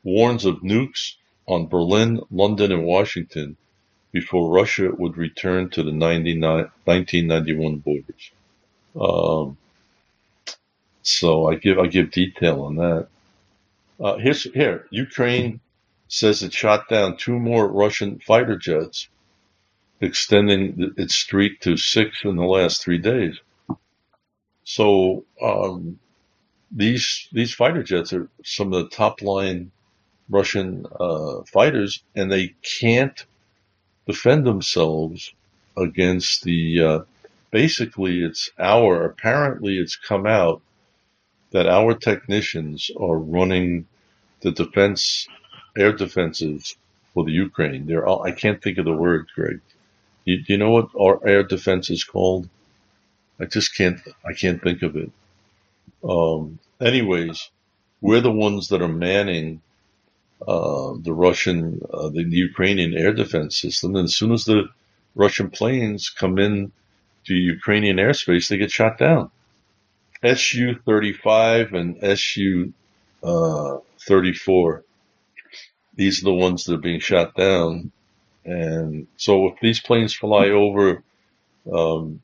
[0.02, 1.14] warns of nukes
[1.47, 3.56] on Berlin, London, and Washington
[4.12, 8.30] before Russia would return to the 1991 borders.
[8.98, 9.56] Um,
[11.02, 13.09] so I give I give detail on that.
[14.01, 15.60] Uh, here's here Ukraine
[16.09, 19.09] says it shot down two more Russian fighter jets,
[20.01, 23.39] extending its streak to six in the last three days.
[24.64, 25.98] So um,
[26.70, 29.70] these these fighter jets are some of the top line
[30.28, 33.24] Russian uh, fighters, and they can't
[34.06, 35.32] defend themselves
[35.76, 36.82] against the.
[36.82, 37.00] Uh,
[37.50, 39.04] basically, it's our.
[39.04, 40.60] Apparently, it's come out
[41.52, 43.86] that our technicians are running
[44.42, 45.26] the defense,
[45.76, 46.76] air defenses
[47.14, 47.86] for the Ukraine.
[47.86, 49.60] They're all, I can't think of the word, Greg.
[50.24, 52.48] You, you know what our air defense is called?
[53.40, 53.98] I just can't.
[54.26, 55.10] I can't think of it.
[56.02, 57.50] Um, anyways,
[58.00, 59.60] we're the ones that are manning
[60.46, 63.96] uh, the Russian, uh, the Ukrainian air defense system.
[63.96, 64.68] And as soon as the
[65.14, 66.72] Russian planes come in
[67.26, 69.30] to Ukrainian airspace, they get shot down.
[70.34, 72.72] Su 35 and Su
[73.22, 74.84] uh, 34.
[75.94, 77.90] These are the ones that are being shot down.
[78.44, 81.02] And so if these planes fly over
[81.72, 82.20] um,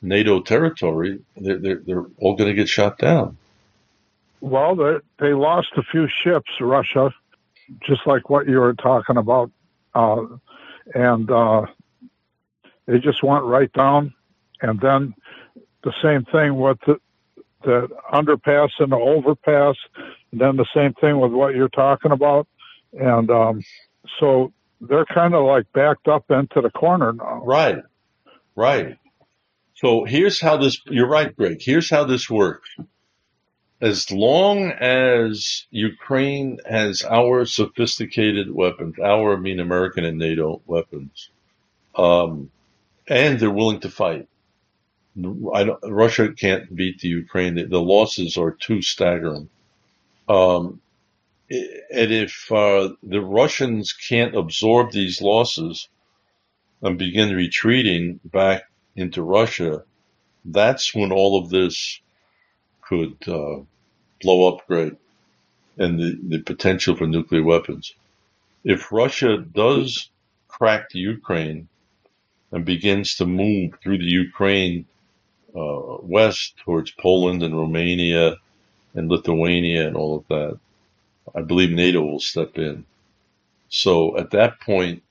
[0.00, 3.36] NATO territory, they're, they're, they're all going to get shot down.
[4.40, 7.12] Well, they, they lost a few ships, Russia,
[7.86, 9.50] just like what you were talking about.
[9.94, 10.26] Uh,
[10.94, 11.66] and uh,
[12.86, 14.14] they just went right down.
[14.62, 15.14] And then
[15.82, 17.00] the same thing with the,
[17.64, 19.76] the underpass and the overpass.
[20.30, 22.46] And then the same thing with what you're talking about.
[22.92, 23.64] And um,
[24.20, 27.42] so they're kind of like backed up into the corner now.
[27.44, 27.82] Right,
[28.54, 28.96] right.
[29.80, 31.62] So here's how this, you're right, Greg.
[31.62, 32.68] Here's how this works.
[33.80, 41.30] As long as Ukraine has our sophisticated weapons, our, I mean American and NATO weapons,
[41.94, 42.50] um,
[43.06, 44.26] and they're willing to fight,
[45.14, 47.54] Russia can't beat the Ukraine.
[47.54, 49.48] The, the losses are too staggering.
[50.28, 50.80] Um,
[51.48, 55.88] and if uh, the Russians can't absorb these losses
[56.82, 58.64] and begin retreating back
[58.98, 59.84] into Russia,
[60.44, 62.00] that's when all of this
[62.82, 63.60] could uh,
[64.20, 64.94] blow up great
[65.76, 67.94] and the, the potential for nuclear weapons.
[68.64, 70.10] If Russia does
[70.48, 71.68] crack the Ukraine
[72.50, 74.86] and begins to move through the Ukraine
[75.54, 78.36] uh, west towards Poland and Romania
[78.94, 80.58] and Lithuania and all of that,
[81.34, 82.84] I believe NATO will step in.
[83.68, 85.02] So at that point,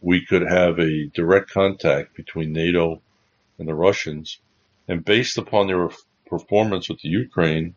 [0.00, 3.00] we could have a direct contact between NATO
[3.58, 4.38] and the Russians.
[4.88, 5.88] And based upon their
[6.26, 7.74] performance with the Ukraine,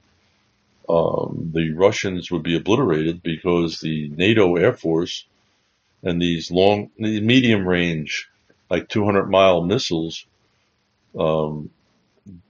[0.90, 5.26] um, the Russians would be obliterated because the NATO Air Force
[6.04, 8.30] and these long, medium range,
[8.70, 10.26] like 200 mile missiles,
[11.18, 11.70] um,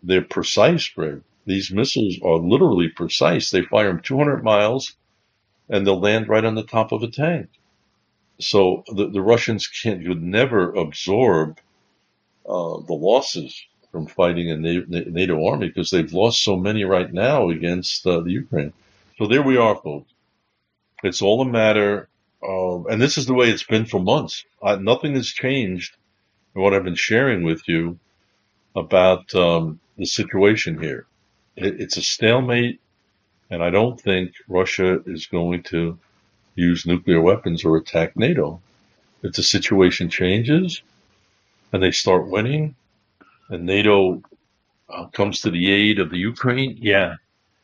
[0.04, 1.22] they're precise, Greg.
[1.46, 3.50] These missiles are literally precise.
[3.50, 4.96] They fire them 200 miles
[5.70, 7.50] and they'll land right on the top of a tank.
[8.40, 11.60] So the, the Russians can't, would never absorb
[12.46, 13.60] uh, the losses
[13.92, 18.32] from fighting a NATO army because they've lost so many right now against uh, the
[18.32, 18.74] Ukraine.
[19.18, 20.12] So there we are, folks.
[21.04, 22.10] It's all a matter
[22.44, 24.46] of, and this is the way it's been for months.
[24.62, 25.96] nothing has changed
[26.56, 28.00] in what I've been sharing with you
[28.76, 31.08] about um, the situation here.
[31.56, 32.80] It, it's a stalemate,
[33.50, 35.98] and I don't think Russia is going to
[36.58, 38.60] use nuclear weapons or attack NATO.
[39.24, 40.82] If the situation changes
[41.72, 42.76] and they start winning,
[43.50, 44.22] and NATO
[44.90, 47.16] uh, comes to the aid of the Ukraine, yeah,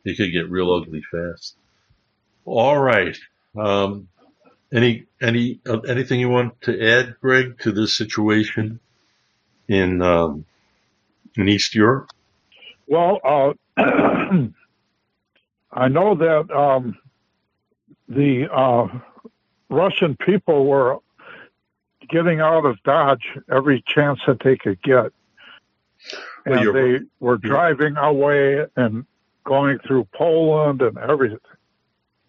[0.05, 1.55] it could get real ugly fast.
[2.45, 3.17] All right.
[3.57, 4.07] Um,
[4.71, 8.79] any any uh, anything you want to add, Greg, to this situation
[9.67, 10.45] in um,
[11.35, 12.09] in East Europe?
[12.87, 13.53] Well, uh,
[15.71, 16.97] I know that um,
[18.07, 18.87] the uh,
[19.69, 20.99] Russian people were
[22.09, 25.11] getting out of Dodge every chance that they could get.
[26.45, 29.05] And well, they were driving away and
[29.45, 31.39] going through Poland and everything.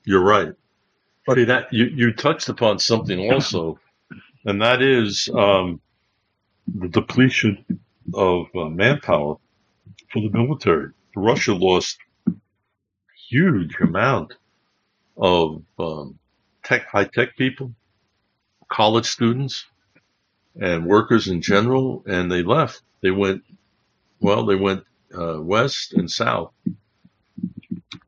[0.04, 0.52] You're right.
[1.26, 3.78] But See that you, you touched upon something also,
[4.44, 5.80] and that is um,
[6.66, 7.64] the depletion
[8.12, 9.36] of uh, manpower
[10.12, 10.90] for the military.
[11.16, 11.98] Russia lost
[13.28, 14.34] huge amount
[15.16, 16.18] of um,
[16.64, 17.72] tech, high tech people,
[18.70, 19.66] college students,
[20.60, 22.82] and workers in general, and they left.
[23.02, 23.42] They went,
[24.20, 24.84] well, they went
[25.16, 26.52] uh, west and south.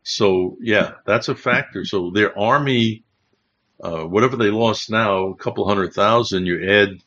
[0.03, 1.85] So yeah, that's a factor.
[1.85, 3.05] So their army,
[3.83, 7.01] uh, whatever they lost now, a couple hundred thousand, you add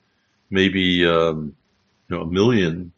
[0.50, 1.56] maybe um,
[2.10, 2.92] you know a million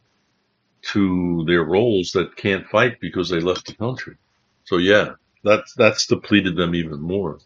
[0.82, 4.16] to their roles that can't fight because they left the country.
[4.64, 5.12] So yeah,
[5.44, 7.38] that's that's depleted them even more.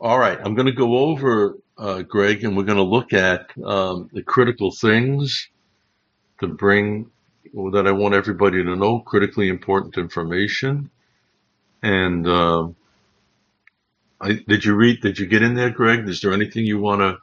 [0.00, 3.50] All right, I'm going to go over uh, Greg, and we're going to look at
[3.64, 5.48] um, the critical things
[6.40, 7.10] to bring
[7.72, 10.90] that I want everybody to know, critically important information.
[11.82, 12.68] And uh,
[14.20, 15.00] I, did you read?
[15.00, 16.08] Did you get in there, Greg?
[16.08, 17.18] Is there anything you want to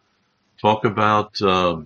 [0.61, 1.81] talk about uh,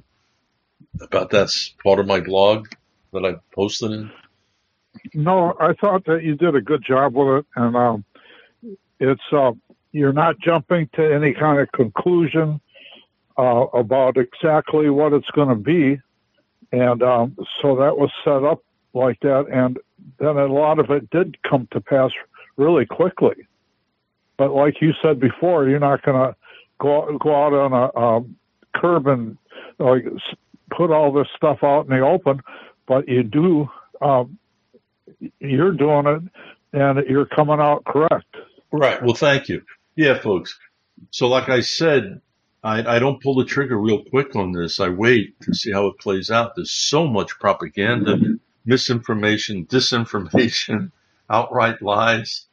[1.01, 2.67] about that's part of my blog
[3.13, 4.11] that I posted in?
[5.13, 8.05] No, I thought that you did a good job with it, and um,
[8.99, 9.51] it's uh,
[9.91, 12.59] you're not jumping to any kind of conclusion
[13.37, 15.99] uh, about exactly what it's going to be,
[16.71, 18.63] and um, so that was set up
[18.93, 19.77] like that, and
[20.19, 22.11] then a lot of it did come to pass
[22.57, 23.47] really quickly.
[24.37, 26.35] But like you said before, you're not going to
[26.79, 28.35] go go out on a um,
[28.75, 29.37] curb and
[29.79, 30.05] like
[30.71, 32.41] put all this stuff out in the open,
[32.87, 33.69] but you do.
[34.01, 34.37] Um,
[35.39, 36.21] you're doing it,
[36.73, 38.25] and you're coming out correct.
[38.71, 39.01] Right.
[39.03, 39.61] Well, thank you.
[39.95, 40.57] Yeah, folks.
[41.11, 42.21] So, like I said,
[42.63, 44.79] I, I don't pull the trigger real quick on this.
[44.79, 46.55] I wait to see how it plays out.
[46.55, 48.17] There's so much propaganda,
[48.65, 50.91] misinformation, disinformation,
[51.29, 52.45] outright lies.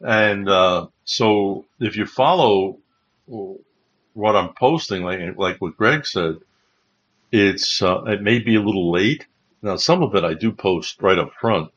[0.00, 2.78] And uh, so if you follow
[3.26, 6.38] what I'm posting, like like what Greg said,
[7.32, 9.26] it's uh, it may be a little late.
[9.62, 11.70] Now some of it I do post right up front,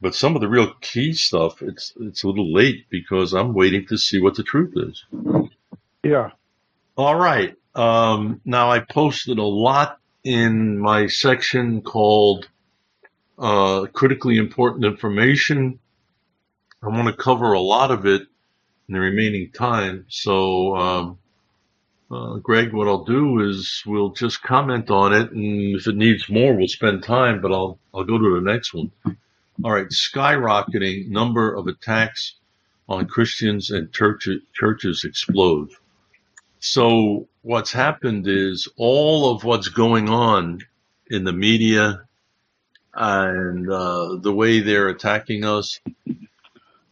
[0.00, 3.86] but some of the real key stuff it's it's a little late because I'm waiting
[3.86, 5.04] to see what the truth is.
[6.02, 6.30] Yeah.
[6.96, 7.54] All right.
[7.74, 12.48] Um, now I posted a lot in my section called
[13.38, 15.78] uh, critically important information.
[16.82, 18.22] I want to cover a lot of it
[18.88, 20.06] in the remaining time.
[20.08, 21.18] So, um,
[22.10, 26.28] uh, Greg, what I'll do is we'll just comment on it, and if it needs
[26.28, 27.40] more, we'll spend time.
[27.40, 28.90] But I'll I'll go to the next one.
[29.64, 32.34] All right, skyrocketing number of attacks
[32.88, 35.70] on Christians and churches, churches explode.
[36.60, 40.60] So what's happened is all of what's going on
[41.10, 42.02] in the media
[42.94, 45.80] and uh, the way they're attacking us,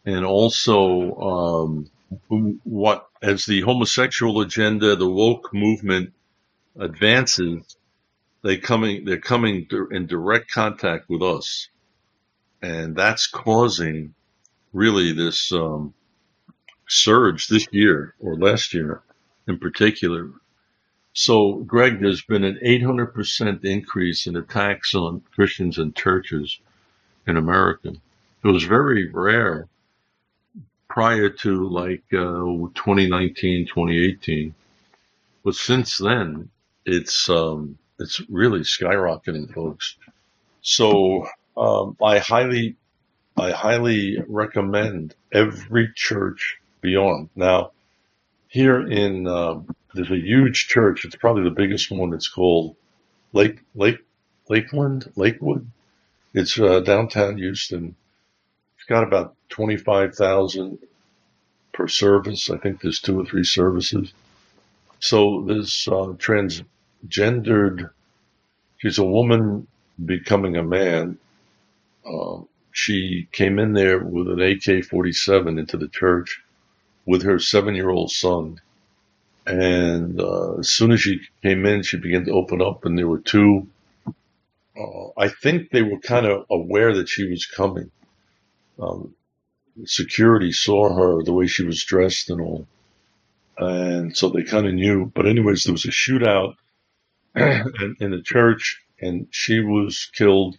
[0.05, 1.87] and also
[2.29, 6.11] um, what as the homosexual agenda, the woke movement
[6.77, 7.77] advances,
[8.43, 11.69] they coming they're coming in direct contact with us,
[12.61, 14.13] and that's causing
[14.73, 15.93] really this um,
[16.87, 19.01] surge this year or last year
[19.47, 20.31] in particular
[21.19, 26.59] so, Greg, there's been an 800% increase in attacks on Christians and churches
[27.25, 27.93] in America.
[28.43, 29.67] It was very rare
[30.87, 34.53] prior to like uh, 2019, 2018.
[35.43, 36.49] but since then,
[36.85, 39.95] it's um, it's really skyrocketing, folks.
[40.61, 41.27] So
[41.57, 42.75] um, I highly,
[43.35, 47.29] I highly recommend every church beyond.
[47.35, 47.71] Now,
[48.47, 51.05] here in um, there's a huge church.
[51.05, 52.13] It's probably the biggest one.
[52.13, 52.75] It's called
[53.33, 53.99] Lake Lake
[54.49, 55.69] Lakeland Lakewood.
[56.33, 57.95] It's uh, downtown Houston.
[58.75, 60.79] It's got about twenty five thousand
[61.73, 62.49] per service.
[62.49, 64.13] I think there's two or three services.
[64.99, 67.89] So this uh, transgendered,
[68.77, 69.67] she's a woman
[70.03, 71.17] becoming a man.
[72.07, 76.41] Uh, she came in there with an AK-47 into the church
[77.05, 78.61] with her seven-year-old son.
[79.47, 83.07] And uh, as soon as she came in, she began to open up, and there
[83.07, 83.67] were two.
[84.77, 87.89] Uh, I think they were kind of aware that she was coming.
[88.79, 89.15] Um,
[89.85, 92.67] security saw her the way she was dressed and all,
[93.57, 95.05] and so they kind of knew.
[95.05, 96.55] But anyways, there was a shootout
[97.35, 100.57] in, in the church, and she was killed,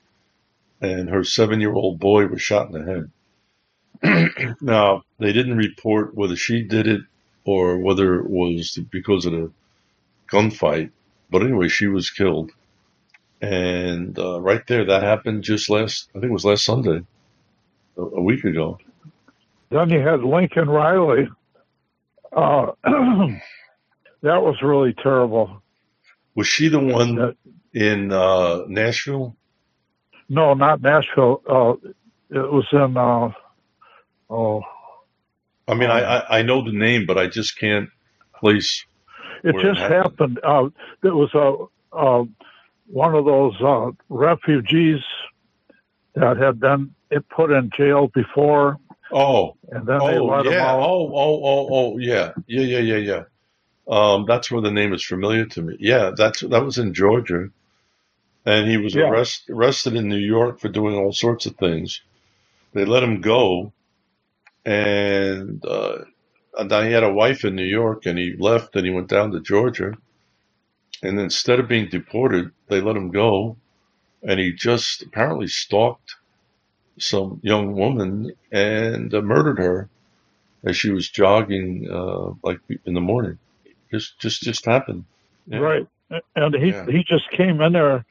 [0.80, 3.08] and her seven-year-old boy was shot in the
[4.02, 4.56] head.
[4.60, 7.00] now they didn't report whether she did it
[7.44, 9.50] or whether it was because of the
[10.30, 10.90] gunfight.
[11.30, 12.52] But anyway, she was killed.
[13.40, 17.02] And uh, right there, that happened just last, I think it was last Sunday,
[17.96, 18.78] a, a week ago.
[19.70, 21.28] Then you had Laken Riley.
[22.32, 22.72] Uh,
[24.22, 25.62] that was really terrible.
[26.34, 27.36] Was she the one that,
[27.72, 29.36] in uh, Nashville?
[30.28, 31.42] No, not Nashville.
[31.48, 31.74] Uh,
[32.30, 32.96] it was in.
[32.96, 33.30] Uh,
[34.30, 34.62] oh,
[35.68, 37.90] I mean, I, I I know the name, but I just can't
[38.40, 38.84] place.
[39.44, 40.40] it where it just happened.
[40.44, 40.66] Uh,
[41.02, 42.24] it was a uh,
[42.86, 45.00] one of those uh, refugees
[46.14, 46.94] that had been
[47.30, 48.78] put in jail before,
[49.12, 50.66] Oh, and then they oh let him yeah.
[50.66, 50.82] out.
[50.82, 53.22] Oh, oh, oh, oh, yeah, yeah, yeah, yeah, yeah.
[53.88, 55.76] Um, that's where the name is familiar to me.
[55.80, 57.48] Yeah, that's that was in Georgia,
[58.48, 59.10] and he was Yeah.
[59.10, 62.00] arrest, arrested in New York for doing all sorts of things.
[62.72, 63.72] They let him go,
[64.64, 65.98] and uh,
[66.58, 69.08] and then he had a wife in New York, and he left, and he went
[69.08, 69.92] down to Georgia,
[71.02, 73.58] and instead of being deported, they let him go,
[74.22, 76.16] and he just apparently stalked
[76.98, 79.90] some young woman and uh, murdered her
[80.64, 83.38] as she was jogging, uh, like in the morning.
[83.92, 85.04] Just, just, just happened.
[85.46, 85.58] Yeah.
[85.58, 85.86] Right.
[86.36, 86.86] And he Yeah.
[86.86, 88.04] he just came in there.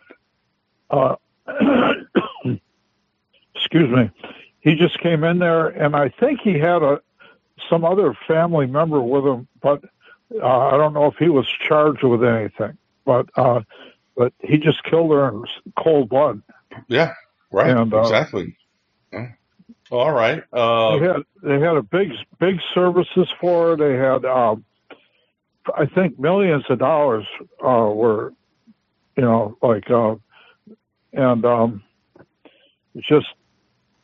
[0.90, 1.16] Uh,
[3.56, 4.10] excuse me.
[4.60, 7.02] He just came in there, and I think he had a
[7.70, 9.84] some other family member with him, but
[10.42, 12.78] uh, I don't know if he was charged with anything.
[13.06, 13.62] But uh,
[14.16, 15.44] but he just killed her in
[15.78, 16.42] cold blood.
[16.88, 17.14] Yeah.
[17.52, 17.76] Right.
[17.76, 18.58] And, uh, exactly.
[19.14, 19.30] Yeah.
[19.90, 20.44] All right.
[20.52, 23.78] They Uh, had they had a big big services for it.
[23.78, 24.66] They had um,
[25.78, 27.26] I think millions of dollars
[27.64, 28.34] uh, were
[29.16, 30.16] you know like uh,
[31.18, 31.84] and um,
[32.96, 33.28] it's just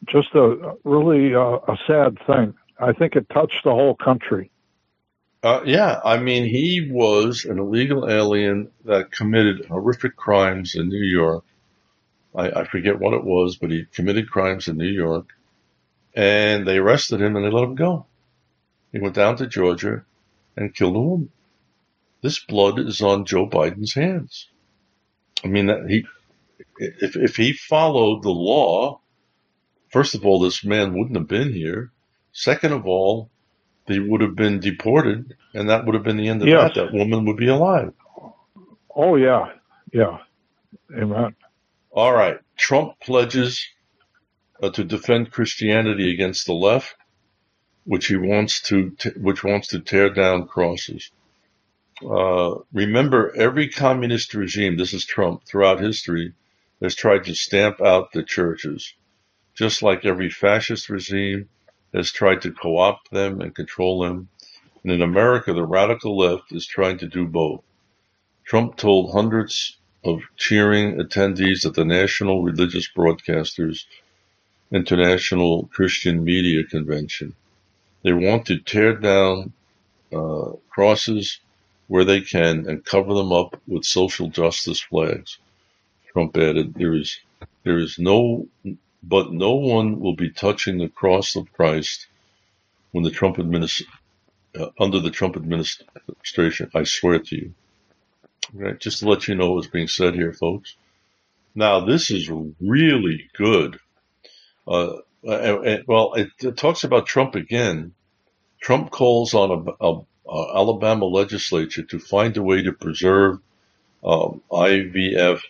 [0.10, 2.56] just a really uh, a sad thing.
[2.80, 4.52] I think it touched the whole country.
[5.44, 6.00] uh, yeah.
[6.06, 11.46] I mean, he was an illegal alien that committed horrific crimes in New York.
[12.36, 15.30] I, I forget what it was, but he committed crimes in New York,
[16.16, 18.08] and they arrested him and they let him go.
[18.94, 20.06] He went down to Georgia
[20.58, 21.32] and killed a woman.
[22.22, 24.50] This blood is on Joe Biden's hands.
[25.44, 26.06] I mean, that he,
[26.78, 29.02] if if he followed the law,
[29.92, 31.92] first of all, this man wouldn't have been here.
[32.34, 33.32] Second of all,
[33.88, 36.72] he would have been deported, and that would have been the end of Yes.
[36.74, 36.76] that.
[36.76, 37.94] That woman would be alive.
[38.96, 39.54] Oh yeah,
[39.94, 40.20] yeah,
[40.98, 41.36] amen.
[41.92, 42.40] All right.
[42.58, 43.66] Trump pledges
[44.62, 46.96] uh, to defend Christianity against the left,
[47.86, 51.12] which he wants to, t- which wants to tear down crosses.
[52.04, 56.34] Uh, remember, every communist regime, this is Trump, throughout history,
[56.84, 58.94] has tried to stamp out the churches,
[59.56, 61.48] just like every fascist regime
[61.94, 64.28] has tried to co-opt them and control them.
[64.84, 67.64] And in America, the radical left is trying to do both.
[68.44, 73.86] Trump told hundreds of cheering attendees at the National Religious Broadcasters
[74.70, 77.34] International Christian Media Convention.
[78.04, 79.54] They want to tear down
[80.12, 81.40] uh, crosses
[81.88, 85.38] where they can and cover them up with social justice flags.
[86.14, 87.20] Trump added, "There is,
[87.64, 88.48] there is no,
[89.02, 92.08] but no one will be touching the cross of Christ
[92.92, 93.88] when the Trump administ-
[94.58, 96.70] uh, under the Trump administration.
[96.74, 97.54] I swear to you."
[98.54, 100.76] Right, just to let you know what's being said here, folks.
[101.56, 103.80] Now, this is really good.
[104.68, 107.94] Uh, well, it, it talks about Trump again.
[108.60, 113.40] Trump calls on a, a uh, Alabama legislature to find a way to preserve
[114.04, 115.42] um, IVF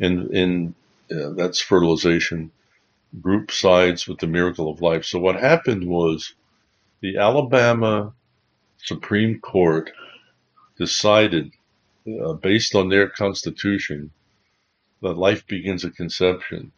[0.00, 0.74] in in
[1.12, 2.50] uh, that's fertilization
[3.20, 5.04] group sides with the miracle of life.
[5.04, 6.34] So what happened was
[7.00, 8.12] the Alabama
[8.78, 9.90] Supreme Court
[10.78, 11.52] decided,
[12.24, 14.10] uh, based on their constitution,
[15.02, 16.72] that life begins at conception,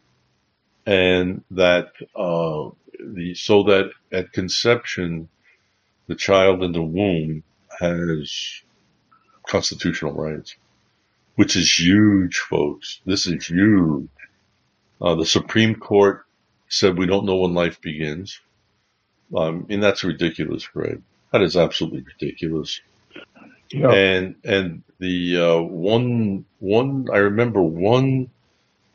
[0.85, 2.69] and that uh,
[2.99, 5.29] the so that at conception,
[6.07, 7.43] the child in the womb
[7.79, 8.61] has
[9.47, 10.55] constitutional rights,
[11.35, 12.99] which is huge, folks.
[13.05, 14.07] This is huge.
[15.01, 16.25] Uh, the Supreme Court
[16.69, 18.39] said we don't know when life begins.
[19.35, 21.01] Um, and that's ridiculous, Greg.
[21.31, 22.79] That is absolutely ridiculous.
[23.71, 23.91] Yeah.
[23.91, 28.29] And and the uh, one one I remember one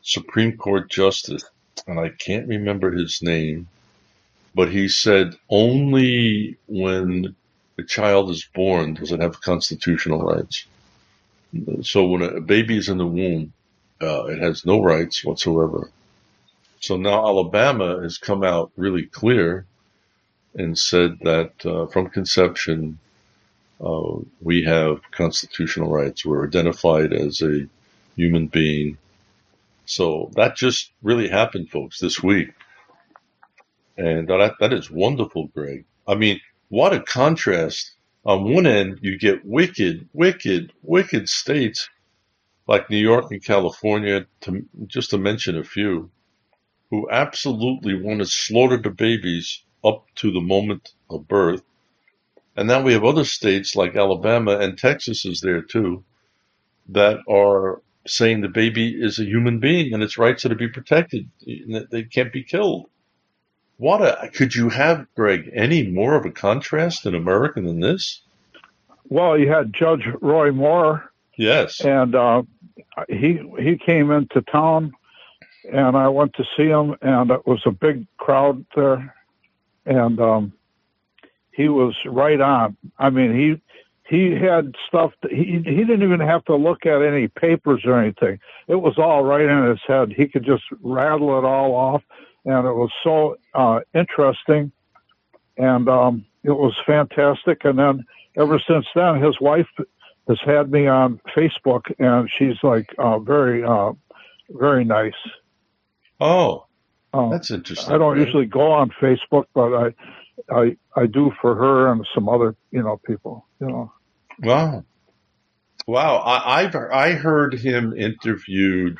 [0.01, 1.43] Supreme Court justice,
[1.85, 3.67] and I can't remember his name,
[4.55, 7.35] but he said only when
[7.77, 10.65] a child is born does it have constitutional rights.
[11.83, 13.53] So when a baby is in the womb,
[14.01, 15.89] uh, it has no rights whatsoever.
[16.79, 19.65] So now Alabama has come out really clear
[20.55, 22.99] and said that uh, from conception,
[23.83, 26.25] uh, we have constitutional rights.
[26.25, 27.67] We're identified as a
[28.15, 28.97] human being.
[29.85, 32.49] So that just really happened, folks, this week.
[33.97, 35.85] And that, that is wonderful, Greg.
[36.07, 36.39] I mean,
[36.69, 37.91] what a contrast.
[38.25, 41.89] On one end, you get wicked, wicked, wicked states
[42.67, 46.11] like New York and California, to, just to mention a few,
[46.91, 51.63] who absolutely want to slaughter the babies up to the moment of birth.
[52.55, 56.03] And then we have other states like Alabama and Texas is there too
[56.89, 60.67] that are saying the baby is a human being and its rights are to be
[60.67, 61.29] protected.
[61.91, 62.89] They can't be killed.
[63.79, 68.21] What a, could you have, Greg, any more of a contrast in America than this?
[69.07, 71.09] Well, you had Judge Roy Moore.
[71.37, 71.79] Yes.
[71.81, 72.43] And uh,
[73.07, 74.93] he he came into town
[75.71, 79.15] and I went to see him, and it was a big crowd there,
[79.85, 80.53] and um,
[81.51, 82.77] he was right on.
[82.97, 83.61] I mean, he
[84.07, 85.11] he had stuff.
[85.21, 88.39] That he he didn't even have to look at any papers or anything.
[88.67, 90.13] It was all right in his head.
[90.15, 92.03] He could just rattle it all off,
[92.45, 94.71] and it was so uh, interesting,
[95.57, 97.65] and um, it was fantastic.
[97.65, 98.05] And then
[98.37, 99.67] ever since then, his wife
[100.27, 103.91] has had me on Facebook, and she's like uh, very uh,
[104.49, 105.13] very nice.
[106.19, 106.65] Oh,
[107.13, 107.93] um, that's interesting.
[107.93, 108.25] I don't right?
[108.25, 109.93] usually go on Facebook, but I,
[110.53, 113.45] I, I do for her and some other, you know, people.
[113.59, 113.93] You know.
[114.41, 114.85] Wow,
[115.87, 116.15] wow!
[116.17, 118.99] I, I've I heard him interviewed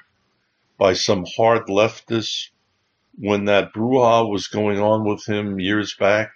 [0.78, 2.50] by some hard leftists
[3.20, 6.32] when that brouhaha was going on with him years back.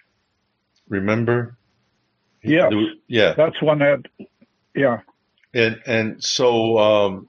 [0.88, 1.56] Remember?
[2.42, 2.68] Yeah,
[3.06, 3.32] yeah.
[3.34, 4.02] That's one that.
[4.74, 5.00] Yeah.
[5.54, 7.28] And and so um,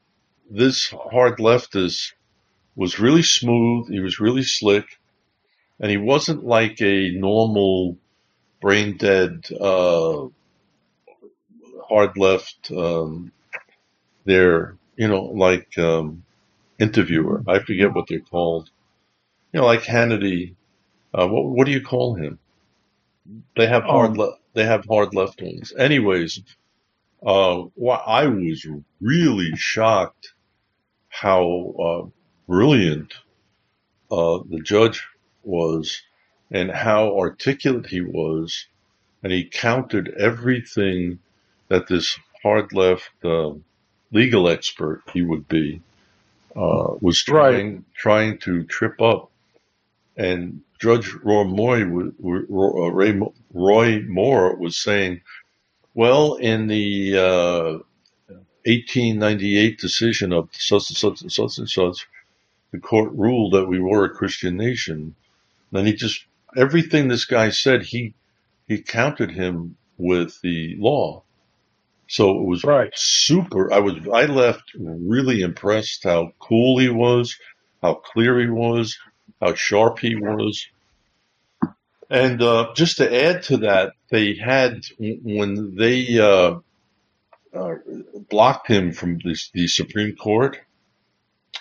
[0.50, 2.14] this hard leftist
[2.76, 3.90] was really smooth.
[3.90, 4.86] He was really slick,
[5.80, 7.98] and he wasn't like a normal
[8.60, 10.26] brain dead, uh,
[11.88, 13.32] hard left, um,
[14.26, 16.24] there, you know, like, um,
[16.80, 17.44] interviewer.
[17.48, 18.70] I forget what they're called.
[19.56, 20.54] You know, like Hannity.
[21.14, 22.40] Uh, what, what do you call him?
[23.56, 25.72] They have hard, um, le- they have hard left ones.
[25.80, 26.42] Anyways,
[27.26, 28.68] uh, I was
[29.00, 30.34] really shocked
[31.08, 32.10] how, uh,
[32.50, 33.14] brilliant
[34.12, 35.08] uh, the judge
[35.46, 36.02] was
[36.52, 38.68] and how articulate he was.
[39.24, 41.20] And he countered everything
[41.70, 43.52] that this hard left uh,
[44.12, 45.80] legal expert he would be
[46.58, 47.84] uh, was trying right.
[47.96, 49.32] trying to trip up.
[50.18, 52.12] And Judge Roy Moore,
[53.54, 55.22] Roy Moore was saying,
[55.94, 57.78] well, in the uh,
[58.66, 62.08] 1898 decision of such and such and such and such,
[62.72, 65.16] the court ruled that we were a Christian nation.
[65.72, 66.26] Then he just
[66.58, 68.14] everything this guy said, he
[68.68, 71.24] he counted him with the law.
[72.08, 72.92] So it was right.
[72.96, 73.72] super.
[73.74, 77.38] I was I left really impressed how cool he was,
[77.82, 78.98] how clear he was,
[79.42, 80.68] how sharp he was.
[82.10, 86.60] And uh, just to add to that, they had when they uh,
[87.54, 87.76] uh,
[88.30, 90.60] blocked him from the, the Supreme Court.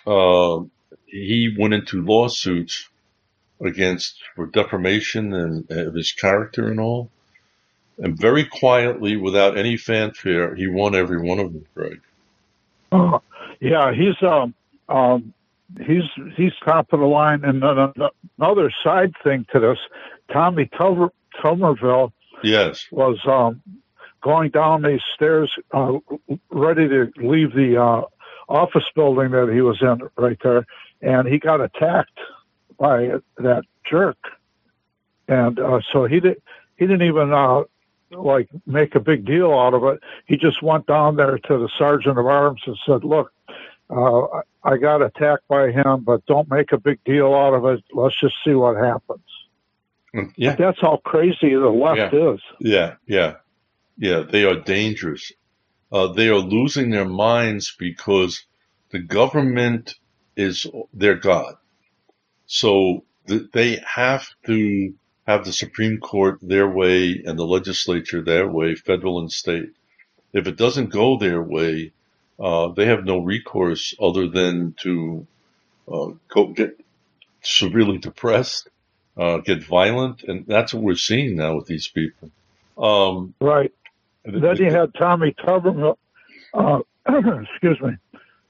[0.07, 0.65] Uh,
[1.07, 2.89] he went into lawsuits
[3.61, 7.11] against for defamation and of his character and all.
[7.99, 12.01] And very quietly, without any fanfare, he won every one of them, Greg.
[12.91, 13.23] Oh,
[13.61, 14.53] yeah, he's um,
[14.89, 15.33] um,
[15.87, 16.05] he's
[16.37, 17.45] he's top of the line.
[17.45, 17.63] And
[18.39, 19.79] another side thing to this,
[20.33, 22.13] Tommy Tuberville.
[22.43, 23.63] yes, was um,
[24.21, 25.99] going down these stairs, uh,
[26.51, 28.03] ready to leave the uh,
[28.49, 30.67] office building that he was in right there,
[31.03, 32.19] and he got attacked
[32.79, 34.19] by that jerk,
[35.29, 36.41] and uh, so he did.
[36.77, 37.63] He didn't even uh,
[38.11, 40.01] like make a big deal out of it.
[40.27, 43.33] He just went down there to the sergeant of arms and said, "Look,
[43.91, 47.85] uh, I got attacked by him, but don't make a big deal out of it.
[47.95, 49.21] Let's just see what happens."
[50.15, 52.41] Mm, Yeah, That's how crazy the left is.
[52.61, 53.35] yeah, yeah,
[53.99, 54.21] yeah.
[54.23, 55.33] They are dangerous.
[55.93, 58.47] Uh, they are losing their minds because
[58.91, 59.95] the government
[60.37, 61.55] is their god.
[62.47, 64.95] So th- they have to
[65.27, 69.71] have the Supreme Court their way and the legislature their way, federal and state.
[70.33, 71.93] If it doesn't go their way,
[72.39, 75.27] uh, they have no recourse other than to
[75.91, 76.79] uh, go get
[77.43, 78.69] severely depressed,
[79.17, 82.31] uh, get violent, and that's what we're seeing now with these people.
[82.77, 83.73] Um, Right.
[84.25, 85.99] Then you had Tommy Tuberville.
[86.53, 87.97] Uh, excuse me.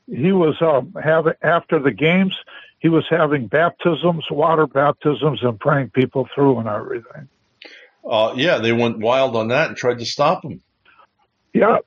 [0.06, 2.36] He was um, having after the games.
[2.78, 7.28] He was having baptisms, water baptisms, and praying people through and everything.
[8.08, 10.60] uh, yeah, they went wild on that and tried to stop him.
[11.54, 11.78] Yeah,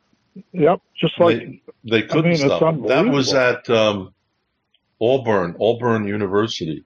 [0.51, 0.81] yep.
[0.99, 2.87] Just like They couldn't mean, stop.
[2.87, 4.13] That was at um,
[5.01, 6.83] Auburn, Auburn University.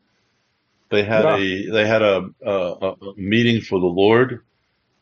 [0.90, 1.38] They had Yeah.
[1.38, 4.42] a they had a, a, a meeting for the Lord,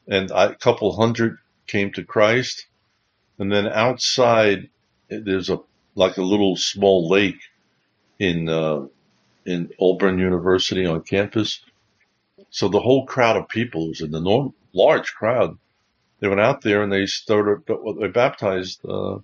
[0.08, 2.68] and a couple hundred came to Christ.
[3.40, 4.70] And then outside,
[5.10, 5.60] there's a
[5.96, 7.42] like a little small lake
[8.20, 8.86] in uh,
[9.46, 11.62] in Auburn University on campus.
[12.52, 15.58] So the whole crowd of people was an enormous, large crowd.
[16.20, 17.64] They went out there and they started.
[18.00, 19.16] They baptized uh,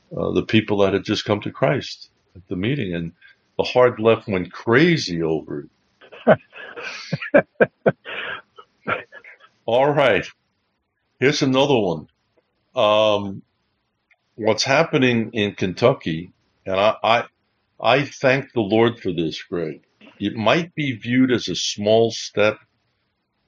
[0.00, 3.12] uh, the people that had just come to Christ at the meeting, and
[3.58, 5.70] the hard left went crazy over it.
[9.66, 10.26] All right,
[11.20, 12.08] here's another one.
[12.74, 13.42] Um,
[14.36, 16.32] what's happening in Kentucky,
[16.66, 17.24] and I, I,
[17.80, 19.82] I thank the Lord for this, Greg.
[20.18, 22.58] It might be viewed as a small step,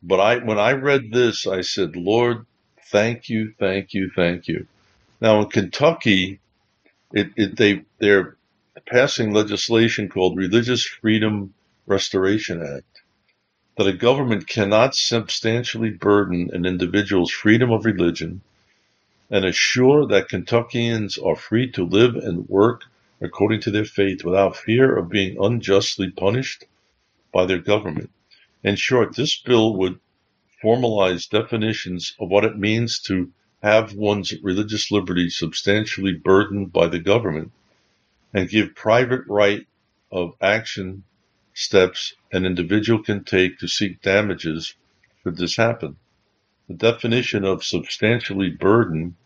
[0.02, 2.46] but I, when I read this, I said, Lord,
[2.90, 4.66] thank you, thank you, thank you.
[5.20, 6.40] Now in Kentucky,
[7.12, 8.36] it, it they they're
[8.86, 11.54] passing legislation called Religious Freedom
[11.86, 13.02] Restoration Act
[13.76, 18.40] that a government cannot substantially burden an individual's freedom of religion
[19.30, 22.82] and assure that Kentuckians are free to live and work
[23.20, 26.64] according to their faith without fear of being unjustly punished
[27.32, 28.10] by their government.
[28.62, 29.98] In short, this bill would
[30.62, 36.98] formalize definitions of what it means to have one's religious liberty substantially burdened by the
[36.98, 37.52] government
[38.32, 39.66] and give private right
[40.10, 41.02] of action
[41.54, 44.74] steps an individual can take to seek damages
[45.22, 45.96] should this happen.
[46.68, 49.16] The definition of substantially burden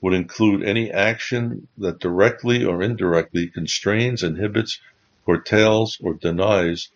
[0.00, 4.80] would include any action that directly or indirectly constrains, inhibits,
[5.26, 6.88] curtails, or denies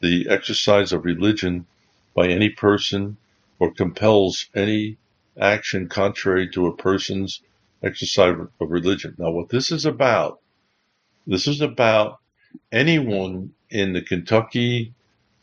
[0.00, 1.66] the exercise of religion
[2.14, 3.16] by any person
[3.58, 4.96] or compels any
[5.40, 7.40] action contrary to a person's
[7.82, 9.14] exercise of religion.
[9.18, 10.40] Now, what this is about,
[11.26, 12.18] this is about
[12.70, 14.94] anyone in the Kentucky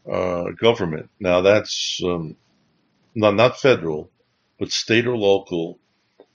[0.09, 1.09] uh, government.
[1.19, 2.35] Now, that's um,
[3.15, 4.09] not, not federal,
[4.59, 5.79] but state or local,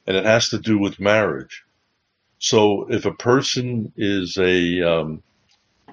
[0.07, 1.65] and it has to do with marriage.
[2.39, 5.23] So, if a person is a um,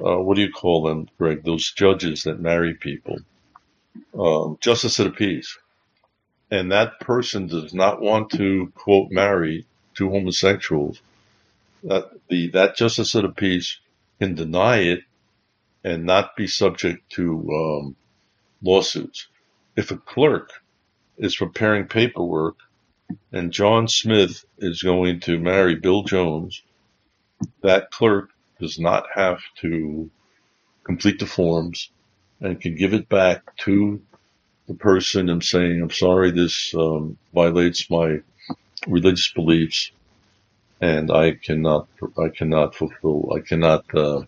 [0.03, 1.43] uh, what do you call them, Greg?
[1.43, 3.17] Those judges that marry people,
[4.17, 5.57] um, justice of the peace,
[6.49, 9.65] and that person does not want to quote marry
[9.95, 11.01] two homosexuals,
[11.83, 13.79] that the that justice of the peace
[14.19, 15.01] can deny it
[15.83, 17.95] and not be subject to um,
[18.61, 19.27] lawsuits.
[19.75, 20.51] If a clerk
[21.17, 22.57] is preparing paperwork
[23.31, 26.61] and John Smith is going to marry Bill Jones,
[27.61, 30.09] that clerk does not have to
[30.83, 31.89] complete the forms
[32.41, 34.01] and can give it back to
[34.67, 38.19] the person and saying, I'm sorry, this um, violates my
[38.87, 39.91] religious beliefs
[40.81, 41.87] and I cannot,
[42.17, 44.23] I cannot fulfill, I cannot uh,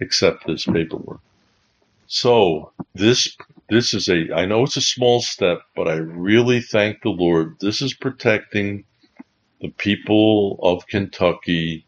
[0.00, 1.20] accept this paperwork.
[2.08, 3.36] So this,
[3.70, 7.56] this is a, I know it's a small step, but I really thank the Lord.
[7.60, 8.84] This is protecting
[9.60, 11.86] the people of Kentucky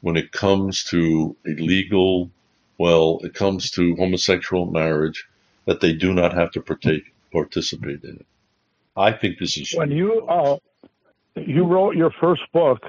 [0.00, 2.30] when it comes to illegal legal,
[2.82, 5.28] well, it comes to homosexual marriage,
[5.66, 8.26] that they do not have to partake, participate in it.
[8.96, 10.56] I think this is when you uh,
[11.36, 12.82] you wrote your first book,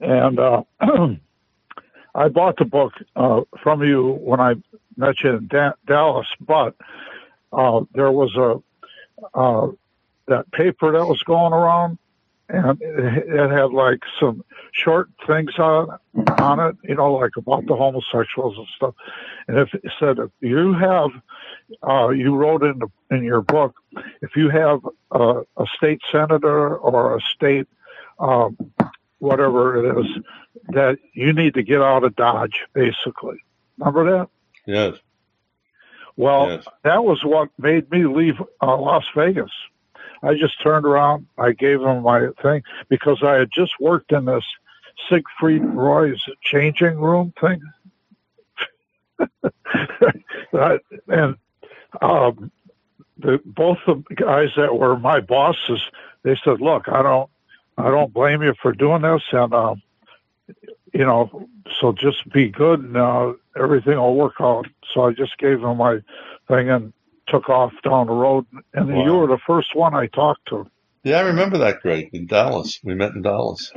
[0.00, 0.62] and uh,
[2.14, 4.54] I bought the book uh, from you when I
[4.96, 6.74] met you in da- Dallas, but
[7.52, 9.66] uh, there was a uh,
[10.28, 11.98] that paper that was going around,
[12.52, 15.98] and it, had like some short things on
[16.38, 18.94] on it, you know, like about the homosexuals and stuff.
[19.48, 21.10] And if it said if you have,
[21.82, 23.74] uh, you wrote in the, in your book,
[24.20, 24.80] if you have
[25.10, 27.66] a, a state senator or a state,
[28.18, 28.56] um,
[29.18, 30.06] whatever it is,
[30.68, 33.36] that you need to get out of Dodge, basically.
[33.78, 34.28] Remember that?
[34.66, 34.96] Yes.
[36.16, 36.64] Well, Yes.
[36.84, 39.50] that was what made me leave uh, Las Vegas.
[40.22, 41.26] I just turned around.
[41.38, 44.44] I gave him my thing because I had just worked in this
[45.08, 47.60] Siegfried Roy's changing room thing.
[51.08, 51.36] And
[52.00, 52.50] um,
[53.18, 55.80] the, both the guys that were my bosses,
[56.22, 57.30] they said, "Look, I don't,
[57.78, 59.82] I don't blame you for doing this, and um,
[60.92, 61.48] you know,
[61.80, 65.78] so just be good, and uh, everything will work out." So I just gave them
[65.78, 66.00] my
[66.48, 66.92] thing and
[67.28, 68.46] took off down the road.
[68.74, 69.04] And Wow.
[69.04, 70.68] you were the first one I talked to.
[71.04, 72.78] Yeah, I remember that, Greg, in Dallas.
[72.84, 73.72] We met in Dallas.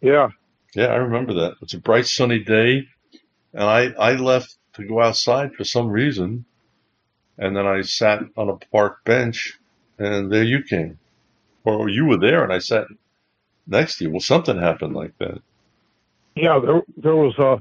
[0.00, 0.28] Yeah,
[0.74, 1.54] Yeah, I remember that.
[1.62, 2.86] It's a bright sunny day,
[3.52, 6.44] and I, I left to go outside for some reason,
[7.38, 9.58] and then I sat on a park bench,
[9.98, 10.98] and there you came.
[11.64, 12.86] Or you were there, and I sat
[13.66, 14.10] next to you.
[14.10, 15.42] Well, something happened like that.
[16.36, 16.58] yeah.
[16.64, 17.58] There, there was a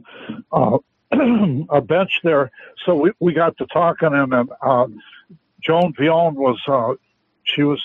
[0.55, 0.77] uh,
[1.69, 2.51] a bench there,
[2.85, 4.87] so we we got to talking, and then uh,
[5.63, 6.95] Joan Veon was uh,
[7.43, 7.81] she was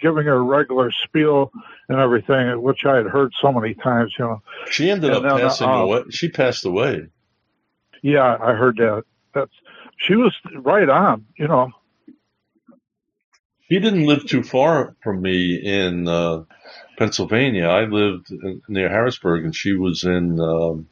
[0.00, 1.52] giving her regular spiel
[1.88, 4.14] and everything, which I had heard so many times.
[4.18, 6.02] You know, She ended And up then, passing uh, away.
[6.10, 7.08] She passed away.
[8.02, 9.04] yeah, I heard that.
[9.34, 9.52] That's
[9.98, 11.26] she was right on.
[11.38, 11.70] You know,
[13.70, 16.44] She didn't live too far from me in uh,
[16.98, 17.66] Pennsylvania.
[17.68, 20.88] I lived in, near Harrisburg, and she was in um,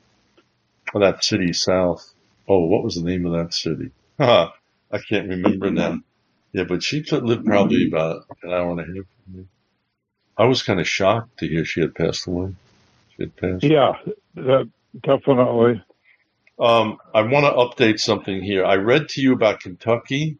[1.01, 2.13] that city south.
[2.49, 3.91] Oh, what was the name of that city?
[4.19, 6.01] I can't remember now.
[6.53, 8.93] Yeah, but she could- lived probably about an hour and a half
[9.25, 9.45] from me.
[10.37, 12.55] I was kind of shocked to hear she had passed away.
[13.17, 13.65] She had passed.
[13.65, 13.93] yeah,
[14.35, 14.71] that
[15.03, 15.83] definitely.
[16.59, 17.53] Um, I want to
[17.85, 18.65] update something here.
[18.65, 20.39] I read to you about Kentucky,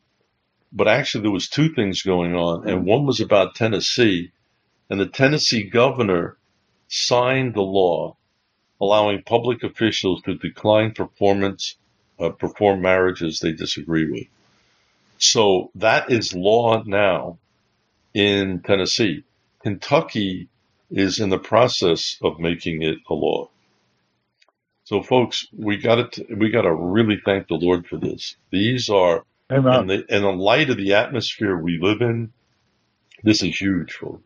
[0.73, 4.33] but actually there was two things going on, and one was about Tennessee,
[4.91, 6.37] and the Tennessee governor
[6.89, 8.17] signed the law
[8.83, 11.77] allowing public officials to decline performance
[12.19, 14.27] uh, perform marriages they disagree with.
[15.19, 17.39] So that is law now
[18.13, 19.23] in Tennessee.
[19.63, 20.49] Kentucky
[20.91, 23.49] is in the process of making it a law.
[24.83, 28.35] So, folks, we got to we got to really thank the Lord for this.
[28.51, 29.25] These are
[29.81, 32.33] in the in the light of the atmosphere we live in.
[33.23, 34.25] This is huge, folks,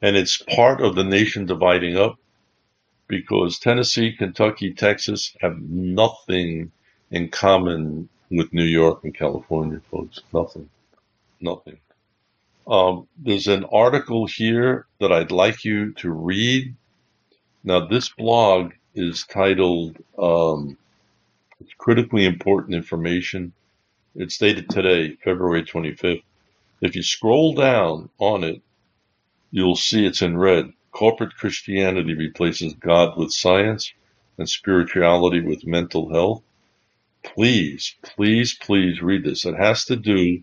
[0.00, 2.18] and it's part of the nation dividing up
[3.08, 6.72] because Tennessee, Kentucky, Texas have nothing
[7.10, 10.20] in common with New York and California, folks.
[10.32, 10.68] Nothing,
[11.40, 11.78] nothing.
[12.66, 16.74] Um, there's an article here that I'd like you to read.
[17.62, 20.76] Now, this blog is titled um,
[21.60, 23.52] "It's Critically Important Information."
[24.14, 26.22] It's dated today, February 25th.
[26.80, 28.62] If you scroll down on it,
[29.50, 30.72] you'll see it's in red.
[30.94, 33.92] Corporate Christianity replaces God with science
[34.38, 36.44] and spirituality with mental health.
[37.24, 39.44] Please, please, please read this.
[39.44, 40.42] It has to do,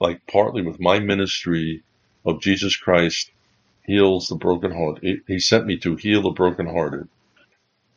[0.00, 1.82] like, partly with my ministry
[2.26, 3.30] of Jesus Christ
[3.84, 5.02] heals the brokenhearted.
[5.04, 7.08] He- He sent me to heal the brokenhearted.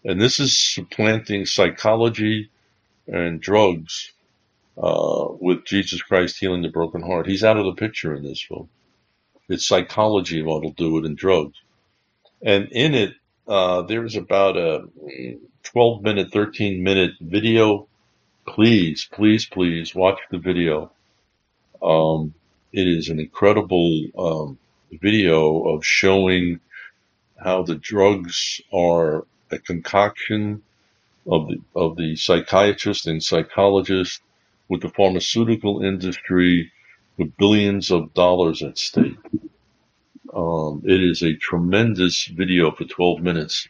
[0.06, 2.50] And this is supplanting psychology
[3.08, 4.14] and drugs
[4.78, 7.28] uh, with Jesus Christ healing the broken heart.
[7.28, 8.70] He's out of the picture in this film.
[9.50, 11.58] It's psychology what'll do it and drugs.
[12.44, 13.14] And in it,
[13.48, 14.88] uh, there's about a
[15.64, 17.88] 12 minute, 13 minute video.
[18.48, 20.92] Please, please, please watch the video.
[21.82, 22.34] Um,
[22.74, 24.58] it is an incredible um,
[24.92, 26.60] video of showing
[27.38, 30.62] how the drugs are a concoction
[31.28, 34.22] of the of the psychiatrist and psychologist
[34.70, 36.72] with the pharmaceutical industry
[37.18, 39.18] with billions of dollars at stake.
[40.34, 43.68] Um, it is a tremendous video for 12 minutes.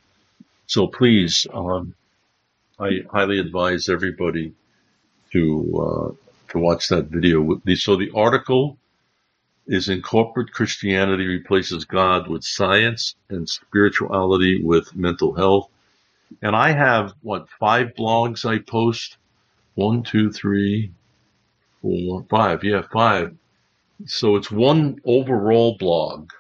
[0.68, 1.96] So please, um,
[2.80, 4.54] I highly advise everybody
[5.32, 7.62] to uh, to watch that video.
[7.76, 8.78] So the article
[9.68, 15.70] is in corporate Christianity replaces God with science and spirituality with mental health.
[16.42, 19.18] And I have what five blogs I post
[19.76, 20.92] one, two, three,
[21.82, 22.64] four, five.
[22.64, 23.36] Yeah, five.
[24.06, 26.32] So it's one overall blog,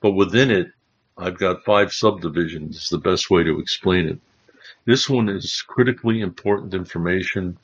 [0.00, 0.72] but within it,
[1.16, 2.76] I've got five subdivisions.
[2.76, 4.18] It's the best way to explain it.
[4.86, 7.58] This one is critically important information,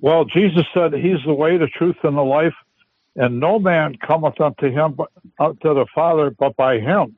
[0.00, 2.54] Well, Jesus said he's the way, the truth, and the life,
[3.14, 7.16] and no man cometh unto him but unto the Father but by him.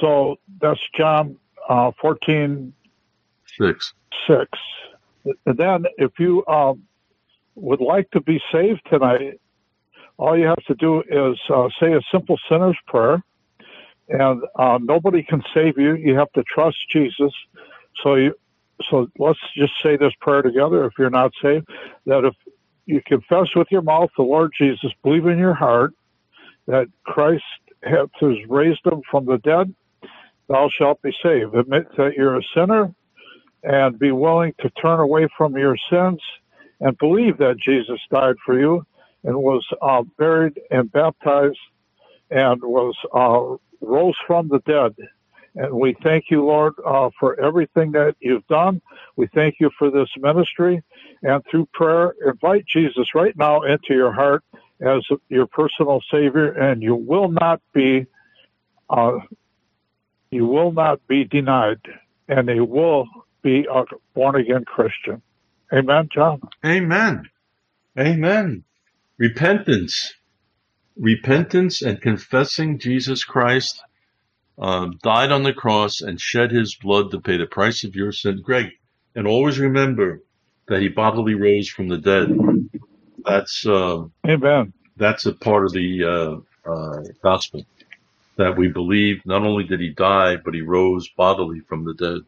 [0.00, 1.36] So that's John
[1.68, 2.72] uh, 14,
[3.58, 3.92] Six.
[4.26, 4.48] 6.
[5.46, 6.82] And then if you um,
[7.54, 9.40] would like to be saved tonight,
[10.18, 13.22] all you have to do is uh, say a simple sinner's prayer.
[14.08, 15.94] And uh, nobody can save you.
[15.94, 17.32] You have to trust Jesus.
[18.02, 18.34] So you,
[18.90, 20.84] so let's just say this prayer together.
[20.84, 21.68] If you're not saved,
[22.06, 22.34] that if
[22.86, 25.94] you confess with your mouth the Lord Jesus, believe in your heart
[26.66, 27.44] that Christ
[27.82, 29.74] has raised him from the dead,
[30.48, 31.54] thou shalt be saved.
[31.54, 32.92] Admit that you're a sinner
[33.62, 36.20] and be willing to turn away from your sins
[36.80, 38.84] and believe that Jesus died for you
[39.24, 41.58] and was uh, buried and baptized
[42.30, 44.94] and was uh, rose from the dead.
[45.54, 48.80] And we thank you, Lord, uh, for everything that you've done.
[49.16, 50.82] We thank you for this ministry.
[51.22, 54.42] And through prayer, invite Jesus right now into your heart
[54.80, 58.06] as your personal Savior, and you will not be,
[58.90, 59.18] uh,
[60.30, 61.80] you will not be denied,
[62.28, 63.06] and you will
[63.42, 63.84] be a
[64.14, 65.22] born again Christian.
[65.72, 66.40] Amen, John.
[66.64, 67.28] Amen.
[67.98, 68.64] Amen.
[69.22, 70.14] Repentance.
[70.96, 73.80] Repentance and confessing Jesus Christ
[74.58, 78.10] um, died on the cross and shed his blood to pay the price of your
[78.10, 78.42] sin.
[78.42, 78.70] Greg,
[79.14, 80.22] and always remember
[80.66, 82.36] that he bodily rose from the dead.
[83.24, 84.72] That's uh, Amen.
[84.96, 87.64] that's a part of the uh, uh, gospel
[88.38, 89.24] that we believe.
[89.24, 92.22] Not only did he die, but he rose bodily from the dead.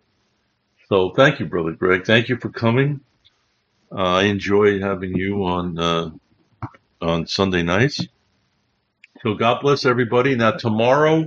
[0.89, 2.07] So thank you, brother Greg.
[2.07, 3.01] Thank you for coming.
[3.91, 6.11] Uh, I enjoy having you on uh,
[7.05, 8.01] on Sunday nights.
[9.23, 10.35] So God bless everybody.
[10.35, 11.27] Now tomorrow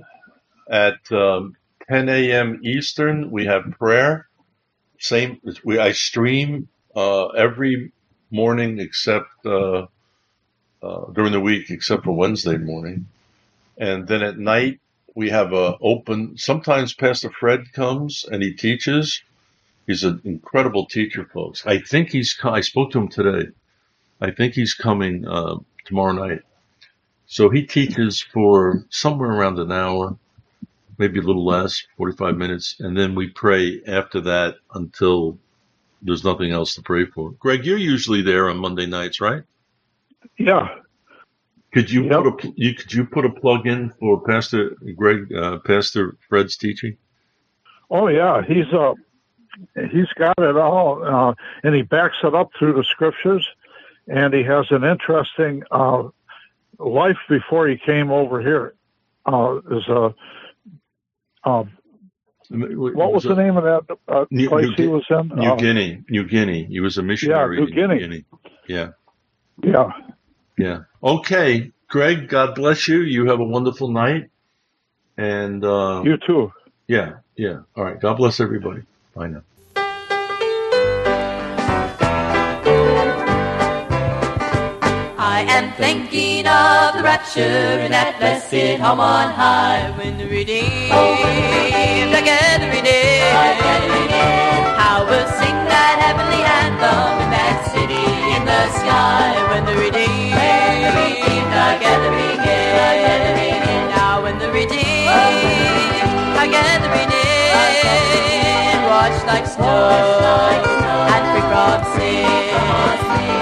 [0.70, 1.56] at um,
[1.90, 2.62] 10 a.m.
[2.64, 4.28] Eastern, we have prayer.
[5.00, 7.92] Same, we I stream uh, every
[8.32, 9.88] morning except uh,
[10.84, 13.08] uh, during the week, except for Wednesday morning,
[13.78, 14.80] and then at night
[15.16, 16.38] we have a open.
[16.38, 19.22] Sometimes Pastor Fred comes and he teaches.
[19.88, 21.66] He's an incredible teacher, folks.
[21.66, 22.38] I think he's.
[22.44, 23.50] I spoke to him today.
[24.22, 26.42] I think he's coming uh, tomorrow night.
[27.28, 30.18] So he teaches for somewhere around an hour,
[30.98, 35.38] maybe a little less, 45 minutes, and then we pray after that until
[36.02, 37.32] there's nothing else to pray for.
[37.32, 39.44] Greg, you're usually there on Monday nights, right?
[40.38, 40.70] Yeah.
[41.74, 42.24] Could you Yep.
[42.24, 46.56] put a you could you put a plug in for Pastor Greg, uh, Pastor Fred's
[46.58, 46.98] teaching?
[47.90, 48.94] Oh yeah, he's uh
[49.92, 51.34] he's got it all, uh,
[51.64, 53.48] and he backs it up through the scriptures,
[54.08, 56.04] and he has an interesting uh,
[56.80, 58.74] life before he came over here.
[59.26, 60.14] Uh, is a
[61.44, 61.72] um,
[62.50, 65.28] what was the name of that uh, New- place New he was in?
[65.36, 66.64] New Um, Guinea, New Guinea.
[66.66, 67.58] He was a missionary.
[67.58, 68.26] New in Guinea.
[68.68, 68.90] Yeah,
[69.64, 69.92] Yeah,
[70.58, 70.80] yeah.
[71.04, 72.30] Okay, Greg.
[72.30, 73.02] God bless you.
[73.02, 74.30] You have a wonderful night.
[75.18, 76.52] And uh, you too.
[76.88, 77.60] yeah, yeah.
[77.76, 78.00] All right.
[78.00, 78.84] God bless everybody.
[79.16, 79.42] Bye now.
[85.38, 90.90] I am thinking of the rapture in that blessed home on high when the redeemed
[90.90, 93.22] are gathering in.
[94.82, 98.02] How we'll sing that heavenly anthem in that city
[98.34, 103.94] in the sky when the redeemed are gathering in.
[103.94, 105.14] Now when the redeemed
[106.34, 109.94] are gathering in, washed like snow
[111.14, 112.26] and free from sin.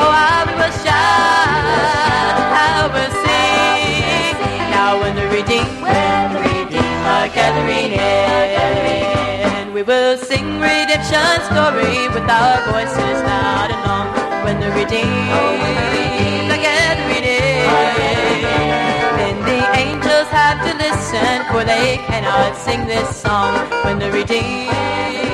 [0.03, 1.14] Oh, how we will shout,
[7.36, 14.07] gathering in, we will sing redemption story with our voices loud and long.
[14.45, 18.41] When the redeemed are gathering in,
[19.20, 23.53] then the angels have to listen, for they cannot sing this song.
[23.84, 25.24] When the redeemed